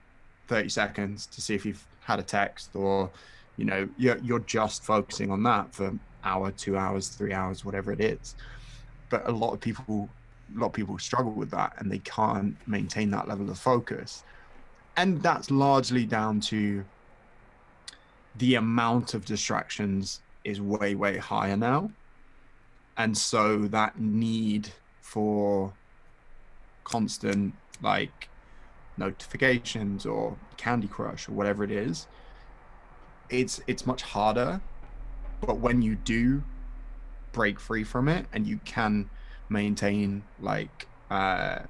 30 0.48 0.70
seconds 0.70 1.26
to 1.26 1.40
see 1.42 1.54
if 1.54 1.66
you've 1.66 1.84
had 2.00 2.18
a 2.18 2.22
text 2.22 2.74
or, 2.74 3.10
you 3.58 3.66
know, 3.66 3.86
you're 3.98 4.18
you're 4.18 4.40
just 4.40 4.82
focusing 4.82 5.30
on 5.30 5.42
that 5.42 5.74
for 5.74 5.92
hour, 6.24 6.50
two 6.50 6.76
hours, 6.76 7.08
three 7.08 7.32
hours, 7.32 7.64
whatever 7.64 7.92
it 7.92 8.00
is. 8.00 8.34
But 9.10 9.28
a 9.28 9.32
lot 9.32 9.52
of 9.52 9.60
people, 9.60 10.08
a 10.54 10.58
lot 10.58 10.66
of 10.66 10.72
people 10.72 10.98
struggle 10.98 11.32
with 11.32 11.50
that, 11.50 11.74
and 11.78 11.90
they 11.90 11.98
can't 12.00 12.56
maintain 12.66 13.10
that 13.12 13.28
level 13.28 13.48
of 13.50 13.58
focus. 13.58 14.24
And 14.96 15.22
that's 15.22 15.50
largely 15.50 16.04
down 16.04 16.40
to 16.40 16.84
the 18.36 18.54
amount 18.54 19.14
of 19.14 19.24
distractions 19.24 20.20
is 20.44 20.60
way 20.60 20.94
way 20.94 21.16
higher 21.18 21.56
now 21.56 21.90
and 22.96 23.16
so 23.16 23.58
that 23.68 23.98
need 23.98 24.68
for 25.00 25.72
constant 26.84 27.54
like 27.82 28.28
notifications 28.96 30.04
or 30.04 30.36
candy 30.56 30.88
crush 30.88 31.28
or 31.28 31.32
whatever 31.32 31.62
it 31.64 31.70
is 31.70 32.06
it's 33.30 33.60
it's 33.66 33.86
much 33.86 34.02
harder 34.02 34.60
but 35.40 35.60
when 35.60 35.82
you 35.82 35.96
do 35.96 36.44
break 37.32 37.60
free 37.60 37.84
from 37.84 38.08
it 38.08 38.26
and 38.32 38.46
you 38.46 38.58
can 38.64 39.10
maintain 39.48 40.26
like 40.38 40.88
uh 41.10 41.60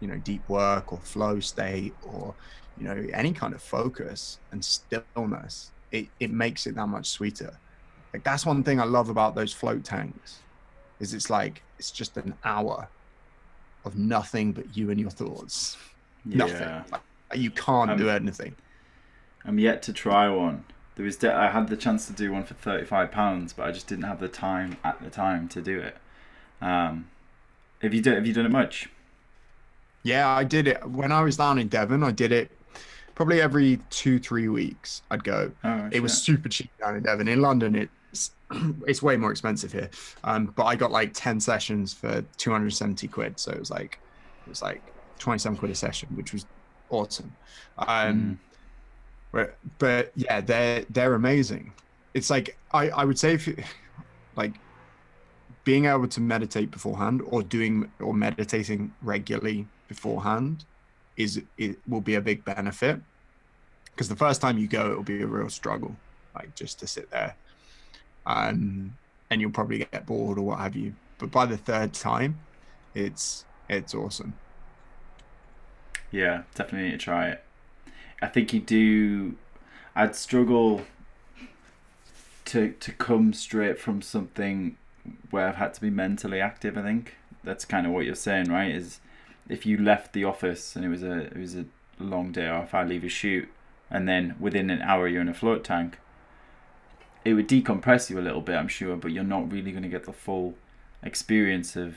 you 0.00 0.08
know 0.08 0.18
deep 0.18 0.48
work 0.48 0.92
or 0.92 1.00
flow 1.00 1.40
state 1.40 1.96
or 2.02 2.36
you 2.76 2.84
know 2.84 3.06
any 3.14 3.32
kind 3.32 3.54
of 3.54 3.62
focus 3.62 4.40
and 4.52 4.64
stillness 4.64 5.72
it, 5.90 6.10
it 6.20 6.30
makes 6.30 6.66
it 6.66 6.74
that 6.76 6.86
much 6.88 7.08
sweeter 7.08 7.60
like 8.14 8.24
that's 8.24 8.46
one 8.46 8.64
thing 8.64 8.80
i 8.80 8.84
love 8.84 9.08
about 9.10 9.34
those 9.34 9.52
float 9.52 9.84
tanks 9.84 10.44
is 11.00 11.14
it's 11.14 11.30
like 11.30 11.64
it's 11.78 11.92
just 11.92 12.16
an 12.18 12.34
hour 12.44 12.90
of 13.84 13.96
nothing 13.96 14.52
but 14.52 14.76
you 14.76 14.90
and 14.90 15.00
your 15.00 15.10
thoughts 15.10 15.80
nothing 16.24 16.68
Yeah. 16.68 16.84
like, 16.92 17.02
you 17.34 17.50
can't 17.50 17.90
Um, 17.92 17.96
do 17.96 18.08
anything 18.10 18.56
I'm 19.46 19.58
yet 19.58 19.82
to 19.84 19.92
try 19.94 20.28
one. 20.28 20.66
There 20.96 21.04
was 21.04 21.16
de- 21.16 21.32
I 21.34 21.48
had 21.50 21.68
the 21.68 21.76
chance 21.76 22.06
to 22.06 22.12
do 22.12 22.32
one 22.32 22.42
for 22.44 22.54
thirty 22.54 22.84
five 22.86 23.10
pounds, 23.12 23.52
but 23.52 23.66
I 23.66 23.70
just 23.72 23.86
didn't 23.86 24.04
have 24.04 24.18
the 24.20 24.28
time 24.28 24.76
at 24.82 25.00
the 25.02 25.10
time 25.10 25.48
to 25.48 25.60
do 25.62 25.78
it. 25.78 25.96
Um, 26.60 27.08
have 27.82 27.92
you 27.94 28.00
done 28.02 28.14
Have 28.14 28.26
you 28.26 28.32
done 28.32 28.46
it 28.46 28.52
much? 28.52 28.88
yeah 30.02 30.28
i 30.28 30.44
did 30.44 30.68
it 30.68 30.88
when 30.88 31.10
i 31.10 31.20
was 31.20 31.36
down 31.36 31.58
in 31.58 31.66
devon 31.66 32.04
i 32.04 32.12
did 32.12 32.30
it 32.30 32.50
probably 33.16 33.40
every 33.40 33.80
two 33.90 34.20
three 34.20 34.46
weeks 34.46 35.02
i'd 35.10 35.24
go 35.24 35.50
Oh, 35.64 35.88
it 35.90 36.00
was 36.00 36.16
super 36.16 36.48
cheap 36.48 36.70
down 36.78 36.96
in 36.96 37.02
Devon. 37.02 37.26
In 37.26 37.40
London, 37.40 37.74
it's 38.12 38.30
it's 38.86 39.02
way 39.02 39.16
more 39.16 39.32
expensive 39.32 39.72
here. 39.72 39.90
Um, 40.22 40.52
but 40.54 40.64
I 40.64 40.76
got 40.76 40.92
like 40.92 41.10
ten 41.12 41.40
sessions 41.40 41.92
for 41.92 42.22
two 42.36 42.52
hundred 42.52 42.70
seventy 42.70 43.08
quid, 43.08 43.40
so 43.40 43.50
it 43.50 43.58
was 43.58 43.70
like 43.70 43.98
It 44.46 44.48
was 44.50 44.62
like 44.62 44.80
27 45.18 45.58
quid 45.58 45.70
a 45.72 45.74
session, 45.74 46.08
which 46.14 46.32
was 46.32 46.46
awesome. 46.90 47.32
Um, 47.78 47.86
Mm. 47.88 48.36
But, 49.36 49.58
but 49.78 50.12
yeah, 50.16 50.40
they're 50.40 50.86
they're 50.88 51.14
amazing. 51.14 51.72
It's 52.14 52.30
like 52.30 52.56
I 52.72 52.88
I 52.88 53.04
would 53.04 53.18
say 53.18 53.34
if 53.34 53.46
like 54.36 54.54
being 55.64 55.84
able 55.84 56.08
to 56.08 56.20
meditate 56.22 56.70
beforehand 56.70 57.20
or 57.26 57.42
doing 57.42 57.90
or 58.00 58.14
meditating 58.14 58.94
regularly 59.02 59.66
beforehand 59.88 60.64
is 61.18 61.42
it 61.58 61.78
will 61.86 62.00
be 62.00 62.14
a 62.14 62.20
big 62.20 62.46
benefit. 62.46 62.98
Because 63.90 64.08
the 64.08 64.16
first 64.16 64.40
time 64.40 64.56
you 64.56 64.68
go 64.68 64.90
it 64.92 64.96
will 64.96 65.02
be 65.02 65.20
a 65.20 65.26
real 65.26 65.50
struggle 65.50 65.94
like 66.34 66.54
just 66.54 66.78
to 66.80 66.86
sit 66.86 67.10
there. 67.10 67.36
Um 68.24 68.96
and 69.28 69.40
you'll 69.42 69.50
probably 69.50 69.78
get 69.80 70.06
bored 70.06 70.38
or 70.38 70.42
what 70.42 70.60
have 70.60 70.76
you. 70.76 70.94
But 71.18 71.30
by 71.30 71.44
the 71.44 71.58
third 71.58 71.92
time 71.92 72.38
it's 72.94 73.44
it's 73.68 73.94
awesome. 73.94 74.32
Yeah, 76.10 76.44
definitely 76.54 76.88
need 76.88 77.00
to 77.00 77.04
try 77.04 77.28
it. 77.28 77.45
I 78.22 78.26
think 78.28 78.52
you 78.52 78.60
do. 78.60 79.36
I'd 79.94 80.16
struggle 80.16 80.82
to 82.46 82.72
to 82.72 82.92
come 82.92 83.32
straight 83.32 83.78
from 83.78 84.02
something 84.02 84.76
where 85.30 85.48
I've 85.48 85.56
had 85.56 85.74
to 85.74 85.80
be 85.80 85.90
mentally 85.90 86.40
active. 86.40 86.76
I 86.78 86.82
think 86.82 87.16
that's 87.44 87.64
kind 87.64 87.86
of 87.86 87.92
what 87.92 88.04
you're 88.04 88.14
saying, 88.14 88.50
right? 88.50 88.70
Is 88.70 89.00
if 89.48 89.66
you 89.66 89.76
left 89.76 90.12
the 90.12 90.24
office 90.24 90.76
and 90.76 90.84
it 90.84 90.88
was 90.88 91.02
a 91.02 91.26
it 91.26 91.36
was 91.36 91.56
a 91.56 91.66
long 91.98 92.32
day, 92.32 92.48
or 92.48 92.62
if 92.62 92.74
I 92.74 92.84
leave 92.84 93.04
a 93.04 93.08
shoot, 93.08 93.48
and 93.90 94.08
then 94.08 94.36
within 94.40 94.70
an 94.70 94.82
hour 94.82 95.08
you're 95.08 95.22
in 95.22 95.28
a 95.28 95.34
float 95.34 95.64
tank, 95.64 95.98
it 97.24 97.34
would 97.34 97.48
decompress 97.48 98.10
you 98.10 98.18
a 98.18 98.20
little 98.20 98.40
bit, 98.40 98.56
I'm 98.56 98.68
sure, 98.68 98.96
but 98.96 99.12
you're 99.12 99.24
not 99.24 99.50
really 99.50 99.72
going 99.72 99.82
to 99.82 99.88
get 99.88 100.04
the 100.04 100.12
full 100.12 100.54
experience 101.02 101.76
of 101.76 101.96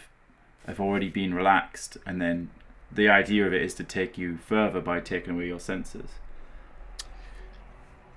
of 0.68 0.80
already 0.80 1.10
being 1.10 1.34
relaxed 1.34 1.98
and 2.06 2.22
then 2.22 2.50
the 2.92 3.10
idea 3.10 3.46
of 3.46 3.54
it 3.54 3.62
is 3.62 3.74
to 3.76 3.84
take 3.84 4.18
you 4.18 4.38
further 4.38 4.82
by 4.82 5.00
taking 5.00 5.36
away 5.36 5.48
your 5.48 5.60
senses. 5.60 6.10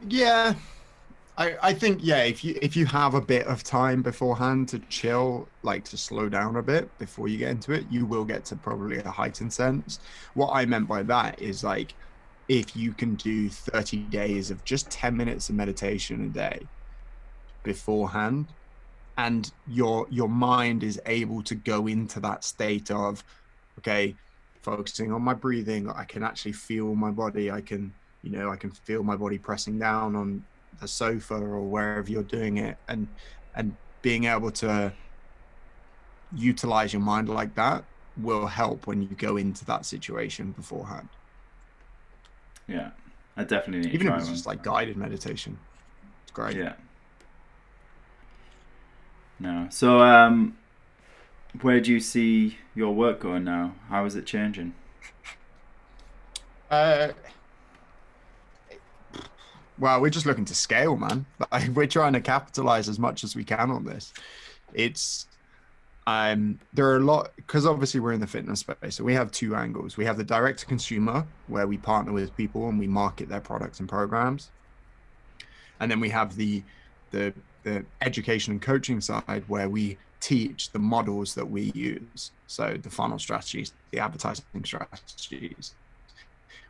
Yeah, 0.08 0.54
I 1.38 1.56
I 1.62 1.74
think 1.74 2.00
yeah. 2.02 2.22
If 2.24 2.44
you 2.44 2.58
if 2.62 2.76
you 2.76 2.86
have 2.86 3.14
a 3.14 3.20
bit 3.20 3.46
of 3.46 3.62
time 3.62 4.02
beforehand 4.02 4.68
to 4.70 4.78
chill, 4.88 5.48
like 5.62 5.84
to 5.84 5.96
slow 5.96 6.28
down 6.28 6.56
a 6.56 6.62
bit 6.62 6.96
before 6.98 7.28
you 7.28 7.38
get 7.38 7.50
into 7.50 7.72
it, 7.72 7.86
you 7.90 8.06
will 8.06 8.24
get 8.24 8.44
to 8.46 8.56
probably 8.56 8.98
a 8.98 9.10
heightened 9.10 9.52
sense. 9.52 10.00
What 10.34 10.50
I 10.52 10.64
meant 10.66 10.88
by 10.88 11.02
that 11.04 11.40
is 11.40 11.62
like 11.64 11.94
if 12.48 12.76
you 12.76 12.92
can 12.92 13.14
do 13.14 13.48
30 13.48 13.98
days 14.04 14.50
of 14.50 14.64
just 14.64 14.90
10 14.90 15.16
minutes 15.16 15.48
of 15.48 15.54
meditation 15.54 16.24
a 16.26 16.28
day 16.28 16.66
beforehand 17.62 18.46
and 19.16 19.52
your 19.68 20.06
your 20.10 20.28
mind 20.28 20.82
is 20.82 21.00
able 21.06 21.42
to 21.42 21.54
go 21.54 21.86
into 21.86 22.18
that 22.20 22.44
state 22.44 22.90
of 22.90 23.22
okay 23.78 24.14
focusing 24.62 25.12
on 25.12 25.22
my 25.22 25.34
breathing 25.34 25.88
i 25.90 26.04
can 26.04 26.22
actually 26.22 26.52
feel 26.52 26.94
my 26.94 27.10
body 27.10 27.50
i 27.50 27.60
can 27.60 27.94
you 28.22 28.30
know 28.30 28.50
i 28.50 28.56
can 28.56 28.70
feel 28.70 29.02
my 29.02 29.16
body 29.16 29.38
pressing 29.38 29.78
down 29.78 30.14
on 30.16 30.44
the 30.80 30.88
sofa 30.88 31.34
or 31.34 31.68
wherever 31.68 32.10
you're 32.10 32.22
doing 32.24 32.58
it 32.58 32.78
and 32.88 33.08
and 33.54 33.76
being 34.02 34.24
able 34.24 34.50
to 34.50 34.96
utilize 36.30 36.92
your 36.92 37.02
mind 37.02 37.28
like 37.28 37.54
that 37.54 37.84
will 38.16 38.46
help 38.46 38.86
when 38.86 39.02
you 39.02 39.14
go 39.16 39.36
into 39.36 39.64
that 39.64 39.86
situation 39.86 40.52
beforehand 40.52 41.08
Yeah, 42.68 42.90
I 43.36 43.44
definitely 43.44 43.88
need 43.90 43.94
even 43.94 44.06
to 44.06 44.08
if 44.08 44.16
it's 44.16 44.28
one. 44.28 44.34
just 44.34 44.46
like 44.46 44.62
guided 44.62 44.96
meditation 44.96 45.58
it's 46.24 46.32
great 46.32 46.56
Yeah. 46.56 46.74
No. 49.38 49.66
So, 49.70 50.00
um, 50.00 50.56
where 51.60 51.80
do 51.80 51.92
you 51.92 52.00
see 52.00 52.58
your 52.74 52.94
work 52.94 53.20
going 53.20 53.44
now? 53.44 53.74
How 53.88 54.04
is 54.04 54.16
it 54.16 54.26
changing? 54.26 54.74
Uh, 56.70 57.08
well, 59.78 60.00
we're 60.00 60.10
just 60.10 60.26
looking 60.26 60.46
to 60.46 60.54
scale, 60.54 60.96
man. 60.96 61.26
Like, 61.52 61.68
we're 61.68 61.86
trying 61.86 62.14
to 62.14 62.20
capitalize 62.20 62.88
as 62.88 62.98
much 62.98 63.24
as 63.24 63.36
we 63.36 63.44
can 63.44 63.70
on 63.70 63.84
this. 63.84 64.12
It's 64.72 65.26
um 66.06 66.58
there 66.72 66.86
are 66.86 66.96
a 66.96 67.00
lot 67.00 67.30
because 67.36 67.64
obviously 67.64 68.00
we're 68.00 68.12
in 68.12 68.18
the 68.18 68.26
fitness 68.26 68.58
space 68.58 68.96
so 68.96 69.04
we 69.04 69.14
have 69.14 69.30
two 69.30 69.54
angles 69.54 69.96
we 69.96 70.04
have 70.04 70.16
the 70.16 70.24
direct 70.24 70.58
to 70.58 70.66
consumer 70.66 71.24
where 71.46 71.68
we 71.68 71.78
partner 71.78 72.12
with 72.12 72.36
people 72.36 72.68
and 72.68 72.76
we 72.76 72.88
market 72.88 73.28
their 73.28 73.40
products 73.40 73.78
and 73.78 73.88
programs 73.88 74.50
and 75.78 75.88
then 75.88 76.00
we 76.00 76.08
have 76.08 76.34
the 76.34 76.60
the 77.12 77.32
the 77.62 77.84
education 78.00 78.52
and 78.52 78.60
coaching 78.60 79.00
side 79.00 79.44
where 79.46 79.68
we 79.68 79.96
teach 80.22 80.70
the 80.72 80.78
models 80.80 81.34
that 81.34 81.50
we 81.50 81.72
use 81.74 82.32
so 82.46 82.78
the 82.82 82.90
funnel 82.90 83.18
strategies 83.18 83.74
the 83.92 84.00
advertising 84.00 84.44
strategies 84.64 85.76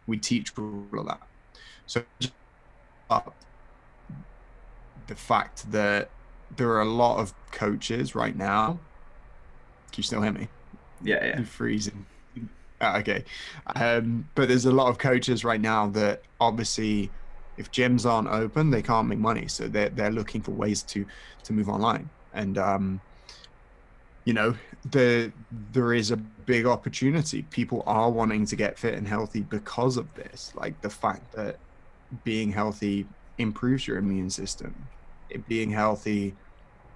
we 0.07 0.19
teach 0.19 0.53
all 0.59 0.89
of 0.95 1.07
that 1.07 1.21
so 1.87 2.03
the 5.07 5.15
fact 5.17 5.71
that 5.71 6.11
there 6.57 6.71
are 6.71 6.81
a 6.83 6.87
lot 6.89 7.19
of 7.19 7.35
coaches 7.51 8.15
right 8.15 8.37
now 8.37 8.81
can 9.93 10.01
you 10.01 10.05
still 10.05 10.23
hear 10.23 10.33
me 10.33 10.49
Yeah, 11.01 11.25
yeah. 11.25 11.37
you're 11.39 11.47
freezing. 11.47 12.07
Ah, 12.81 12.99
okay. 12.99 13.25
Um, 13.77 14.31
but 14.35 14.49
there's 14.49 14.67
a 14.67 14.73
lot 14.73 14.89
of 14.89 14.99
coaches 14.99 15.45
right 15.45 15.61
now 15.61 15.89
that 15.91 16.27
obviously, 16.41 17.15
if 17.57 17.71
gyms 17.71 18.07
aren't 18.11 18.29
open, 18.29 18.71
they 18.71 18.83
can't 18.83 19.09
make 19.09 19.19
money. 19.21 19.49
So 19.49 19.69
they're 19.69 19.91
they're 19.91 20.11
looking 20.13 20.43
for 20.43 20.53
ways 20.53 20.83
to 20.85 21.07
to 21.45 21.53
move 21.53 21.69
online. 21.69 22.11
And 22.33 22.59
um, 22.59 23.03
you 24.25 24.33
know, 24.33 24.55
the 24.91 25.33
there 25.73 25.93
is 25.93 26.11
a 26.11 26.17
big 26.17 26.67
opportunity. 26.67 27.43
People 27.43 27.83
are 27.87 28.11
wanting 28.11 28.47
to 28.47 28.57
get 28.57 28.79
fit 28.79 28.95
and 28.95 29.07
healthy 29.07 29.41
because 29.41 29.97
of 29.97 30.13
this. 30.15 30.53
Like 30.55 30.81
the 30.81 30.91
fact 30.91 31.33
that 31.33 31.57
being 32.25 32.53
healthy 32.53 33.07
improves 33.39 33.87
your 33.87 33.99
immune 33.99 34.31
system. 34.31 34.75
It 35.31 35.47
being 35.49 35.71
healthy 35.71 36.35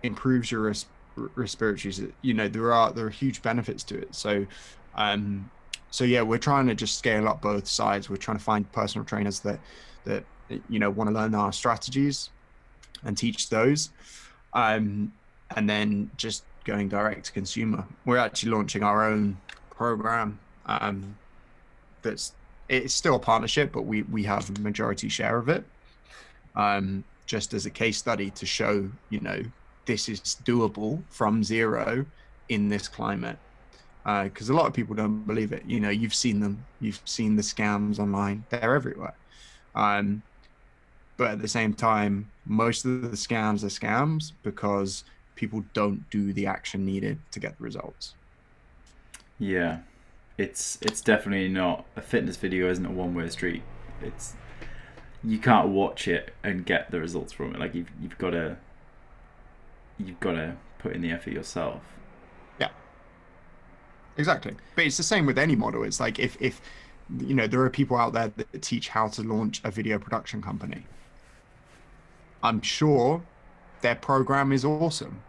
improves 0.02 0.50
your 0.50 0.62
res- 0.62 0.86
respiratory 1.16 2.12
you 2.22 2.34
know 2.34 2.48
there 2.48 2.72
are 2.72 2.92
there 2.92 3.06
are 3.06 3.10
huge 3.10 3.40
benefits 3.42 3.82
to 3.82 3.98
it 3.98 4.14
so 4.14 4.46
um 4.94 5.50
so 5.90 6.04
yeah 6.04 6.20
we're 6.20 6.38
trying 6.38 6.66
to 6.66 6.74
just 6.74 6.98
scale 6.98 7.26
up 7.26 7.40
both 7.40 7.66
sides 7.66 8.10
we're 8.10 8.16
trying 8.16 8.36
to 8.36 8.42
find 8.44 8.70
personal 8.72 9.04
trainers 9.04 9.40
that 9.40 9.58
that 10.04 10.24
you 10.68 10.78
know 10.78 10.90
want 10.90 11.08
to 11.08 11.14
learn 11.14 11.34
our 11.34 11.52
strategies 11.52 12.28
and 13.04 13.16
teach 13.16 13.48
those 13.48 13.90
um 14.52 15.10
and 15.56 15.68
then 15.68 16.10
just 16.16 16.44
going 16.66 16.88
direct 16.88 17.26
to 17.26 17.32
consumer. 17.32 17.86
We're 18.04 18.18
actually 18.18 18.52
launching 18.52 18.82
our 18.82 19.04
own 19.04 19.38
program 19.70 20.38
um 20.66 21.16
that's 22.02 22.32
it's 22.68 22.94
still 22.94 23.14
a 23.14 23.18
partnership 23.18 23.70
but 23.72 23.82
we 23.82 24.02
we 24.02 24.24
have 24.24 24.48
a 24.50 24.60
majority 24.60 25.08
share 25.08 25.38
of 25.38 25.48
it. 25.48 25.64
Um 26.54 27.04
just 27.26 27.54
as 27.54 27.66
a 27.66 27.70
case 27.70 27.96
study 27.96 28.30
to 28.30 28.44
show 28.44 28.90
you 29.10 29.20
know 29.20 29.40
this 29.86 30.08
is 30.08 30.20
doable 30.44 31.02
from 31.10 31.44
zero 31.44 32.04
in 32.48 32.68
this 32.68 32.88
climate. 32.88 33.38
Because 34.04 34.50
a 34.50 34.54
lot 34.54 34.66
of 34.66 34.72
people 34.72 34.94
don't 34.94 35.24
believe 35.26 35.52
it. 35.52 35.64
You 35.66 35.80
know 35.80 35.90
you've 35.90 36.14
seen 36.14 36.40
them. 36.40 36.64
You've 36.80 37.00
seen 37.04 37.36
the 37.36 37.42
scams 37.42 37.98
online. 37.98 38.44
They're 38.50 38.74
everywhere. 38.74 39.14
Um, 39.74 40.22
but 41.16 41.30
at 41.32 41.40
the 41.40 41.48
same 41.48 41.72
time 41.74 42.30
most 42.46 42.84
of 42.84 43.02
the 43.02 43.16
scams 43.16 43.64
are 43.64 43.74
scams 43.80 44.32
because 44.42 45.04
people 45.36 45.64
don't 45.74 46.08
do 46.10 46.32
the 46.32 46.46
action 46.46 46.84
needed 46.84 47.18
to 47.30 47.40
get 47.40 47.56
the 47.58 47.64
results 47.64 48.14
Yeah, 49.38 49.80
it's 50.38 50.78
it's 50.82 51.00
definitely 51.00 51.48
not 51.48 51.84
a 51.96 52.00
fitness 52.02 52.36
video. 52.36 52.70
Isn't 52.70 52.86
a 52.86 52.90
one 52.90 53.14
way 53.14 53.28
street. 53.28 53.62
It's 54.00 54.34
you 55.24 55.38
can't 55.38 55.68
watch 55.68 56.08
it 56.08 56.34
and 56.44 56.64
get 56.64 56.90
the 56.90 57.00
results 57.00 57.32
from 57.32 57.54
it. 57.54 57.60
Like 57.60 57.74
you've 57.74 57.90
you've 58.00 58.18
got 58.18 58.30
to 58.30 58.58
you've 59.98 60.20
got 60.20 60.32
to 60.32 60.56
put 60.78 60.92
in 60.94 61.02
the 61.02 61.10
effort 61.10 61.32
yourself. 61.32 61.82
Yeah, 62.60 62.70
exactly. 64.16 64.56
But 64.74 64.86
it's 64.86 64.96
the 64.96 65.02
same 65.02 65.26
with 65.26 65.38
any 65.38 65.56
model. 65.56 65.84
It's 65.84 66.00
like 66.00 66.18
if 66.18 66.36
if 66.40 66.60
you 67.20 67.34
know 67.34 67.46
there 67.46 67.60
are 67.62 67.70
people 67.70 67.96
out 67.96 68.12
there 68.12 68.28
that 68.36 68.62
teach 68.62 68.88
how 68.90 69.08
to 69.08 69.22
launch 69.22 69.60
a 69.64 69.70
video 69.70 69.98
production 69.98 70.42
company. 70.42 70.88
I'm 72.42 72.60
sure 72.62 73.26
their 73.80 73.94
program 73.94 74.52
is 74.52 74.64
awesome. 74.64 75.22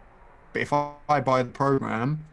But 0.53 0.61
if 0.61 0.73
I, 0.73 1.19
buy 1.19 1.43
the 1.43 1.49
program 1.49 2.25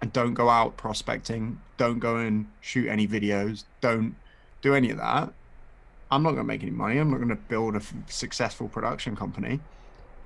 and 0.00 0.12
don't 0.12 0.34
go 0.34 0.48
out 0.48 0.76
prospecting, 0.76 1.60
don't 1.76 1.98
go 1.98 2.16
and 2.16 2.46
shoot 2.60 2.88
any 2.88 3.06
videos, 3.06 3.64
don't 3.80 4.14
do 4.60 4.74
any 4.74 4.90
of 4.90 4.98
that, 4.98 5.32
I'm 6.10 6.22
not 6.22 6.30
going 6.30 6.42
to 6.42 6.44
make 6.44 6.62
any 6.62 6.70
money. 6.70 6.98
I'm 6.98 7.10
not 7.10 7.16
going 7.16 7.30
to 7.30 7.36
build 7.36 7.74
a 7.74 7.78
f- 7.78 7.94
successful 8.08 8.68
production 8.68 9.16
company 9.16 9.60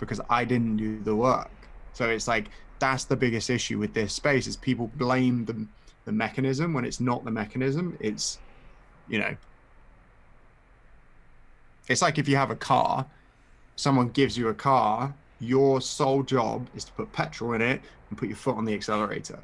because 0.01 0.21
I 0.29 0.45
didn't 0.45 0.79
do 0.79 1.01
the 1.01 1.15
work. 1.15 1.51
So 1.93 2.09
it's 2.09 2.27
like 2.27 2.47
that's 2.79 3.05
the 3.05 3.17
biggest 3.17 3.49
issue 3.49 3.79
with 3.79 3.95
this 3.95 4.13
space 4.13 4.47
is 4.47 4.57
people 4.57 4.91
blame 4.97 5.45
the 5.45 5.67
the 6.05 6.13
mechanism 6.13 6.73
when 6.73 6.85
it's 6.85 7.01
not 7.01 7.25
the 7.25 7.31
mechanism. 7.31 7.97
It's 8.01 8.39
you 9.09 9.19
know 9.19 9.37
it's 11.89 12.03
like 12.03 12.19
if 12.19 12.29
you 12.29 12.37
have 12.37 12.51
a 12.51 12.57
car, 12.57 13.07
someone 13.77 14.09
gives 14.09 14.37
you 14.37 14.49
a 14.49 14.55
car, 14.55 15.15
your 15.41 15.81
sole 15.81 16.23
job 16.23 16.69
is 16.75 16.85
to 16.85 16.93
put 16.93 17.13
petrol 17.13 17.53
in 17.53 17.63
it 17.63 17.81
and 18.09 18.19
put 18.19 18.29
your 18.29 18.37
foot 18.37 18.57
on 18.57 18.65
the 18.65 18.75
accelerator. 18.75 19.41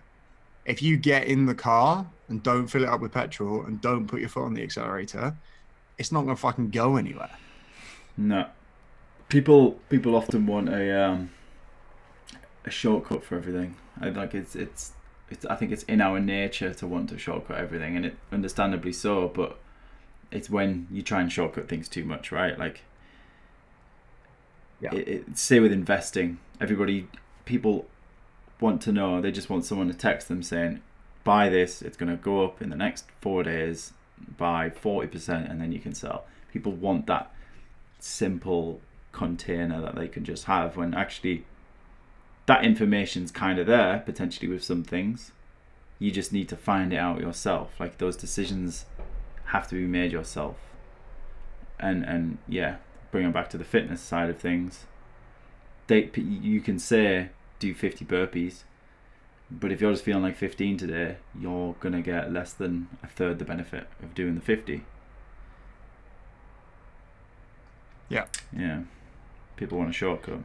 if 0.64 0.80
you 0.80 0.96
get 0.96 1.26
in 1.26 1.46
the 1.46 1.54
car 1.54 2.06
and 2.28 2.42
don't 2.42 2.68
fill 2.68 2.84
it 2.84 2.88
up 2.88 3.00
with 3.00 3.12
petrol 3.12 3.64
and 3.64 3.80
don't 3.80 4.06
put 4.06 4.20
your 4.20 4.28
foot 4.28 4.44
on 4.44 4.54
the 4.54 4.62
accelerator, 4.62 5.34
it's 5.98 6.12
not 6.12 6.22
gonna 6.22 6.36
fucking 6.36 6.70
go 6.70 6.96
anywhere. 6.96 7.30
No. 8.16 8.46
People 9.28 9.72
people 9.88 10.14
often 10.14 10.46
want 10.46 10.68
a 10.68 11.04
um 11.04 11.30
a 12.64 12.70
shortcut 12.70 13.24
for 13.24 13.36
everything. 13.36 13.76
I 14.00 14.10
like 14.10 14.34
it's 14.34 14.54
it's 14.54 14.92
it's 15.30 15.44
I 15.46 15.56
think 15.56 15.72
it's 15.72 15.82
in 15.84 16.00
our 16.00 16.20
nature 16.20 16.72
to 16.74 16.86
want 16.86 17.08
to 17.10 17.18
shortcut 17.18 17.58
everything 17.58 17.96
and 17.96 18.06
it 18.06 18.16
understandably 18.30 18.92
so, 18.92 19.28
but 19.28 19.58
it's 20.30 20.48
when 20.48 20.86
you 20.90 21.02
try 21.02 21.20
and 21.20 21.30
shortcut 21.30 21.68
things 21.68 21.88
too 21.88 22.04
much, 22.04 22.30
right? 22.32 22.58
Like 22.58 22.82
Yeah. 24.82 24.94
it, 24.94 25.08
it, 25.08 25.38
say 25.38 25.60
with 25.60 25.72
investing, 25.72 26.38
everybody 26.60 27.08
people 27.44 27.86
want 28.60 28.82
to 28.82 28.92
know, 28.92 29.20
they 29.20 29.30
just 29.30 29.48
want 29.48 29.64
someone 29.64 29.88
to 29.88 29.94
text 29.94 30.28
them 30.28 30.42
saying, 30.42 30.82
buy 31.24 31.48
this, 31.48 31.82
it's 31.82 31.96
gonna 31.96 32.16
go 32.16 32.44
up 32.44 32.60
in 32.60 32.68
the 32.68 32.76
next 32.76 33.06
four 33.20 33.44
days 33.44 33.92
by 34.36 34.70
forty 34.70 35.08
percent 35.08 35.48
and 35.48 35.60
then 35.60 35.72
you 35.72 35.78
can 35.78 35.94
sell. 35.94 36.24
People 36.52 36.72
want 36.72 37.06
that 37.06 37.32
simple 38.00 38.80
container 39.12 39.80
that 39.80 39.94
they 39.94 40.08
can 40.08 40.24
just 40.24 40.44
have 40.44 40.76
when 40.76 40.94
actually 40.94 41.44
that 42.46 42.64
information's 42.64 43.30
kind 43.30 43.58
of 43.58 43.66
there 43.66 44.02
potentially 44.04 44.48
with 44.48 44.64
some 44.64 44.82
things 44.82 45.30
you 45.98 46.10
just 46.10 46.32
need 46.32 46.48
to 46.48 46.56
find 46.56 46.92
it 46.92 46.96
out 46.96 47.20
yourself 47.20 47.70
like 47.78 47.98
those 47.98 48.16
decisions 48.16 48.86
have 49.46 49.68
to 49.68 49.74
be 49.74 49.86
made 49.86 50.10
yourself 50.10 50.56
and 51.78 52.02
and 52.04 52.38
yeah 52.48 52.76
bring 53.12 53.24
it 53.26 53.32
back 53.32 53.48
to 53.50 53.56
the 53.58 53.64
fitness 53.64 54.00
side 54.00 54.28
of 54.28 54.38
things 54.38 54.86
they 55.86 56.10
you 56.16 56.60
can 56.60 56.78
say 56.80 57.28
do 57.60 57.72
50 57.74 58.04
burpees 58.04 58.64
but 59.50 59.70
if 59.70 59.80
you're 59.80 59.92
just 59.92 60.02
feeling 60.04 60.22
like 60.22 60.36
15 60.36 60.76
today 60.78 61.16
you're 61.38 61.74
going 61.78 61.92
to 61.92 62.00
get 62.02 62.32
less 62.32 62.52
than 62.52 62.88
a 63.02 63.06
third 63.06 63.38
the 63.38 63.44
benefit 63.44 63.86
of 64.02 64.14
doing 64.14 64.34
the 64.34 64.40
50 64.40 64.82
Yeah. 68.08 68.26
yeah 68.56 68.80
people 69.56 69.78
want 69.78 69.90
a 69.90 69.92
shortcut 69.92 70.40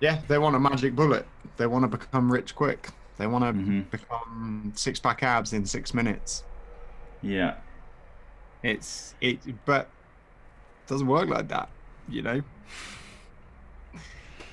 Yeah, 0.00 0.22
they 0.28 0.38
want 0.38 0.56
a 0.56 0.58
magic 0.60 0.94
bullet. 0.96 1.26
They 1.56 1.66
want 1.66 1.84
to 1.84 1.88
become 1.88 2.32
rich 2.32 2.54
quick. 2.54 2.90
They 3.16 3.26
want 3.28 3.44
to 3.44 3.52
Mhm. 3.52 3.90
become 3.90 4.72
six 4.74 4.98
pack 4.98 5.22
abs 5.22 5.52
in 5.52 5.64
six 5.66 5.94
minutes. 5.94 6.42
yeah 7.22 7.54
It's 8.62 9.14
it, 9.20 9.38
but 9.64 9.82
it 10.84 10.88
doesn't 10.88 11.06
work 11.06 11.28
like 11.28 11.48
that, 11.48 11.68
you 12.08 12.22
know. 12.22 12.42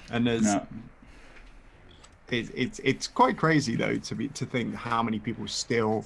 And 0.10 0.28
there's 0.28 0.44
no. 0.44 0.68
it's 2.30 2.52
it's 2.54 2.80
it's 2.84 3.08
quite 3.08 3.38
crazy 3.38 3.76
though 3.76 3.98
to 3.98 4.16
be 4.16 4.28
to 4.30 4.46
think 4.46 4.76
how 4.76 5.02
many 5.02 5.20
people 5.20 5.48
still 5.48 6.06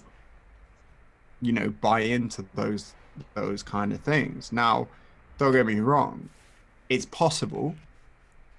you 1.41 1.51
know 1.51 1.69
buy 1.81 2.01
into 2.01 2.45
those 2.55 2.93
those 3.33 3.63
kind 3.63 3.93
of 3.93 4.01
things. 4.01 4.51
Now 4.51 4.87
don't 5.37 5.51
get 5.51 5.65
me 5.65 5.79
wrong 5.79 6.29
it's 6.89 7.05
possible. 7.05 7.75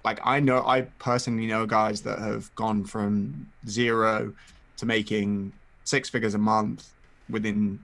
Like 0.05 0.19
i 0.23 0.39
know 0.39 0.65
i 0.65 0.81
personally 0.99 1.47
know 1.47 1.65
guys 1.65 2.01
that 2.03 2.19
have 2.19 2.53
gone 2.55 2.85
from 2.85 3.51
zero 3.67 4.33
to 4.77 4.85
making 4.85 5.51
six 5.83 6.07
figures 6.07 6.33
a 6.33 6.37
month 6.37 6.93
within 7.29 7.79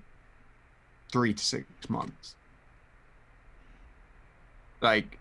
three 1.12 1.34
to 1.34 1.44
six 1.44 1.66
months 1.90 2.36
like 4.84 5.20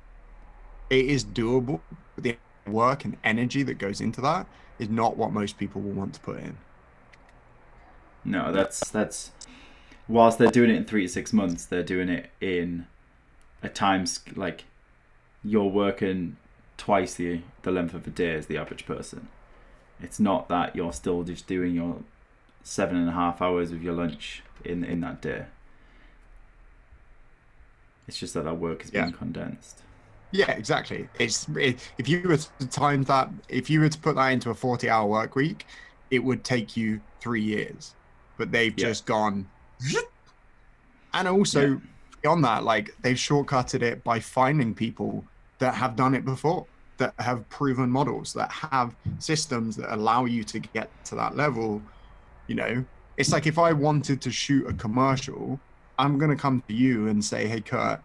it 0.90 1.06
is 1.06 1.24
doable 1.24 1.80
but 2.14 2.24
the 2.24 2.36
work 2.66 3.04
and 3.04 3.16
energy 3.24 3.62
that 3.62 3.74
goes 3.74 4.00
into 4.00 4.20
that 4.20 4.46
is 4.78 4.88
not 4.88 5.16
what 5.16 5.32
most 5.32 5.58
people 5.58 5.80
will 5.80 5.92
want 5.92 6.14
to 6.14 6.20
put 6.20 6.38
in. 6.38 6.56
No, 8.24 8.52
that's 8.52 8.88
that's 8.90 9.32
whilst 10.08 10.38
they're 10.38 10.50
doing 10.50 10.70
it 10.70 10.76
in 10.76 10.84
three 10.84 11.02
to 11.02 11.08
six 11.08 11.32
months, 11.32 11.64
they're 11.64 11.82
doing 11.82 12.08
it 12.08 12.30
in 12.40 12.86
a 13.62 13.68
time 13.68 14.04
like 14.34 14.64
you're 15.44 15.64
working 15.64 16.36
twice 16.76 17.14
the 17.14 17.40
the 17.62 17.70
length 17.70 17.94
of 17.94 18.06
a 18.06 18.10
day 18.10 18.34
as 18.34 18.46
the 18.46 18.56
average 18.56 18.86
person. 18.86 19.28
It's 20.00 20.20
not 20.20 20.48
that 20.48 20.74
you're 20.74 20.92
still 20.92 21.22
just 21.22 21.46
doing 21.46 21.74
your 21.74 21.98
seven 22.62 22.96
and 22.96 23.08
a 23.08 23.12
half 23.12 23.42
hours 23.42 23.72
of 23.72 23.82
your 23.82 23.94
lunch 23.94 24.42
in 24.64 24.84
in 24.84 25.00
that 25.00 25.20
day. 25.20 25.46
It's 28.08 28.18
just 28.18 28.34
that 28.34 28.46
our 28.46 28.54
work 28.54 28.84
is 28.84 28.90
being 28.90 29.12
condensed. 29.12 29.82
Yeah, 30.32 30.50
exactly. 30.52 31.08
It's 31.18 31.46
it, 31.48 31.92
if 31.98 32.08
you 32.08 32.22
were 32.22 32.36
to 32.36 32.66
time 32.68 33.02
that, 33.04 33.30
if 33.48 33.68
you 33.68 33.80
were 33.80 33.88
to 33.88 34.00
put 34.00 34.16
that 34.16 34.28
into 34.28 34.50
a 34.50 34.54
forty-hour 34.54 35.06
work 35.06 35.36
week, 35.36 35.66
it 36.10 36.18
would 36.20 36.42
take 36.44 36.76
you 36.76 37.02
three 37.20 37.42
years. 37.42 37.94
But 38.38 38.50
they've 38.50 38.74
Yeah. 38.76 38.88
just 38.88 39.06
gone, 39.06 39.50
and 41.12 41.28
also 41.28 41.68
Yeah. 41.72 41.76
beyond 42.22 42.44
that, 42.44 42.64
like 42.64 42.90
they've 43.02 43.16
shortcutted 43.16 43.82
it 43.82 44.02
by 44.04 44.20
finding 44.20 44.74
people 44.74 45.28
that 45.58 45.74
have 45.74 45.96
done 45.96 46.14
it 46.14 46.24
before, 46.24 46.66
that 46.98 47.14
have 47.18 47.48
proven 47.48 47.90
models, 47.90 48.32
that 48.32 48.50
have 48.52 48.96
systems 49.18 49.76
that 49.76 49.94
allow 49.94 50.24
you 50.24 50.44
to 50.44 50.60
get 50.60 50.90
to 51.04 51.14
that 51.16 51.36
level. 51.36 51.82
You 52.48 52.54
know, 52.56 52.84
it's 53.16 53.32
like 53.32 53.46
if 53.46 53.58
I 53.58 53.72
wanted 53.72 54.20
to 54.22 54.30
shoot 54.30 54.66
a 54.66 54.72
commercial, 54.72 55.60
I'm 55.98 56.18
gonna 56.18 56.36
come 56.36 56.62
to 56.68 56.74
you 56.74 57.08
and 57.08 57.24
say, 57.24 57.46
"Hey, 57.46 57.60
Kurt, 57.60 58.00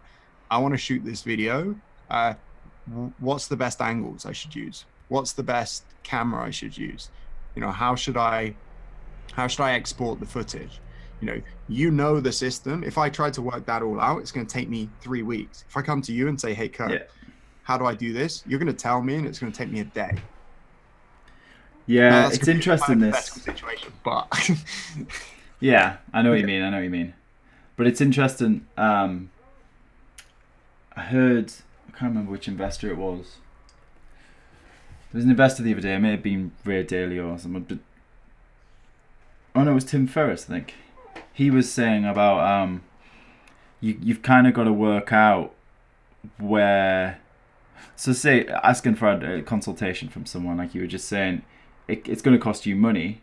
I 0.50 0.58
want 0.58 0.74
to 0.74 0.78
shoot 0.78 1.04
this 1.04 1.22
video. 1.22 1.76
Uh, 2.10 2.34
what's 3.18 3.48
the 3.48 3.56
best 3.56 3.80
angles 3.80 4.24
I 4.26 4.32
should 4.32 4.54
use? 4.54 4.84
What's 5.08 5.32
the 5.32 5.42
best 5.42 5.84
camera 6.02 6.44
I 6.44 6.50
should 6.50 6.76
use? 6.76 7.10
You 7.54 7.60
know, 7.62 7.70
how 7.70 7.94
should 7.94 8.16
I, 8.16 8.54
how 9.32 9.46
should 9.46 9.62
I 9.62 9.72
export 9.72 10.20
the 10.20 10.26
footage? 10.26 10.80
You 11.20 11.26
know, 11.26 11.42
you 11.68 11.90
know 11.90 12.20
the 12.20 12.30
system. 12.32 12.84
If 12.84 12.96
I 12.96 13.08
try 13.10 13.30
to 13.30 13.42
work 13.42 13.66
that 13.66 13.82
all 13.82 14.00
out, 14.00 14.18
it's 14.20 14.30
going 14.30 14.46
to 14.46 14.52
take 14.52 14.68
me 14.68 14.88
three 15.00 15.22
weeks. 15.22 15.64
If 15.68 15.76
I 15.76 15.82
come 15.82 16.00
to 16.02 16.12
you 16.12 16.28
and 16.28 16.40
say, 16.40 16.54
"Hey, 16.54 16.68
Kurt, 16.68 16.90
Yeah. 16.92 17.02
how 17.64 17.76
do 17.76 17.84
I 17.86 17.94
do 17.94 18.12
this?" 18.12 18.44
You're 18.46 18.60
going 18.60 18.72
to 18.72 18.82
tell 18.88 19.02
me, 19.02 19.16
and 19.16 19.26
it's 19.26 19.38
going 19.38 19.50
to 19.52 19.58
take 19.58 19.70
me 19.70 19.80
a 19.80 19.84
day. 19.84 20.16
Yeah, 21.86 22.28
it's 22.28 22.36
gonna 22.36 22.46
be 22.46 22.52
a 22.52 22.54
interesting 22.56 22.98
this. 22.98 23.26
situation, 23.26 23.92
but 24.04 24.28
Yeah, 25.60 25.96
I 26.12 26.20
know 26.22 26.30
what 26.30 26.38
you 26.38 26.46
mean. 26.46 26.62
I 26.62 26.68
know 26.70 26.76
what 26.76 26.84
you 26.84 26.90
mean. 26.90 27.14
But 27.78 27.86
it's 27.86 28.00
interesting. 28.00 28.66
Um, 28.76 29.30
I 30.96 31.02
heard. 31.02 31.52
I 31.86 31.92
can't 31.92 32.10
remember 32.10 32.32
which 32.32 32.48
investor 32.48 32.90
it 32.90 32.98
was. 32.98 33.36
There 35.10 35.18
was 35.18 35.24
an 35.24 35.30
investor 35.30 35.62
the 35.62 35.72
other 35.72 35.80
day. 35.80 35.94
It 35.94 36.00
may 36.00 36.10
have 36.10 36.22
been 36.22 36.50
Ray 36.64 36.84
Dalio 36.84 37.32
or 37.32 37.38
someone. 37.38 37.62
But 37.62 37.78
oh 39.54 39.62
no, 39.62 39.70
it 39.70 39.74
was 39.74 39.84
Tim 39.84 40.08
Ferriss. 40.08 40.46
I 40.50 40.54
think 40.54 40.74
he 41.32 41.52
was 41.52 41.72
saying 41.72 42.04
about 42.04 42.40
um, 42.40 42.82
you 43.80 43.96
you've 44.02 44.22
kind 44.22 44.48
of 44.48 44.54
got 44.54 44.64
to 44.64 44.72
work 44.72 45.12
out 45.12 45.54
where. 46.36 47.20
So 47.94 48.12
say 48.12 48.44
asking 48.48 48.96
for 48.96 49.08
a, 49.08 49.38
a 49.38 49.42
consultation 49.42 50.08
from 50.08 50.26
someone 50.26 50.56
like 50.56 50.74
you 50.74 50.80
were 50.80 50.88
just 50.88 51.06
saying, 51.06 51.42
it, 51.86 52.08
it's 52.08 52.22
going 52.22 52.36
to 52.36 52.42
cost 52.42 52.66
you 52.66 52.74
money, 52.74 53.22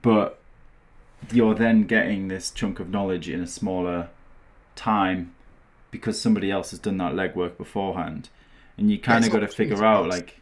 but 0.00 0.41
you're 1.30 1.54
then 1.54 1.84
getting 1.84 2.28
this 2.28 2.50
chunk 2.50 2.80
of 2.80 2.90
knowledge 2.90 3.28
in 3.28 3.40
a 3.40 3.46
smaller 3.46 4.08
time 4.74 5.34
because 5.90 6.20
somebody 6.20 6.50
else 6.50 6.70
has 6.70 6.80
done 6.80 6.98
that 6.98 7.12
legwork 7.12 7.56
beforehand. 7.56 8.28
And 8.76 8.90
you 8.90 8.98
kind 8.98 9.24
of 9.24 9.30
got 9.30 9.40
to 9.40 9.48
figure 9.48 9.84
out 9.84 10.08
like 10.08 10.40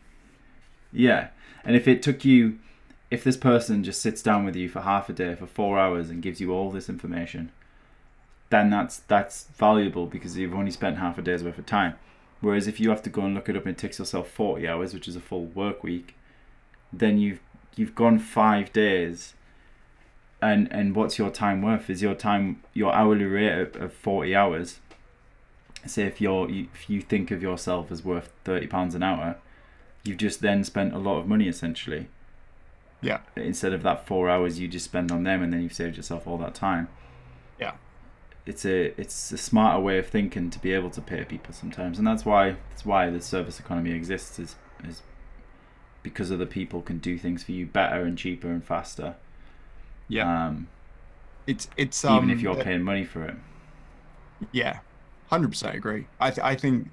yeah. 0.93 1.29
And 1.65 1.77
if 1.77 1.87
it 1.87 2.03
took 2.03 2.25
you 2.25 2.59
if 3.11 3.25
this 3.25 3.37
person 3.37 3.83
just 3.83 4.01
sits 4.01 4.23
down 4.23 4.45
with 4.45 4.55
you 4.55 4.69
for 4.69 4.83
half 4.83 5.09
a 5.09 5.13
day 5.13 5.35
for 5.35 5.47
four 5.47 5.79
hours 5.79 6.11
and 6.11 6.23
gives 6.23 6.41
you 6.41 6.53
all 6.53 6.71
this 6.71 6.89
information 6.89 7.51
then 8.51 8.71
that's 8.71 8.99
that's 9.01 9.45
valuable 9.57 10.07
because 10.07 10.37
you've 10.37 10.55
only 10.55 10.71
spent 10.71 10.99
half 10.99 11.19
a 11.19 11.23
day's 11.23 11.43
worth 11.43 11.59
of 11.59 11.67
time. 11.67 11.95
Whereas 12.41 12.67
if 12.67 12.81
you 12.81 12.91
have 12.91 13.03
to 13.03 13.11
go 13.11 13.23
and 13.23 13.35
look 13.35 13.49
it 13.49 13.57
up 13.57 13.67
and 13.67 13.77
it 13.77 13.79
takes 13.79 13.99
yourself 13.99 14.29
40 14.31 14.67
hours 14.67 14.95
which 14.95 15.09
is 15.09 15.17
a 15.17 15.21
full 15.21 15.47
work 15.47 15.83
week 15.83 16.17
then 16.93 17.19
you've 17.19 17.41
you've 17.77 17.95
gone 17.95 18.19
five 18.19 18.73
days 18.73 19.35
and 20.43 20.71
and 20.73 20.95
what's 20.97 21.19
your 21.19 21.31
time 21.31 21.61
worth 21.63 21.91
is 21.91 22.01
your 22.03 22.15
time 22.15 22.63
your 22.73 22.95
hourly 22.95 23.25
rate 23.25 23.77
of, 23.77 23.93
40 23.93 24.35
hours 24.35 24.81
say 25.87 26.05
if 26.05 26.21
you're 26.21 26.49
if 26.51 26.89
you 26.89 27.01
think 27.01 27.31
of 27.31 27.43
yourself 27.43 27.91
as 27.91 28.05
worth 28.05 28.31
30 28.45 28.67
pounds 28.67 28.95
an 28.95 29.03
hour 29.03 29.37
you've 30.05 30.19
just 30.19 30.41
then 30.41 30.65
spent 30.65 30.95
a 30.95 30.99
lot 30.99 31.19
of 31.19 31.27
money 31.27 31.49
essentially 31.49 32.09
Yeah. 33.03 33.21
instead 33.37 33.73
of 33.73 33.83
that 33.83 34.07
four 34.07 34.29
hours 34.31 34.59
you 34.59 34.69
just 34.69 34.85
spend 34.87 35.11
on 35.13 35.25
them 35.25 35.43
and 35.43 35.53
then 35.53 35.63
you've 35.63 35.73
saved 35.75 35.97
yourself 35.97 36.27
all 36.27 36.39
that 36.39 36.55
time 36.55 36.89
Yeah. 37.59 37.73
it's 38.47 38.65
a 38.65 38.99
it's 39.01 39.33
a 39.33 39.39
smarter 39.39 39.81
way 39.81 39.99
of 39.99 40.07
thinking 40.07 40.51
to 40.51 40.59
be 40.59 40.73
able 40.73 40.91
to 40.91 41.01
pay 41.01 41.25
people 41.25 41.53
sometimes 41.55 41.99
and 41.99 42.07
that's 42.07 42.25
why 42.25 42.57
that's 42.71 42.85
why 42.87 43.11
the 43.11 43.21
service 43.21 43.59
economy 43.61 43.93
exists 43.93 44.39
is 44.39 44.57
is 44.85 45.03
because 46.03 46.33
other 46.33 46.47
people 46.47 46.81
can 46.81 46.99
do 46.99 47.19
things 47.19 47.43
for 47.45 47.53
you 47.53 47.67
better 47.67 48.03
and 48.03 48.17
cheaper 48.17 48.49
and 48.49 48.65
faster 48.65 49.17
yeah, 50.11 50.49
um, 50.49 50.69
it's 51.47 51.69
it's 51.77 52.05
um, 52.05 52.17
even 52.17 52.31
if 52.31 52.43
you're 52.43 52.57
paying 52.57 52.83
money 52.83 53.05
for 53.05 53.25
it 53.27 53.37
Yeah, 54.53 54.81
hundred 55.31 55.51
percent 55.51 55.77
agree. 55.77 56.09
I 56.19 56.31
th- 56.31 56.45
I 56.45 56.55
think 56.57 56.89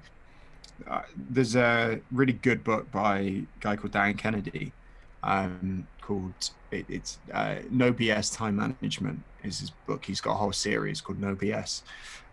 uh, 0.86 1.02
there's 1.16 1.56
a 1.56 2.00
really 2.10 2.34
good 2.34 2.64
book 2.64 2.90
by 2.90 3.20
a 3.20 3.46
guy 3.60 3.76
called 3.76 3.92
Dan 3.92 4.16
Kennedy, 4.16 4.74
um, 5.22 5.88
called 6.02 6.34
it, 6.72 6.86
it's 6.90 7.20
uh, 7.32 7.60
No 7.70 7.92
BS 7.92 8.36
Time 8.36 8.56
Management 8.56 9.24
is 9.42 9.60
his 9.60 9.70
book. 9.86 10.04
He's 10.06 10.20
got 10.20 10.32
a 10.32 10.36
whole 10.36 10.52
series 10.52 11.00
called 11.00 11.20
No 11.20 11.36
BS. 11.36 11.82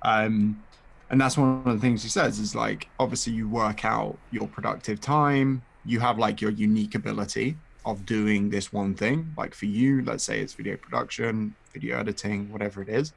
Um, 0.03 0.63
and 1.09 1.21
that's 1.21 1.37
one 1.37 1.63
of 1.67 1.75
the 1.75 1.79
things 1.81 2.03
he 2.03 2.09
says 2.09 2.39
is 2.39 2.55
like 2.55 2.89
obviously 2.99 3.33
you 3.33 3.49
work 3.49 3.85
out 3.85 4.21
your 4.31 4.47
productive 4.49 4.99
time 4.99 5.65
you 5.83 5.99
have 5.99 6.17
like 6.19 6.41
your 6.41 6.51
unique 6.51 6.95
ability 6.95 7.61
of 7.85 8.05
doing 8.05 8.49
this 8.49 8.73
one 8.73 8.93
thing 8.93 9.33
like 9.37 9.53
for 9.53 9.65
you 9.65 10.03
let's 10.03 10.23
say 10.23 10.39
it's 10.39 10.53
video 10.53 10.75
production 10.75 11.55
video 11.71 11.99
editing 11.99 12.51
whatever 12.51 12.81
it 12.81 12.89
is 12.89 13.13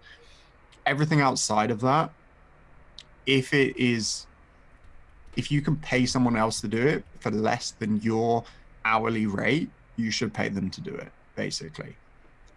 everything 0.87 1.21
outside 1.21 1.71
of 1.71 1.81
that 1.81 2.11
if 3.27 3.53
it 3.55 3.77
is 3.77 4.27
if 5.37 5.51
you 5.51 5.61
can 5.63 5.77
pay 5.77 6.05
someone 6.05 6.37
else 6.37 6.61
to 6.61 6.69
do 6.69 6.87
it 6.87 7.05
for 7.21 7.31
less 7.31 7.71
than 7.73 8.01
your 8.01 8.45
hourly 8.85 9.27
rate 9.27 9.71
you 9.97 10.11
should 10.11 10.33
pay 10.33 10.49
them 10.49 10.71
to 10.71 10.81
do 10.81 10.95
it 10.95 11.13
basically. 11.39 11.97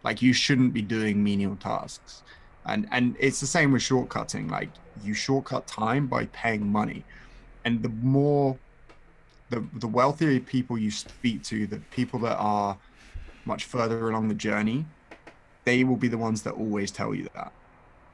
Like 0.03 0.21
you 0.21 0.33
shouldn't 0.33 0.73
be 0.73 0.81
doing 0.81 1.23
menial 1.23 1.55
tasks. 1.55 2.23
And 2.65 2.87
and 2.91 3.15
it's 3.19 3.39
the 3.39 3.47
same 3.47 3.71
with 3.71 3.83
shortcutting. 3.83 4.49
Like 4.49 4.69
you 5.03 5.13
shortcut 5.13 5.67
time 5.67 6.07
by 6.07 6.25
paying 6.27 6.71
money. 6.71 7.03
And 7.63 7.83
the 7.83 7.89
more 7.89 8.57
the 9.51 9.63
the 9.75 9.87
wealthier 9.87 10.39
people 10.39 10.77
you 10.77 10.89
speak 10.89 11.43
to 11.43 11.67
the 11.67 11.77
people 11.91 12.19
that 12.19 12.37
are 12.37 12.77
much 13.45 13.65
further 13.65 14.09
along 14.09 14.27
the 14.27 14.35
journey 14.35 14.85
they 15.63 15.83
will 15.83 15.95
be 15.95 16.07
the 16.07 16.17
ones 16.17 16.41
that 16.43 16.53
always 16.53 16.91
tell 16.91 17.13
you 17.13 17.29
that. 17.35 17.51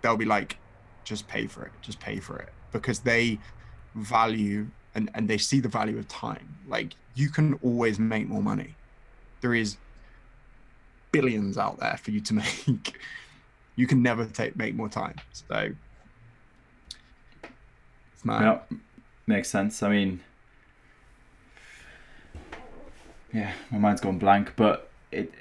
They'll 0.02 0.18
be 0.18 0.26
like 0.26 0.58
just 1.04 1.28
pay 1.28 1.48
for 1.48 1.66
it 1.66 1.72
just 1.82 2.02
pay 2.02 2.20
for 2.20 2.38
it 2.38 2.50
because 2.74 3.00
they 3.00 3.40
value 3.96 4.68
and 4.94 5.10
and 5.14 5.30
they 5.30 5.38
see 5.38 5.60
the 5.60 5.70
value 5.70 5.98
of 5.98 6.08
time. 6.08 6.58
Like 6.68 6.94
you 7.16 7.30
can 7.30 7.54
always 7.64 8.00
make 8.00 8.28
more 8.28 8.42
money. 8.42 8.76
There 9.42 9.56
is 9.56 9.78
billions 11.12 11.58
out 11.58 11.80
there 11.80 11.98
for 11.98 12.12
you 12.12 12.22
to 12.22 12.34
make. 12.68 13.00
You 13.76 13.88
can 13.88 14.02
never 14.02 14.26
take 14.26 14.56
make 14.56 14.76
more 14.76 14.90
time. 14.90 15.16
So 15.32 15.70
mad. 18.24 18.42
Yeah, 18.42 18.78
makes 19.26 19.50
sense. 19.50 19.82
I 19.82 19.90
mean, 19.90 20.20
yeah, 23.34 23.54
my 23.72 23.78
mind's 23.78 24.02
gone 24.02 24.18
blank, 24.18 24.54
but 24.56 24.90
it 25.12 25.32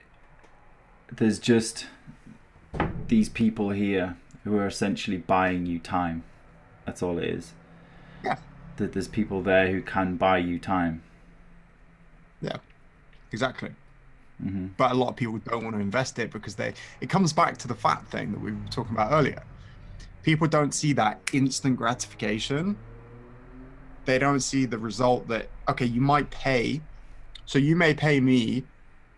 there's 1.11 1.39
just 1.39 1.87
these 3.09 3.28
people 3.28 3.70
here 3.70 4.16
who 4.45 4.57
are 4.57 4.66
essentially 4.66 5.16
buying 5.16 5.66
you 5.66 5.78
time. 5.78 6.24
That's 6.84 7.03
all 7.03 7.18
it 7.18 7.24
is. 7.24 7.53
Yeah. 8.24 8.37
That 8.76 8.93
there's 8.93 9.09
people 9.09 9.43
there 9.43 9.70
who 9.70 9.82
can 9.82 10.16
buy 10.16 10.39
you 10.39 10.59
time. 10.59 11.03
Yeah, 12.41 12.57
exactly. 13.32 13.70
hmm 14.41 14.66
But 14.76 14.93
a 14.93 14.95
lot 14.95 15.09
of 15.09 15.16
people 15.16 15.39
don't 15.39 15.64
want 15.64 15.74
to 15.76 15.80
invest 15.80 16.18
it 16.18 16.32
because 16.32 16.55
they. 16.55 16.74
It 17.01 17.09
comes 17.09 17.32
back 17.32 17.57
to 17.59 17.68
the 17.68 17.74
fat 17.74 18.07
thing 18.09 18.32
that 18.32 18.41
we 18.41 18.53
were 18.53 18.59
talking 18.70 18.93
about 18.93 19.12
earlier. 19.12 19.43
People 20.22 20.47
don't 20.49 20.74
see 20.74 20.93
that 20.95 21.20
instant 21.32 21.76
gratification. 21.76 22.76
They 24.05 24.18
don't 24.18 24.41
see 24.41 24.66
the 24.66 24.78
result 24.78 25.28
that 25.28 25.49
okay, 25.68 25.87
you 25.87 26.01
might 26.01 26.30
pay. 26.30 26.80
So 27.47 27.59
you 27.59 27.77
may 27.77 27.95
pay 27.95 28.21
me 28.21 28.65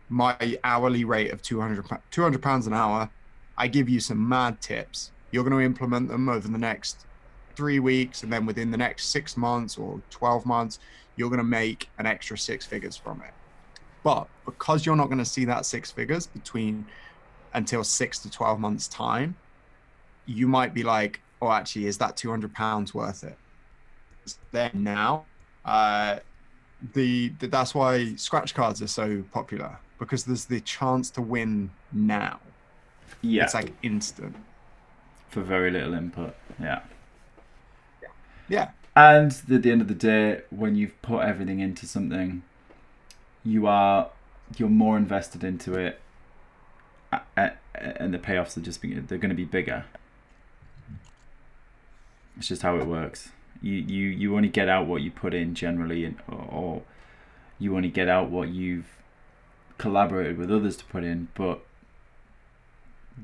my 0.09 0.59
hourly 0.65 1.05
rate 1.05 1.33
of 1.33 1.43
200 1.43 1.85
200 2.11 2.43
pounds 2.43 2.67
an 2.67 2.75
hour. 2.75 3.11
I 3.57 3.67
give 3.67 3.89
you 3.89 4.01
some 4.01 4.27
mad 4.29 4.61
tips. 4.61 5.11
You're 5.31 5.45
going 5.45 5.59
to 5.59 5.65
implement 5.65 6.09
them 6.09 6.29
over 6.29 6.47
the 6.47 6.59
next 6.59 7.05
three 7.57 7.81
weeks, 7.81 8.23
and 8.23 8.33
then 8.33 8.47
within 8.47 8.71
the 8.71 8.77
next 8.77 9.07
six 9.07 9.37
months 9.37 9.77
or 9.77 10.01
12 10.11 10.47
months, 10.47 10.79
you're 11.17 11.29
going 11.29 11.39
to 11.39 11.45
make 11.45 11.91
an 11.99 12.07
extra 12.07 12.39
six 12.39 12.65
figures 12.65 12.97
from 12.97 13.21
it. 13.23 13.35
But 14.05 14.29
because 14.45 14.87
you're 14.87 14.97
not 14.97 15.07
going 15.07 15.19
to 15.19 15.25
see 15.25 15.45
that 15.47 15.67
six 15.67 15.91
figures 15.91 16.27
between 16.27 16.87
until 17.55 17.83
six 17.83 18.21
to 18.21 18.31
12 18.31 18.61
months' 18.61 18.87
time, 18.87 19.35
you 20.25 20.47
might 20.47 20.73
be 20.73 20.83
like, 20.83 21.21
oh, 21.43 21.51
actually, 21.51 21.87
is 21.87 21.99
that 21.99 22.17
200 22.17 22.55
pounds 22.55 22.95
worth 22.95 23.25
it? 23.25 23.37
It's 24.23 24.39
there 24.53 24.71
now. 24.73 25.25
Uh, 25.65 26.21
the, 26.95 27.31
that's 27.41 27.75
why 27.75 28.15
scratch 28.17 28.55
cards 28.55 28.81
are 28.83 28.87
so 28.87 29.25
popular 29.33 29.79
because 29.99 30.25
there's 30.25 30.45
the 30.45 30.61
chance 30.61 31.11
to 31.11 31.21
win 31.23 31.71
now. 31.93 32.39
Yeah. 33.23 33.45
It's 33.45 33.55
like 33.55 33.73
instant. 33.83 34.37
for 35.29 35.43
very 35.43 35.71
little 35.71 35.95
input. 35.95 36.35
Yeah. 36.61 36.83
Yeah. 38.49 38.71
And 38.95 39.33
at 39.51 39.63
the 39.63 39.71
end 39.71 39.81
of 39.81 39.89
the 39.89 39.95
day, 39.95 40.43
when 40.51 40.75
you've 40.77 41.01
put 41.03 41.21
everything 41.25 41.61
into 41.61 41.87
something, 41.87 42.43
you 43.45 43.67
are 43.67 44.11
you're 44.57 44.69
more 44.69 44.97
invested 44.97 45.45
into 45.45 45.75
it, 45.75 46.01
and 47.37 48.15
the 48.15 48.19
payoffs 48.19 48.57
are 48.57 48.61
just 48.61 48.81
be- 48.81 48.95
they're 48.95 49.19
going 49.19 49.29
to 49.31 49.37
be 49.37 49.45
bigger. 49.45 49.85
It's 52.37 52.49
just 52.49 52.63
how 52.63 52.77
it 52.77 52.87
works. 52.87 53.31
You 53.61 53.75
you 53.75 54.09
you 54.09 54.37
only 54.37 54.49
get 54.49 54.69
out 54.69 54.87
what 54.87 55.03
you 55.03 55.11
put 55.11 55.35
in 55.35 55.55
generally, 55.55 56.05
and 56.05 56.17
or, 56.29 56.83
you 57.59 57.77
only 57.77 57.89
get 57.89 58.09
out 58.09 58.31
what 58.31 58.51
you've 58.51 58.87
collaborated 59.79 60.39
with 60.39 60.51
others 60.51 60.77
to 60.77 60.85
put 60.85 61.03
in. 61.05 61.29
But 61.35 61.61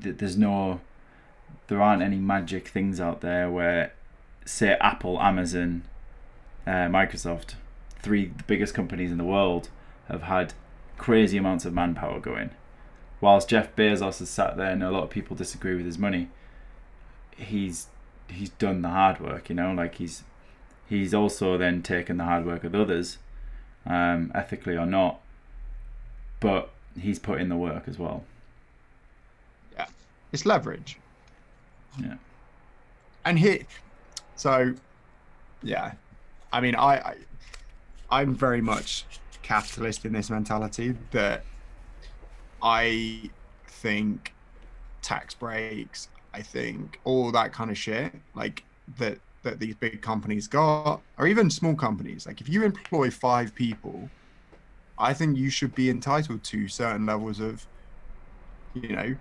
th- 0.01 0.17
there's 0.17 0.37
no, 0.37 0.81
there 1.67 1.81
aren't 1.81 2.01
any 2.01 2.17
magic 2.17 2.67
things 2.67 2.99
out 2.99 3.21
there 3.21 3.49
where 3.49 3.93
say 4.45 4.73
Apple, 4.81 5.19
Amazon, 5.21 5.83
uh, 6.67 6.87
Microsoft, 6.87 7.55
three 7.99 8.27
the 8.27 8.43
biggest 8.43 8.73
companies 8.73 9.11
in 9.11 9.17
the 9.17 9.23
world, 9.23 9.69
have 10.07 10.23
had 10.23 10.53
crazy 10.97 11.37
amounts 11.37 11.65
of 11.65 11.73
manpower 11.73 12.19
going. 12.19 12.51
Whilst 13.21 13.49
Jeff 13.49 13.75
Bezos 13.75 14.19
has 14.19 14.29
sat 14.29 14.57
there, 14.57 14.71
and 14.71 14.83
a 14.83 14.91
lot 14.91 15.03
of 15.03 15.09
people 15.09 15.35
disagree 15.35 15.75
with 15.75 15.85
his 15.85 15.97
money, 15.97 16.29
he's 17.37 17.87
he's 18.27 18.49
done 18.49 18.81
the 18.81 18.89
hard 18.89 19.19
work. 19.19 19.49
You 19.49 19.55
know, 19.55 19.73
like 19.73 19.95
he's 19.95 20.23
he's 20.87 21.13
also 21.13 21.57
then 21.57 21.81
taken 21.81 22.17
the 22.17 22.23
hard 22.23 22.45
work 22.45 22.63
of 22.63 22.75
others, 22.75 23.17
um, 23.85 24.31
ethically 24.35 24.75
or 24.77 24.85
not, 24.85 25.19
but 26.39 26.69
he's 26.99 27.19
put 27.19 27.41
in 27.41 27.49
the 27.49 27.55
work 27.55 27.83
as 27.87 27.97
well. 27.97 28.23
Yeah, 29.73 29.87
it's 30.31 30.45
leverage. 30.45 30.99
Yeah. 31.99 32.15
And 33.23 33.39
here, 33.39 33.61
so, 34.35 34.75
yeah, 35.63 35.93
I 36.53 36.61
mean, 36.61 36.75
I, 36.75 36.97
I, 36.97 37.15
I'm 38.11 38.35
very 38.35 38.61
much 38.61 39.05
capitalist 39.41 40.05
in 40.05 40.13
this 40.13 40.29
mentality 40.29 40.95
that 41.11 41.43
I 42.61 43.31
think 43.67 44.33
tax 45.01 45.33
breaks, 45.33 46.09
I 46.35 46.41
think 46.41 46.99
all 47.05 47.31
that 47.31 47.53
kind 47.53 47.71
of 47.71 47.77
shit, 47.77 48.13
like 48.35 48.65
that 48.97 49.19
that 49.43 49.59
these 49.59 49.75
big 49.75 50.01
companies 50.01 50.47
got, 50.47 51.01
or 51.17 51.27
even 51.27 51.49
small 51.49 51.75
companies. 51.75 52.27
Like 52.27 52.41
if 52.41 52.49
you 52.49 52.63
employ 52.63 53.09
five 53.09 53.55
people, 53.55 54.09
I 54.97 55.13
think 55.13 55.37
you 55.37 55.49
should 55.49 55.73
be 55.73 55.89
entitled 55.89 56.43
to 56.43 56.67
certain 56.67 57.05
levels 57.05 57.39
of, 57.39 57.65
you 58.73 58.89
know, 58.89 59.15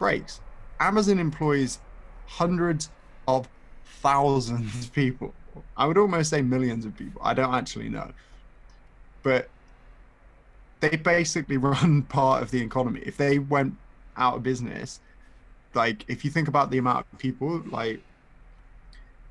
breaks. 0.00 0.40
Amazon 0.80 1.20
employs 1.20 1.78
hundreds 2.26 2.90
of 3.28 3.48
thousands 4.00 4.86
of 4.86 4.92
people. 4.92 5.32
I 5.76 5.86
would 5.86 5.98
almost 5.98 6.30
say 6.30 6.42
millions 6.42 6.84
of 6.84 6.96
people. 6.96 7.20
I 7.22 7.32
don't 7.34 7.54
actually 7.54 7.90
know. 7.90 8.10
But 9.22 9.48
they 10.80 10.96
basically 10.96 11.56
run 11.68 12.02
part 12.02 12.42
of 12.42 12.50
the 12.50 12.60
economy. 12.60 13.02
If 13.04 13.18
they 13.18 13.38
went 13.38 13.76
out 14.16 14.36
of 14.36 14.42
business, 14.42 15.00
like 15.76 16.04
if 16.08 16.24
you 16.24 16.30
think 16.30 16.48
about 16.48 16.70
the 16.70 16.78
amount 16.78 17.06
of 17.12 17.18
people, 17.18 17.62
like 17.70 18.00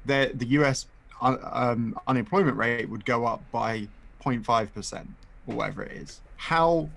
the 0.05 0.31
the 0.33 0.45
US 0.59 0.87
um, 1.21 1.97
unemployment 2.07 2.57
rate 2.57 2.89
would 2.89 3.05
go 3.05 3.25
up 3.25 3.41
by 3.51 3.87
0.5 4.23 4.73
percent 4.73 5.09
or 5.47 5.55
whatever 5.55 5.83
it 5.83 5.91
is. 5.93 6.21
How 6.37 6.89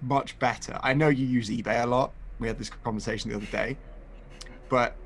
much 0.00 0.38
better? 0.38 0.78
I 0.82 0.94
know 0.94 1.08
you 1.08 1.26
use 1.26 1.48
eBay 1.48 1.82
a 1.82 1.86
lot. 1.86 2.12
We 2.38 2.48
had 2.48 2.58
this 2.58 2.70
conversation 2.70 3.30
the 3.30 3.36
other 3.36 3.46
day, 3.46 3.76
but 4.68 4.96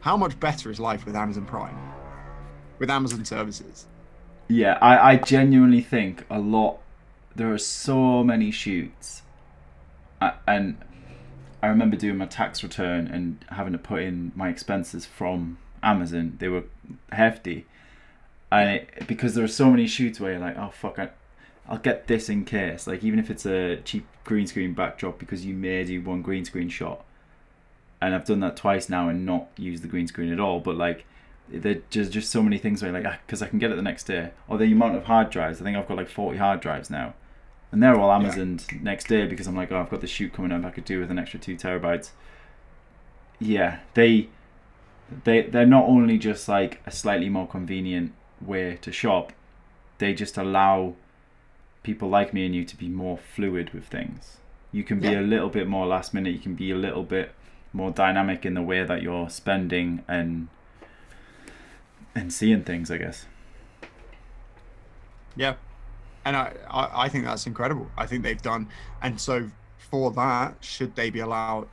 how 0.00 0.16
much 0.16 0.38
better 0.38 0.70
is 0.70 0.78
life 0.78 1.04
with 1.04 1.16
Amazon 1.16 1.44
Prime, 1.44 1.76
with 2.78 2.90
Amazon 2.90 3.24
services? 3.24 3.86
Yeah, 4.48 4.78
I, 4.80 5.12
I 5.12 5.16
genuinely 5.16 5.80
think 5.80 6.24
a 6.30 6.38
lot. 6.38 6.78
There 7.34 7.52
are 7.52 7.58
so 7.58 8.22
many 8.22 8.52
shoots, 8.52 9.22
uh, 10.20 10.32
and 10.46 10.78
I 11.62 11.68
remember 11.68 11.96
doing 11.96 12.16
my 12.18 12.26
tax 12.26 12.62
return 12.62 13.06
and 13.06 13.44
having 13.48 13.72
to 13.72 13.78
put 13.78 14.02
in 14.02 14.32
my 14.34 14.48
expenses 14.48 15.06
from 15.06 15.58
Amazon. 15.82 16.36
They 16.38 16.48
were 16.48 16.64
hefty, 17.12 17.66
and 18.50 18.70
it, 18.70 19.06
because 19.06 19.34
there 19.34 19.44
are 19.44 19.48
so 19.48 19.70
many 19.70 19.86
shoots 19.86 20.20
where 20.20 20.32
you're 20.32 20.40
like, 20.40 20.56
oh 20.56 20.70
fuck, 20.70 20.98
I, 20.98 21.10
I'll 21.68 21.78
get 21.78 22.06
this 22.06 22.28
in 22.28 22.44
case. 22.44 22.86
Like 22.86 23.02
even 23.02 23.18
if 23.18 23.30
it's 23.30 23.46
a 23.46 23.76
cheap 23.76 24.06
green 24.24 24.46
screen 24.46 24.74
backdrop, 24.74 25.18
because 25.18 25.44
you 25.44 25.54
may 25.54 25.84
do 25.84 26.00
one 26.02 26.22
green 26.22 26.44
screen 26.44 26.68
shot, 26.68 27.04
and 28.00 28.14
I've 28.14 28.26
done 28.26 28.40
that 28.40 28.56
twice 28.56 28.88
now 28.88 29.08
and 29.08 29.24
not 29.24 29.48
used 29.56 29.82
the 29.82 29.88
green 29.88 30.06
screen 30.06 30.32
at 30.32 30.40
all. 30.40 30.60
But 30.60 30.76
like 30.76 31.06
there's 31.48 31.82
just, 31.90 32.12
just 32.12 32.30
so 32.30 32.42
many 32.42 32.58
things 32.58 32.82
where 32.82 32.92
like 32.92 33.04
ah, 33.06 33.18
because 33.26 33.42
I 33.42 33.48
can 33.48 33.58
get 33.58 33.70
it 33.70 33.76
the 33.76 33.82
next 33.82 34.04
day 34.04 34.30
or 34.48 34.58
the 34.58 34.64
amount 34.64 34.96
of 34.96 35.04
hard 35.04 35.30
drives 35.30 35.60
I 35.60 35.64
think 35.64 35.76
I've 35.76 35.86
got 35.86 35.96
like 35.96 36.08
40 36.08 36.38
hard 36.38 36.60
drives 36.60 36.90
now 36.90 37.14
and 37.72 37.82
they're 37.82 37.98
all 37.98 38.10
Amazoned 38.10 38.80
next 38.82 39.08
day 39.08 39.26
because 39.26 39.46
I'm 39.46 39.56
like, 39.56 39.72
oh, 39.72 39.78
I've 39.80 39.90
got 39.90 40.00
the 40.00 40.06
shoot 40.06 40.32
coming 40.32 40.52
up. 40.52 40.64
I 40.64 40.70
could 40.70 40.84
do 40.84 41.00
with 41.00 41.10
an 41.10 41.18
extra 41.18 41.38
two 41.40 41.56
terabytes. 41.56 42.10
Yeah, 43.38 43.80
they 43.94 44.28
they 45.24 45.42
they're 45.42 45.66
not 45.66 45.84
only 45.84 46.18
just 46.18 46.48
like 46.48 46.80
a 46.86 46.90
slightly 46.90 47.28
more 47.28 47.46
convenient 47.46 48.12
way 48.40 48.76
to 48.82 48.92
shop, 48.92 49.32
they 49.98 50.14
just 50.14 50.36
allow 50.38 50.94
people 51.82 52.08
like 52.08 52.32
me 52.34 52.46
and 52.46 52.54
you 52.54 52.64
to 52.64 52.76
be 52.76 52.88
more 52.88 53.16
fluid 53.18 53.70
with 53.72 53.84
things. 53.86 54.38
You 54.72 54.82
can 54.84 54.98
be 55.00 55.08
Yeah. 55.08 55.20
a 55.20 55.22
little 55.22 55.48
bit 55.48 55.68
more 55.68 55.86
last 55.86 56.12
minute. 56.12 56.32
You 56.32 56.40
can 56.40 56.54
be 56.54 56.70
a 56.70 56.76
little 56.76 57.04
bit 57.04 57.32
more 57.72 57.90
dynamic 57.90 58.44
in 58.44 58.54
the 58.54 58.62
way 58.62 58.82
that 58.84 59.02
you're 59.02 59.28
spending 59.30 60.02
and 60.08 60.48
and 62.14 62.32
seeing 62.32 62.62
things. 62.64 62.90
I 62.90 62.96
guess. 62.98 63.26
Yeah, 65.36 65.54
and 66.26 66.36
I, 66.36 66.52
I 66.70 67.04
I 67.04 67.08
think 67.08 67.24
that's 67.24 67.46
incredible. 67.46 67.88
I 67.96 68.06
think 68.06 68.22
they've 68.24 68.42
done, 68.42 68.68
and 69.00 69.18
so 69.20 69.50
for 69.78 70.10
that, 70.12 70.56
should 70.60 70.94
they 70.96 71.08
be 71.10 71.20
allowed? 71.20 71.68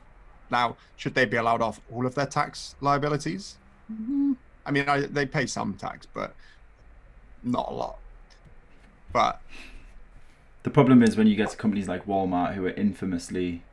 Now, 0.51 0.77
should 0.95 1.15
they 1.15 1.25
be 1.25 1.37
allowed 1.37 1.61
off 1.61 1.81
all 1.91 2.05
of 2.05 2.15
their 2.15 2.27
tax 2.27 2.75
liabilities? 2.79 3.57
Mhm. 3.91 4.37
I 4.65 4.71
mean, 4.71 4.87
I, 4.87 5.01
they 5.01 5.25
pay 5.25 5.45
some 5.47 5.73
tax, 5.73 6.05
but 6.05 6.35
not 7.43 7.67
a 7.69 7.73
lot. 7.73 7.97
But 9.11 9.41
The 10.63 10.69
problem 10.69 11.03
is 11.03 11.17
when 11.17 11.27
you 11.27 11.35
get 11.35 11.49
to 11.49 11.57
companies 11.57 11.87
like 11.87 12.05
Walmart, 12.05 12.53
who 12.55 12.65
are 12.65 12.71
infamously, 12.71 13.63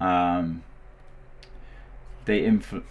um, 0.00 0.62
they 2.26 2.44
inf- 2.44 2.84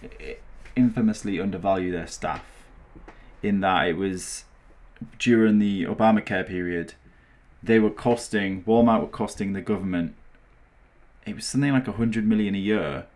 infamously 0.76 1.40
undervalue 1.40 1.90
their 1.92 2.06
staff. 2.06 2.44
In 3.42 3.60
that 3.60 3.88
it 3.88 3.96
was 3.96 4.44
during 5.18 5.58
the 5.58 5.84
Obamacare 5.84 6.46
period, 6.46 6.94
they 7.62 7.78
were 7.78 7.90
costing 7.90 8.62
Walmart 8.64 9.00
were 9.00 9.06
costing 9.06 9.52
the 9.52 9.60
government. 9.60 10.14
It 11.26 11.34
was 11.36 11.46
something 11.46 11.72
like 11.72 11.88
a 11.88 11.92
hundred 11.92 12.26
million 12.26 12.54
a 12.54 12.58
year, 12.58 13.06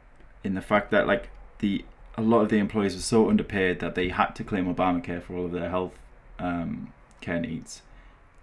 in 0.43 0.55
the 0.55 0.61
fact 0.61 0.91
that 0.91 1.07
like 1.07 1.31
the 1.59 1.85
a 2.17 2.23
lot 2.23 2.41
of 2.41 2.49
the 2.49 2.59
employees 2.59 2.95
were 2.95 3.01
so 3.01 3.29
underpaid 3.29 3.81
that 3.81 3.95
they 3.95 4.09
had 4.09 4.37
to 4.37 4.45
claim 4.45 4.73
Obamacare 4.73 5.23
for 5.23 5.37
all 5.37 5.47
of 5.47 5.53
their 5.53 5.71
health 5.71 5.95
um, 6.39 6.93
care 7.21 7.41
needs 7.41 7.83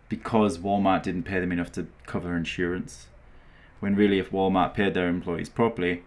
because 0.10 0.58
Walmart 0.58 1.04
didn't 1.04 1.24
pay 1.24 1.40
them 1.40 1.54
enough 1.54 1.72
to 1.72 1.88
cover 2.06 2.36
insurance. 2.36 3.08
When 3.80 3.96
really, 3.96 4.20
if 4.20 4.32
Walmart 4.32 4.74
paid 4.74 4.94
their 4.94 5.08
employees 5.08 5.48
properly, 5.48 6.04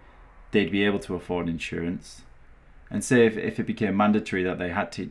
they'd 0.51 0.71
be 0.71 0.85
able 0.85 0.99
to 1.01 1.15
afford 1.15 1.49
insurance. 1.49 2.21
And 2.91 3.03
say 3.03 3.27
if, 3.27 3.39
if 3.39 3.59
it 3.59 3.67
became 3.67 3.97
mandatory 3.97 4.45
that 4.45 4.59
they 4.59 4.69
had 4.69 4.93
to 4.93 5.11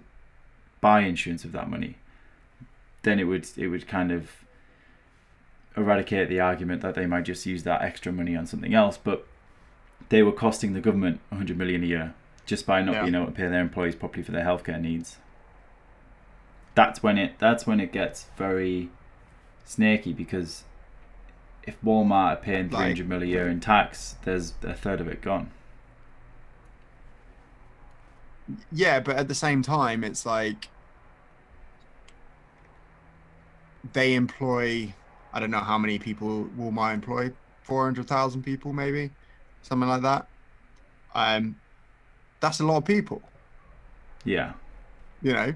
buy 0.80 1.02
insurance 1.02 1.44
with 1.44 1.54
that 1.54 1.72
money, 1.72 1.98
then 3.02 3.20
it 3.20 3.24
would 3.24 3.48
it 3.58 3.68
would 3.68 3.88
kind 3.88 4.12
of 4.12 4.43
eradicate 5.76 6.30
the 6.30 6.40
argument 6.40 6.82
that 6.82 6.96
they 6.96 7.06
might 7.06 7.24
just 7.24 7.46
use 7.46 7.64
that 7.64 7.82
extra 7.82 8.12
money 8.12 8.36
on 8.36 8.46
something 8.46 8.74
else. 8.74 8.98
But 8.98 9.26
they 10.10 10.22
were 10.24 10.32
costing 10.32 10.74
the 10.74 10.82
government 10.82 11.20
100 11.30 11.58
million 11.58 11.84
a 11.84 11.88
year 11.88 12.14
just 12.46 12.66
by 12.66 12.82
not 12.82 12.94
Yeah. 12.96 13.02
being 13.04 13.16
able 13.16 13.26
to 13.28 13.32
pay 13.32 13.48
their 13.48 13.62
employees 13.62 13.96
properly 13.96 14.22
for 14.24 14.32
their 14.34 14.44
healthcare 14.46 14.80
needs 14.80 15.18
that's 16.76 17.02
when 17.04 17.18
it 17.20 17.36
that's 17.40 17.66
when 17.68 17.80
it 17.80 17.92
gets 17.92 18.26
very 18.36 18.90
snaky 19.64 20.12
because 20.12 20.64
if 21.66 21.80
Walmart 21.82 22.34
are 22.34 22.36
paying 22.38 22.68
three 22.68 22.78
Like- 22.78 22.88
hundred 22.88 23.08
mil 23.08 23.22
a 23.22 23.26
year 23.26 23.48
in 23.48 23.60
tax, 23.60 24.16
there's 24.24 24.54
a 24.64 24.74
third 24.74 25.00
of 25.00 25.08
it 25.08 25.22
gone. 25.22 25.52
yeah, 28.72 29.00
but 29.00 29.16
at 29.16 29.28
the 29.28 29.36
same 29.36 29.62
time, 29.62 30.04
it's 30.04 30.26
like 30.26 30.68
they 33.94 34.14
employ. 34.16 34.94
I 35.34 35.40
don't 35.40 35.52
know 35.52 35.60
how 35.60 35.78
many 35.78 36.00
people 36.00 36.50
Walmart 36.58 36.94
employ. 36.94 37.32
Four 37.64 37.86
hundred 37.86 38.08
thousand 38.08 38.44
people, 38.44 38.74
maybe, 38.74 39.10
something 39.62 39.88
like 39.88 40.02
that. 40.02 40.28
Um, 41.16 41.56
that's 42.42 42.60
a 42.60 42.66
lot 42.66 42.78
of 42.78 42.86
people. 42.86 43.22
Yeah, 44.26 44.54
you 45.24 45.34
know 45.34 45.54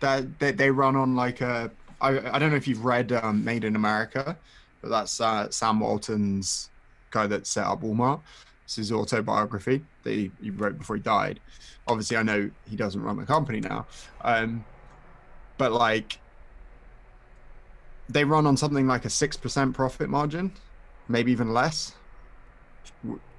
that 0.00 0.38
they, 0.40 0.50
they 0.50 0.70
run 0.70 0.96
on 0.96 1.14
like 1.14 1.40
a 1.42 1.70
I, 2.00 2.18
I 2.34 2.38
don't 2.38 2.50
know 2.50 2.56
if 2.56 2.66
you've 2.66 2.84
read 2.84 3.12
um, 3.12 3.44
made 3.44 3.62
in 3.62 3.76
america 3.76 4.36
but 4.80 4.88
that's 4.88 5.20
uh, 5.20 5.48
sam 5.50 5.78
walton's 5.78 6.70
guy 7.10 7.26
that 7.28 7.46
set 7.46 7.66
up 7.66 7.82
walmart 7.82 8.20
it's 8.64 8.76
his 8.76 8.90
autobiography 8.90 9.84
that 10.02 10.12
he, 10.12 10.32
he 10.42 10.50
wrote 10.50 10.78
before 10.78 10.96
he 10.96 11.02
died 11.02 11.38
obviously 11.86 12.16
i 12.16 12.22
know 12.22 12.50
he 12.68 12.76
doesn't 12.76 13.02
run 13.02 13.16
the 13.16 13.26
company 13.26 13.60
now 13.60 13.86
um, 14.22 14.64
but 15.58 15.72
like 15.72 16.18
they 18.12 18.24
run 18.24 18.46
on 18.46 18.56
something 18.56 18.86
like 18.86 19.04
a 19.04 19.08
6% 19.08 19.74
profit 19.74 20.08
margin 20.10 20.52
maybe 21.08 21.32
even 21.32 21.52
less 21.52 21.94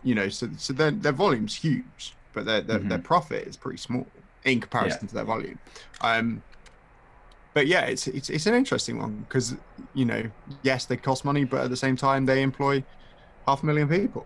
you 0.03 0.15
know 0.15 0.29
so 0.29 0.49
so 0.57 0.73
their, 0.73 0.91
their 0.91 1.11
volume's 1.11 1.55
huge 1.55 2.15
but 2.33 2.45
their, 2.45 2.61
their, 2.61 2.79
their 2.79 2.97
profit 2.97 3.47
is 3.47 3.55
pretty 3.57 3.77
small 3.77 4.07
in 4.43 4.59
comparison 4.59 5.07
to 5.07 5.13
their 5.13 5.23
volume 5.23 5.59
um 6.01 6.41
but 7.53 7.67
yeah 7.67 7.81
it's 7.81 8.07
it's, 8.07 8.29
it's 8.29 8.45
an 8.45 8.53
interesting 8.55 8.97
one 8.99 9.25
because 9.27 9.55
you 9.93 10.05
know 10.05 10.23
yes 10.63 10.85
they 10.85 10.97
cost 10.97 11.23
money 11.23 11.43
but 11.43 11.61
at 11.61 11.69
the 11.69 11.77
same 11.77 11.95
time 11.95 12.25
they 12.25 12.41
employ 12.41 12.83
half 13.47 13.61
a 13.63 13.65
million 13.65 13.87
people 13.87 14.25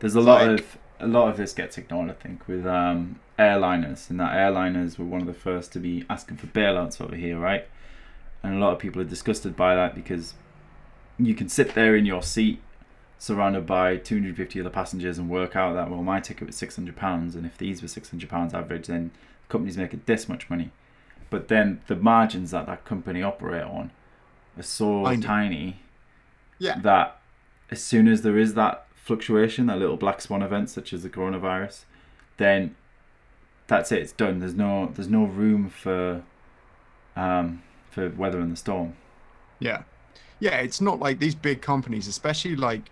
there's 0.00 0.14
a 0.14 0.20
lot 0.20 0.46
Like- 0.46 0.60
of 0.60 0.78
a 0.98 1.06
lot 1.06 1.28
of 1.28 1.36
this 1.36 1.52
gets 1.52 1.76
ignored. 1.76 2.08
I 2.08 2.14
think 2.14 2.48
with 2.48 2.66
um, 2.66 3.20
airliners, 3.38 4.08
and 4.08 4.18
that 4.18 4.32
airliners 4.32 4.98
were 4.98 5.04
one 5.04 5.20
of 5.20 5.26
the 5.26 5.34
first 5.34 5.70
to 5.74 5.78
be 5.78 6.06
asking 6.08 6.38
for 6.38 6.46
bailouts 6.46 7.02
over 7.02 7.14
here, 7.14 7.38
right? 7.38 7.66
And 8.42 8.54
a 8.54 8.58
lot 8.58 8.72
of 8.72 8.78
people 8.78 9.00
are 9.02 9.04
disgusted 9.06 9.56
by 9.56 9.74
that 9.74 9.94
because 9.94 10.34
you 11.18 11.34
can 11.34 11.48
sit 11.48 11.74
there 11.74 11.96
in 11.96 12.06
your 12.06 12.22
seat 12.22 12.60
surrounded 13.18 13.66
by 13.66 13.96
250 13.96 14.60
other 14.60 14.68
passengers 14.70 15.16
and 15.18 15.30
work 15.30 15.56
out 15.56 15.72
that 15.72 15.88
well 15.90 16.02
my 16.02 16.20
ticket 16.20 16.46
was 16.46 16.54
600 16.56 16.94
pounds 16.94 17.34
and 17.34 17.46
if 17.46 17.56
these 17.56 17.80
were 17.80 17.88
600 17.88 18.28
pounds 18.28 18.52
average 18.52 18.88
then 18.88 19.10
companies 19.48 19.78
making 19.78 20.02
this 20.04 20.28
much 20.28 20.50
money 20.50 20.70
but 21.30 21.48
then 21.48 21.80
the 21.86 21.96
margins 21.96 22.50
that 22.50 22.66
that 22.66 22.84
company 22.84 23.22
operate 23.22 23.62
on 23.64 23.90
are 24.58 24.62
so 24.62 25.02
Tiny. 25.04 25.22
tiny 25.22 25.76
Yeah. 26.58 26.78
that 26.80 27.18
as 27.70 27.82
soon 27.82 28.06
as 28.06 28.20
there 28.20 28.36
is 28.36 28.52
that 28.52 28.86
fluctuation 28.94 29.64
that 29.66 29.78
little 29.78 29.96
black 29.96 30.20
swan 30.20 30.42
event 30.42 30.68
such 30.68 30.92
as 30.92 31.02
the 31.02 31.08
coronavirus 31.08 31.84
then 32.36 32.76
that's 33.66 33.90
it 33.90 34.02
it's 34.02 34.12
done 34.12 34.40
there's 34.40 34.54
no 34.54 34.92
there's 34.94 35.08
no 35.08 35.24
room 35.24 35.70
for 35.70 36.22
um 37.16 37.62
for 37.96 38.10
weathering 38.10 38.50
the 38.50 38.56
storm. 38.56 38.94
Yeah. 39.58 39.82
Yeah 40.38 40.58
it's 40.58 40.80
not 40.80 41.00
like 41.00 41.18
these 41.18 41.34
big 41.34 41.62
companies 41.62 42.06
especially 42.08 42.56
like 42.56 42.90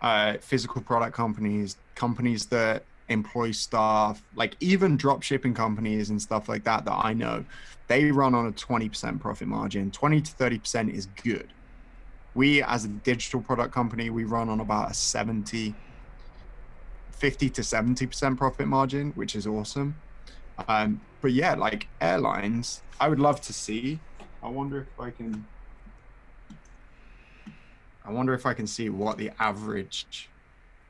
uh 0.00 0.38
physical 0.40 0.80
product 0.80 1.14
companies 1.14 1.76
companies 1.94 2.46
that 2.46 2.84
employ 3.10 3.50
staff 3.50 4.22
like 4.34 4.56
even 4.60 4.96
drop 4.96 5.22
shipping 5.22 5.52
companies 5.52 6.08
and 6.08 6.22
stuff 6.22 6.48
like 6.48 6.64
that 6.64 6.86
that 6.86 6.98
i 7.04 7.12
know 7.12 7.44
they 7.90 8.04
run 8.12 8.36
on 8.36 8.46
a 8.46 8.52
20% 8.52 9.18
profit 9.18 9.48
margin. 9.48 9.90
20 9.90 10.20
to 10.20 10.32
30% 10.32 10.94
is 10.94 11.06
good. 11.24 11.48
We 12.36 12.62
as 12.62 12.84
a 12.84 12.88
digital 12.88 13.40
product 13.40 13.74
company 13.74 14.10
we 14.10 14.22
run 14.22 14.48
on 14.48 14.60
about 14.60 14.92
a 14.92 14.94
70 14.94 15.74
50 17.10 17.50
to 17.50 17.62
70% 17.62 18.38
profit 18.38 18.68
margin 18.68 19.10
which 19.16 19.34
is 19.34 19.44
awesome. 19.44 19.96
Um, 20.68 21.00
but 21.20 21.32
yeah 21.32 21.54
like 21.54 21.88
airlines 22.00 22.82
i 23.00 23.08
would 23.08 23.20
love 23.20 23.40
to 23.40 23.52
see 23.52 23.98
i 24.42 24.48
wonder 24.48 24.80
if 24.80 25.00
i 25.00 25.10
can 25.10 25.46
i 28.04 28.10
wonder 28.10 28.34
if 28.34 28.46
i 28.46 28.54
can 28.54 28.66
see 28.66 28.88
what 28.88 29.18
the 29.18 29.30
average 29.38 30.28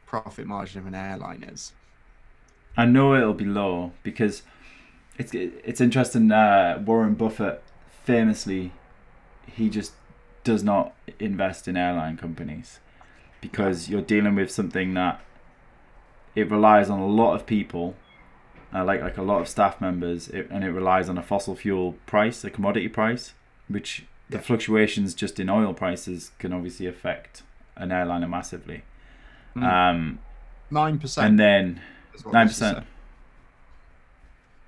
profit 0.07 0.47
margin 0.47 0.81
of 0.81 0.87
an 0.87 0.95
airline 0.95 1.43
is 1.43 1.73
I 2.77 2.87
know 2.87 3.15
it'll 3.15 3.35
be 3.35 3.45
low 3.45 3.93
because 4.03 4.43
it's 5.19 5.33
it's 5.35 5.81
interesting. 5.81 6.31
Uh, 6.31 6.83
Warren 6.85 7.15
Buffett 7.15 7.63
famously, 8.05 8.73
he 9.47 9.69
just 9.69 9.93
does 10.45 10.63
not 10.63 10.95
invest 11.19 11.69
in 11.69 11.77
airline 11.77 12.17
companies 12.17 12.79
because 13.41 13.89
you're 13.89 14.01
dealing 14.01 14.35
with 14.35 14.51
something 14.51 14.95
that 14.95 15.21
it 16.35 16.51
relies 16.51 16.89
on 16.89 17.01
a 17.01 17.07
lot 17.07 17.35
of 17.35 17.45
people, 17.45 17.95
uh, 18.75 18.85
like 18.85 19.01
like 19.03 19.17
a 19.19 19.23
lot 19.23 19.41
of 19.41 19.49
staff 19.49 19.81
members, 19.81 20.29
it, 20.29 20.49
and 20.51 20.63
it 20.65 20.71
relies 20.71 21.09
on 21.09 21.19
a 21.19 21.23
fossil 21.23 21.55
fuel 21.57 21.97
price, 22.07 22.45
a 22.45 22.51
commodity 22.51 22.89
price, 22.89 23.35
which 23.69 24.05
the 24.29 24.37
Yeah. 24.37 24.43
fluctuations 24.43 25.15
just 25.15 25.41
in 25.41 25.49
oil 25.51 25.75
prices 25.75 26.31
can 26.39 26.53
obviously 26.53 26.87
affect 26.87 27.43
an 27.77 27.91
airliner 27.91 28.29
massively. 28.29 28.83
Mm. 29.57 29.63
Um, 29.65 30.19
9% 30.71 31.19
and 31.27 31.39
then 31.39 31.81
nine 32.33 32.47
percent. 32.47 32.87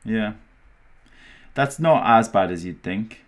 Yeah, 0.05 0.33
that's 1.55 1.79
not 1.79 2.03
as 2.05 2.29
bad 2.29 2.51
as 2.51 2.65
you'd 2.65 2.83
think, 2.83 3.21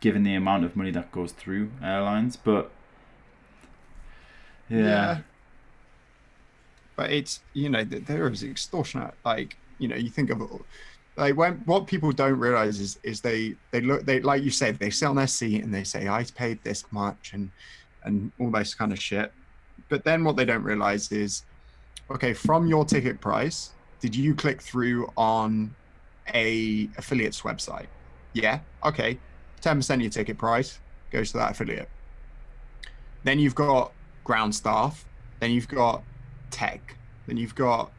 given 0.00 0.22
the 0.22 0.34
amount 0.34 0.64
of 0.64 0.74
money 0.74 0.90
that 0.92 1.12
goes 1.12 1.32
through 1.32 1.70
airlines. 1.82 2.36
But 2.36 2.70
yeah, 4.70 5.18
But 6.96 7.12
it's 7.12 7.40
you 7.52 7.68
know 7.68 7.84
th- 7.84 8.06
there 8.06 8.26
is 8.28 8.42
extortionate. 8.42 9.14
Like 9.24 9.58
you 9.78 9.88
know 9.88 9.96
you 9.96 10.10
think 10.10 10.30
of 10.30 10.42
like 11.16 11.36
when 11.36 11.54
what 11.64 11.86
people 11.86 12.12
don't 12.12 12.38
realize 12.38 12.78
is 12.80 12.98
is 13.02 13.20
they 13.20 13.54
they 13.70 13.80
look 13.80 14.04
they 14.04 14.20
like 14.20 14.42
you 14.42 14.50
said 14.50 14.78
they 14.78 14.90
sit 14.90 15.06
on 15.06 15.16
their 15.16 15.26
seat 15.26 15.62
and 15.62 15.72
they 15.72 15.84
say 15.84 16.08
I 16.08 16.24
paid 16.24 16.62
this 16.62 16.84
much 16.92 17.32
and 17.32 17.50
and 18.04 18.32
all 18.38 18.50
this 18.50 18.74
kind 18.74 18.92
of 18.92 19.00
shit. 19.00 19.32
But 19.88 20.04
then 20.04 20.24
what 20.24 20.36
they 20.36 20.44
don't 20.44 20.62
realize 20.62 21.12
is, 21.12 21.44
okay, 22.10 22.32
from 22.32 22.66
your 22.66 22.84
ticket 22.84 23.20
price, 23.20 23.72
did 24.00 24.16
you 24.16 24.34
click 24.34 24.62
through 24.62 25.10
on 25.16 25.74
a 26.34 26.88
affiliate's 26.96 27.42
website? 27.42 27.86
Yeah. 28.32 28.60
Okay. 28.84 29.18
Ten 29.60 29.78
percent 29.78 30.00
of 30.00 30.04
your 30.04 30.10
ticket 30.10 30.38
price 30.38 30.78
goes 31.10 31.32
to 31.32 31.38
that 31.38 31.52
affiliate. 31.52 31.88
Then 33.24 33.38
you've 33.38 33.54
got 33.54 33.92
ground 34.24 34.54
staff. 34.54 35.04
Then 35.40 35.50
you've 35.50 35.68
got 35.68 36.02
tech. 36.50 36.96
Then 37.26 37.36
you've 37.36 37.54
got 37.54 37.90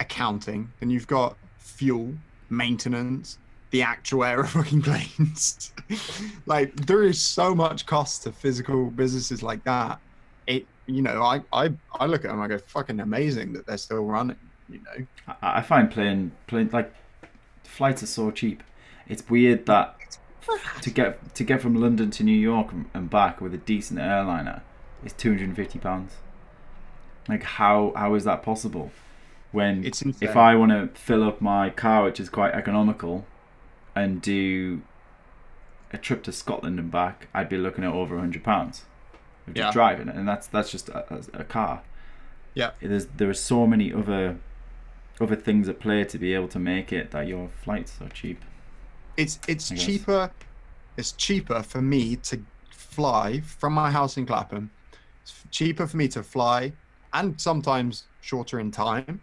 accounting. 0.00 0.72
Then 0.80 0.90
you've 0.90 1.06
got 1.06 1.36
fuel, 1.58 2.14
maintenance, 2.48 3.38
the 3.70 3.82
actual 3.82 4.24
air 4.24 4.40
of 4.40 4.50
fucking 4.50 4.82
planes. 4.82 5.72
like 6.46 6.74
there 6.86 7.02
is 7.02 7.20
so 7.20 7.54
much 7.54 7.86
cost 7.86 8.24
to 8.24 8.32
physical 8.32 8.86
businesses 8.90 9.42
like 9.42 9.62
that. 9.64 10.00
It 10.46 10.66
you 10.86 11.02
know, 11.02 11.22
I 11.22 11.40
I, 11.52 11.72
I 11.94 12.06
look 12.06 12.24
at 12.24 12.30
them 12.30 12.40
I 12.40 12.48
go, 12.48 12.58
fucking 12.58 13.00
amazing 13.00 13.52
that 13.52 13.66
they're 13.66 13.78
still 13.78 14.04
running, 14.04 14.36
you 14.68 14.80
know. 14.80 15.06
I, 15.40 15.58
I 15.58 15.62
find 15.62 15.90
playing 15.90 16.32
playing 16.46 16.70
like 16.72 16.92
flights 17.62 18.02
are 18.02 18.06
so 18.06 18.30
cheap. 18.30 18.62
It's 19.08 19.28
weird 19.28 19.66
that 19.66 19.96
to 20.82 20.90
get 20.90 21.34
to 21.34 21.44
get 21.44 21.60
from 21.60 21.74
London 21.74 22.10
to 22.12 22.24
New 22.24 22.36
York 22.36 22.72
and 22.94 23.08
back 23.08 23.40
with 23.40 23.54
a 23.54 23.58
decent 23.58 24.00
airliner 24.00 24.62
is 25.04 25.12
two 25.12 25.30
hundred 25.30 25.48
and 25.48 25.56
fifty 25.56 25.78
pounds. 25.78 26.14
Like 27.28 27.42
how 27.42 27.92
how 27.94 28.14
is 28.14 28.24
that 28.24 28.42
possible? 28.42 28.90
When 29.52 29.84
It's 29.84 30.02
if 30.20 30.36
I 30.36 30.54
want 30.54 30.70
to 30.72 30.88
fill 31.00 31.24
up 31.24 31.40
my 31.40 31.70
car, 31.70 32.04
which 32.04 32.20
is 32.20 32.28
quite 32.30 32.52
economical, 32.54 33.26
and 33.96 34.22
do 34.22 34.82
a 35.92 35.98
trip 35.98 36.22
to 36.24 36.32
Scotland 36.32 36.78
and 36.78 36.90
back, 36.90 37.26
I'd 37.34 37.48
be 37.48 37.56
looking 37.56 37.82
at 37.84 37.92
over 37.92 38.18
hundred 38.18 38.44
pounds 38.44 38.84
of 39.48 39.54
just 39.54 39.66
Yeah. 39.66 39.72
driving, 39.72 40.08
and 40.08 40.28
that's 40.28 40.46
that's 40.46 40.70
just 40.70 40.88
a, 40.88 41.14
a, 41.14 41.40
a 41.40 41.44
car. 41.44 41.82
Yeah. 42.54 42.70
There's 42.80 43.06
there 43.06 43.28
are 43.28 43.34
so 43.34 43.66
many 43.66 43.92
other 43.92 44.36
other 45.20 45.36
things 45.36 45.68
at 45.68 45.80
play 45.80 46.04
to 46.04 46.18
be 46.18 46.32
able 46.34 46.48
to 46.48 46.58
make 46.58 46.92
it 46.92 47.10
that 47.10 47.26
your 47.26 47.48
flights 47.62 48.00
are 48.00 48.08
cheap. 48.08 48.44
it's 49.16 49.38
it's 49.48 49.68
cheaper 49.70 50.30
it's 50.96 51.12
cheaper 51.12 51.62
for 51.62 51.82
me 51.82 52.16
to 52.16 52.40
fly 52.70 53.40
from 53.40 53.72
my 53.72 53.90
house 53.90 54.16
in 54.16 54.26
Clapham. 54.26 54.70
It's 55.22 55.34
cheaper 55.50 55.86
for 55.86 55.96
me 55.96 56.08
to 56.08 56.22
fly 56.22 56.72
and 57.12 57.40
sometimes 57.40 58.04
shorter 58.20 58.60
in 58.60 58.70
time 58.70 59.20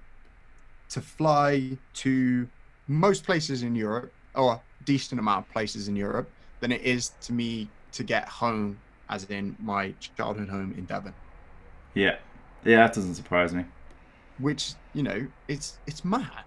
to 0.89 1.01
fly 1.01 1.79
to 1.93 2.49
most 2.87 3.25
places 3.25 3.63
in 3.63 3.75
Europe 3.75 4.13
or 4.35 4.53
a 4.55 4.61
decent 4.85 5.19
amount 5.19 5.45
of 5.47 5.51
places 5.53 5.87
in 5.87 5.95
Europe 5.95 6.31
than 6.61 6.71
it 6.71 6.81
is 6.81 7.09
to 7.21 7.33
me 7.33 7.71
to 7.93 8.03
get 8.03 8.27
home 8.29 8.81
as 9.09 9.23
in 9.25 9.55
my 9.59 9.95
childhood 10.17 10.49
home 10.49 10.73
in 10.73 10.85
Devon. 10.85 11.15
Yeah, 11.93 12.17
yeah, 12.63 12.77
that 12.85 12.93
doesn't 12.93 13.15
surprise 13.15 13.53
me. 13.53 13.65
which 14.37 14.75
you 14.93 15.03
know 15.03 15.27
it's 15.47 15.79
it's 15.87 16.03
mad 16.05 16.45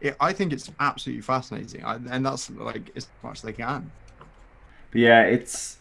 it, 0.00 0.16
i 0.20 0.32
think 0.32 0.52
it's 0.52 0.70
absolutely 0.80 1.22
fascinating 1.22 1.84
I, 1.84 1.96
and 1.96 2.24
that's 2.26 2.50
like 2.50 2.90
as 2.96 3.08
much 3.22 3.38
as 3.38 3.42
they 3.42 3.52
can 3.52 3.92
But 4.90 5.00
yeah, 5.00 5.22
it's 5.22 5.78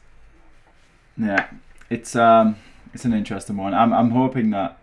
yeah, 1.18 1.50
it's 1.90 2.16
um, 2.16 2.58
it's 2.94 3.06
an 3.06 3.14
interesting 3.14 3.58
one. 3.58 3.74
I'm 3.74 3.94
I'm 3.94 4.12
hoping 4.12 4.50
that 4.52 4.83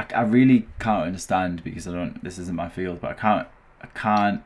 I, 0.00 0.06
I 0.14 0.22
really 0.22 0.66
can't 0.78 1.04
understand 1.06 1.62
because 1.62 1.86
I 1.86 1.92
don't. 1.92 2.22
This 2.24 2.38
isn't 2.38 2.56
my 2.56 2.68
field, 2.68 3.00
but 3.00 3.10
I 3.10 3.14
can't 3.14 3.48
I 3.82 3.86
can't 3.88 4.42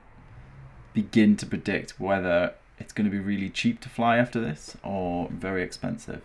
begin 0.92 1.36
to 1.36 1.46
predict 1.46 2.00
whether 2.00 2.54
it's 2.78 2.92
going 2.92 3.04
to 3.04 3.10
be 3.10 3.18
really 3.18 3.50
cheap 3.50 3.80
to 3.80 3.88
fly 3.88 4.16
after 4.16 4.40
this 4.40 4.76
or 4.82 5.28
very 5.30 5.62
expensive. 5.62 6.22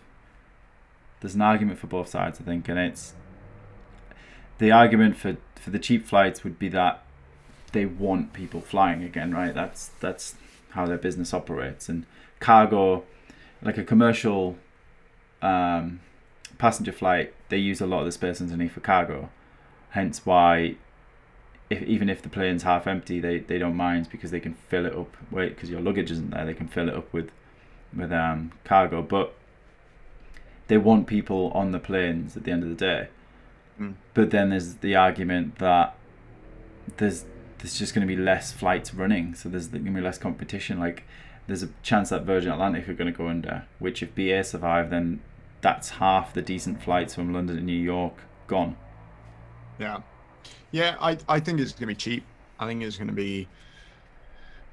There's 1.20 1.34
an 1.34 1.42
argument 1.42 1.78
for 1.78 1.86
both 1.86 2.08
sides, 2.08 2.40
I 2.40 2.44
think, 2.44 2.68
and 2.68 2.78
it's 2.78 3.14
the 4.58 4.72
argument 4.72 5.16
for 5.16 5.36
for 5.54 5.70
the 5.70 5.78
cheap 5.78 6.06
flights 6.06 6.42
would 6.42 6.58
be 6.58 6.68
that 6.70 7.02
they 7.72 7.86
want 7.86 8.32
people 8.32 8.60
flying 8.60 9.04
again, 9.04 9.32
right? 9.32 9.54
That's 9.54 9.90
that's 10.00 10.34
how 10.70 10.86
their 10.86 10.98
business 10.98 11.32
operates 11.32 11.88
and 11.88 12.04
cargo 12.40 13.04
like 13.62 13.76
a 13.76 13.84
commercial 13.84 14.56
um, 15.42 16.00
passenger 16.60 16.92
flight 16.92 17.32
they 17.48 17.56
use 17.56 17.80
a 17.80 17.86
lot 17.86 18.00
of 18.00 18.06
the 18.06 18.12
space 18.12 18.40
underneath 18.40 18.72
for 18.72 18.80
cargo 18.80 19.28
hence 19.90 20.24
why 20.26 20.76
if, 21.68 21.82
even 21.82 22.08
if 22.08 22.20
the 22.22 22.28
plane's 22.28 22.62
half 22.62 22.86
empty 22.86 23.18
they, 23.20 23.38
they 23.38 23.58
don't 23.58 23.76
mind 23.76 24.08
because 24.10 24.30
they 24.30 24.40
can 24.40 24.54
fill 24.68 24.86
it 24.86 24.94
up 24.94 25.16
wait 25.30 25.54
because 25.54 25.70
your 25.70 25.80
luggage 25.80 26.10
isn't 26.10 26.30
there 26.30 26.44
they 26.44 26.54
can 26.54 26.68
fill 26.68 26.88
it 26.88 26.94
up 26.94 27.12
with 27.12 27.30
with 27.96 28.12
um, 28.12 28.52
cargo 28.64 29.02
but 29.02 29.34
they 30.68 30.78
want 30.78 31.06
people 31.06 31.50
on 31.54 31.72
the 31.72 31.80
planes 31.80 32.36
at 32.36 32.44
the 32.44 32.52
end 32.52 32.62
of 32.62 32.68
the 32.68 32.74
day 32.74 33.08
Mm. 33.80 33.94
but 34.12 34.30
then 34.30 34.50
there's 34.50 34.74
the 34.74 34.94
argument 34.94 35.58
that 35.58 35.94
there's 36.98 37.24
there's 37.58 37.78
just 37.78 37.94
going 37.94 38.06
to 38.06 38.14
be 38.14 38.20
less 38.20 38.52
flights 38.52 38.94
running, 38.94 39.34
so 39.34 39.48
there's 39.48 39.68
going 39.68 39.84
to 39.84 39.90
be 39.90 40.00
less 40.00 40.18
competition. 40.18 40.78
Like, 40.78 41.04
there's 41.46 41.62
a 41.62 41.68
chance 41.82 42.08
that 42.08 42.22
Virgin 42.22 42.52
Atlantic 42.52 42.88
are 42.88 42.94
going 42.94 43.12
to 43.12 43.16
go 43.16 43.28
under. 43.28 43.64
Which, 43.78 44.02
if 44.02 44.14
BA 44.14 44.44
survive, 44.44 44.90
then 44.90 45.20
that's 45.60 45.90
half 45.90 46.32
the 46.34 46.42
decent 46.42 46.82
flights 46.82 47.14
from 47.14 47.32
London 47.32 47.56
to 47.56 47.62
New 47.62 47.72
York 47.72 48.14
gone. 48.46 48.76
yeah 49.78 50.00
yeah 50.72 50.96
i 51.00 51.16
i 51.28 51.38
think 51.40 51.60
it's 51.60 51.72
going 51.72 51.80
to 51.82 51.86
be 51.86 51.94
cheap 51.94 52.24
i 52.58 52.66
think 52.66 52.82
it's 52.82 52.96
going 52.96 53.08
to 53.08 53.14
be 53.14 53.46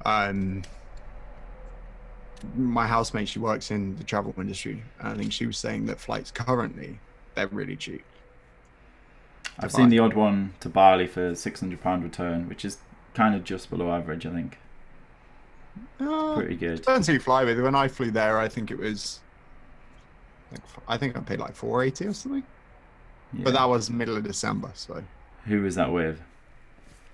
um 0.05 0.63
my 2.55 2.85
housemate 2.87 3.27
she 3.27 3.39
works 3.39 3.71
in 3.71 3.95
the 3.97 4.03
travel 4.03 4.33
industry 4.37 4.83
and 4.99 5.07
i 5.09 5.15
think 5.15 5.31
she 5.31 5.45
was 5.45 5.57
saying 5.57 5.85
that 5.85 5.99
flights 5.99 6.31
currently 6.31 6.99
they're 7.35 7.47
really 7.47 7.75
cheap 7.75 8.03
I've 9.59 9.69
To 9.71 9.75
seen 9.75 9.89
the 9.89 9.97
odd 9.99 10.13
one 10.13 10.53
to 10.59 10.69
Bali 10.69 11.07
for 11.07 11.33
six 11.33 11.61
hundred 11.61 11.81
pound 11.81 12.03
return, 12.03 12.47
which 12.47 12.63
is 12.63 12.77
kind 13.15 13.33
of 13.33 13.43
just 13.43 13.71
below 13.71 13.91
average. 13.91 14.23
I 14.27 14.31
think 14.31 14.59
uh, 15.99 16.35
pretty 16.35 16.55
good. 16.55 16.75
depends 16.77 17.07
who 17.07 17.13
you 17.13 17.19
fly 17.19 17.43
with 17.43 17.59
when 17.59 17.73
i 17.73 17.87
flew 17.87 18.11
there 18.11 18.37
i 18.39 18.47
think 18.47 18.69
it 18.69 18.77
was 18.77 19.19
like, 20.51 20.61
i 20.87 20.97
think 20.97 21.17
i 21.17 21.19
paid 21.21 21.39
like 21.39 21.55
480 21.55 22.05
or 22.07 22.13
something 22.13 22.43
Yeah. 23.33 23.43
but 23.43 23.53
that 23.53 23.65
was 23.65 23.89
middle 23.89 24.15
of 24.17 24.23
december 24.23 24.71
so 24.75 25.03
Who 25.45 25.61
was 25.61 25.75
that 25.75 25.91
with? 25.91 26.19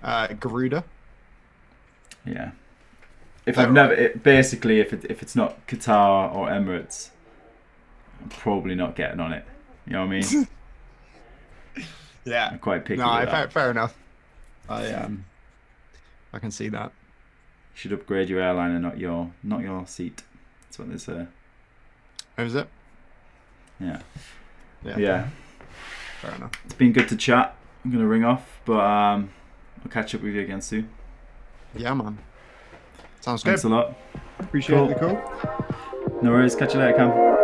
uh 0.03 0.27
garuda 0.39 0.83
Yeah. 2.25 2.51
If 3.45 3.55
They're 3.57 3.65
I've 3.67 3.73
never, 3.73 3.93
it, 3.93 4.23
basically, 4.23 4.79
if 4.79 4.93
it, 4.93 5.05
if 5.09 5.21
it's 5.21 5.35
not 5.35 5.67
Qatar 5.67 6.33
or 6.33 6.47
Emirates, 6.47 7.09
I'm 8.21 8.29
probably 8.29 8.73
not 8.73 8.95
getting 8.95 9.19
on 9.19 9.33
it. 9.33 9.43
You 9.85 9.91
know 9.93 10.05
what 10.05 10.15
I 10.15 10.21
mean? 10.21 10.47
yeah 12.25 12.49
I'm 12.53 12.59
quite 12.59 12.85
picky. 12.85 13.01
no, 13.01 13.25
fair, 13.29 13.49
fair 13.49 13.71
enough. 13.71 13.93
I 14.69 14.87
um, 14.93 15.25
I 16.31 16.39
can 16.39 16.51
see 16.51 16.69
that. 16.69 16.93
You 17.73 17.77
should 17.79 17.91
upgrade 17.93 18.29
your 18.29 18.39
airline 18.39 18.71
and 18.71 18.81
not 18.81 18.97
your 18.97 19.31
not 19.43 19.59
your 19.61 19.85
seat. 19.87 20.23
That's 20.63 20.79
what 20.79 20.89
they 20.89 20.97
say. 20.97 21.27
Who 22.37 22.43
was 22.43 22.55
it? 22.55 22.69
Yeah. 23.83 23.99
Yeah. 24.83 24.97
Yeah. 24.97 25.27
Fair 26.21 26.35
enough. 26.35 26.51
It's 26.65 26.73
been 26.73 26.93
good 26.93 27.09
to 27.09 27.15
chat. 27.17 27.55
I'm 27.83 27.91
gonna 27.91 28.07
ring 28.07 28.23
off, 28.23 28.59
but 28.65 28.79
um, 28.79 29.31
I'll 29.83 29.91
catch 29.91 30.15
up 30.15 30.21
with 30.21 30.33
you 30.33 30.41
again 30.41 30.61
soon. 30.61 30.89
Yeah, 31.75 31.93
man. 31.93 32.17
Sounds 33.19 33.43
good. 33.43 33.51
Thanks 33.51 33.63
a 33.63 33.69
lot. 33.69 33.93
Appreciate 34.39 34.75
Cool. 34.77 34.87
the 34.87 34.95
call. 34.95 36.21
No 36.21 36.31
worries. 36.31 36.55
Catch 36.55 36.73
you 36.75 36.79
later, 36.79 36.97
Cam. 36.97 37.42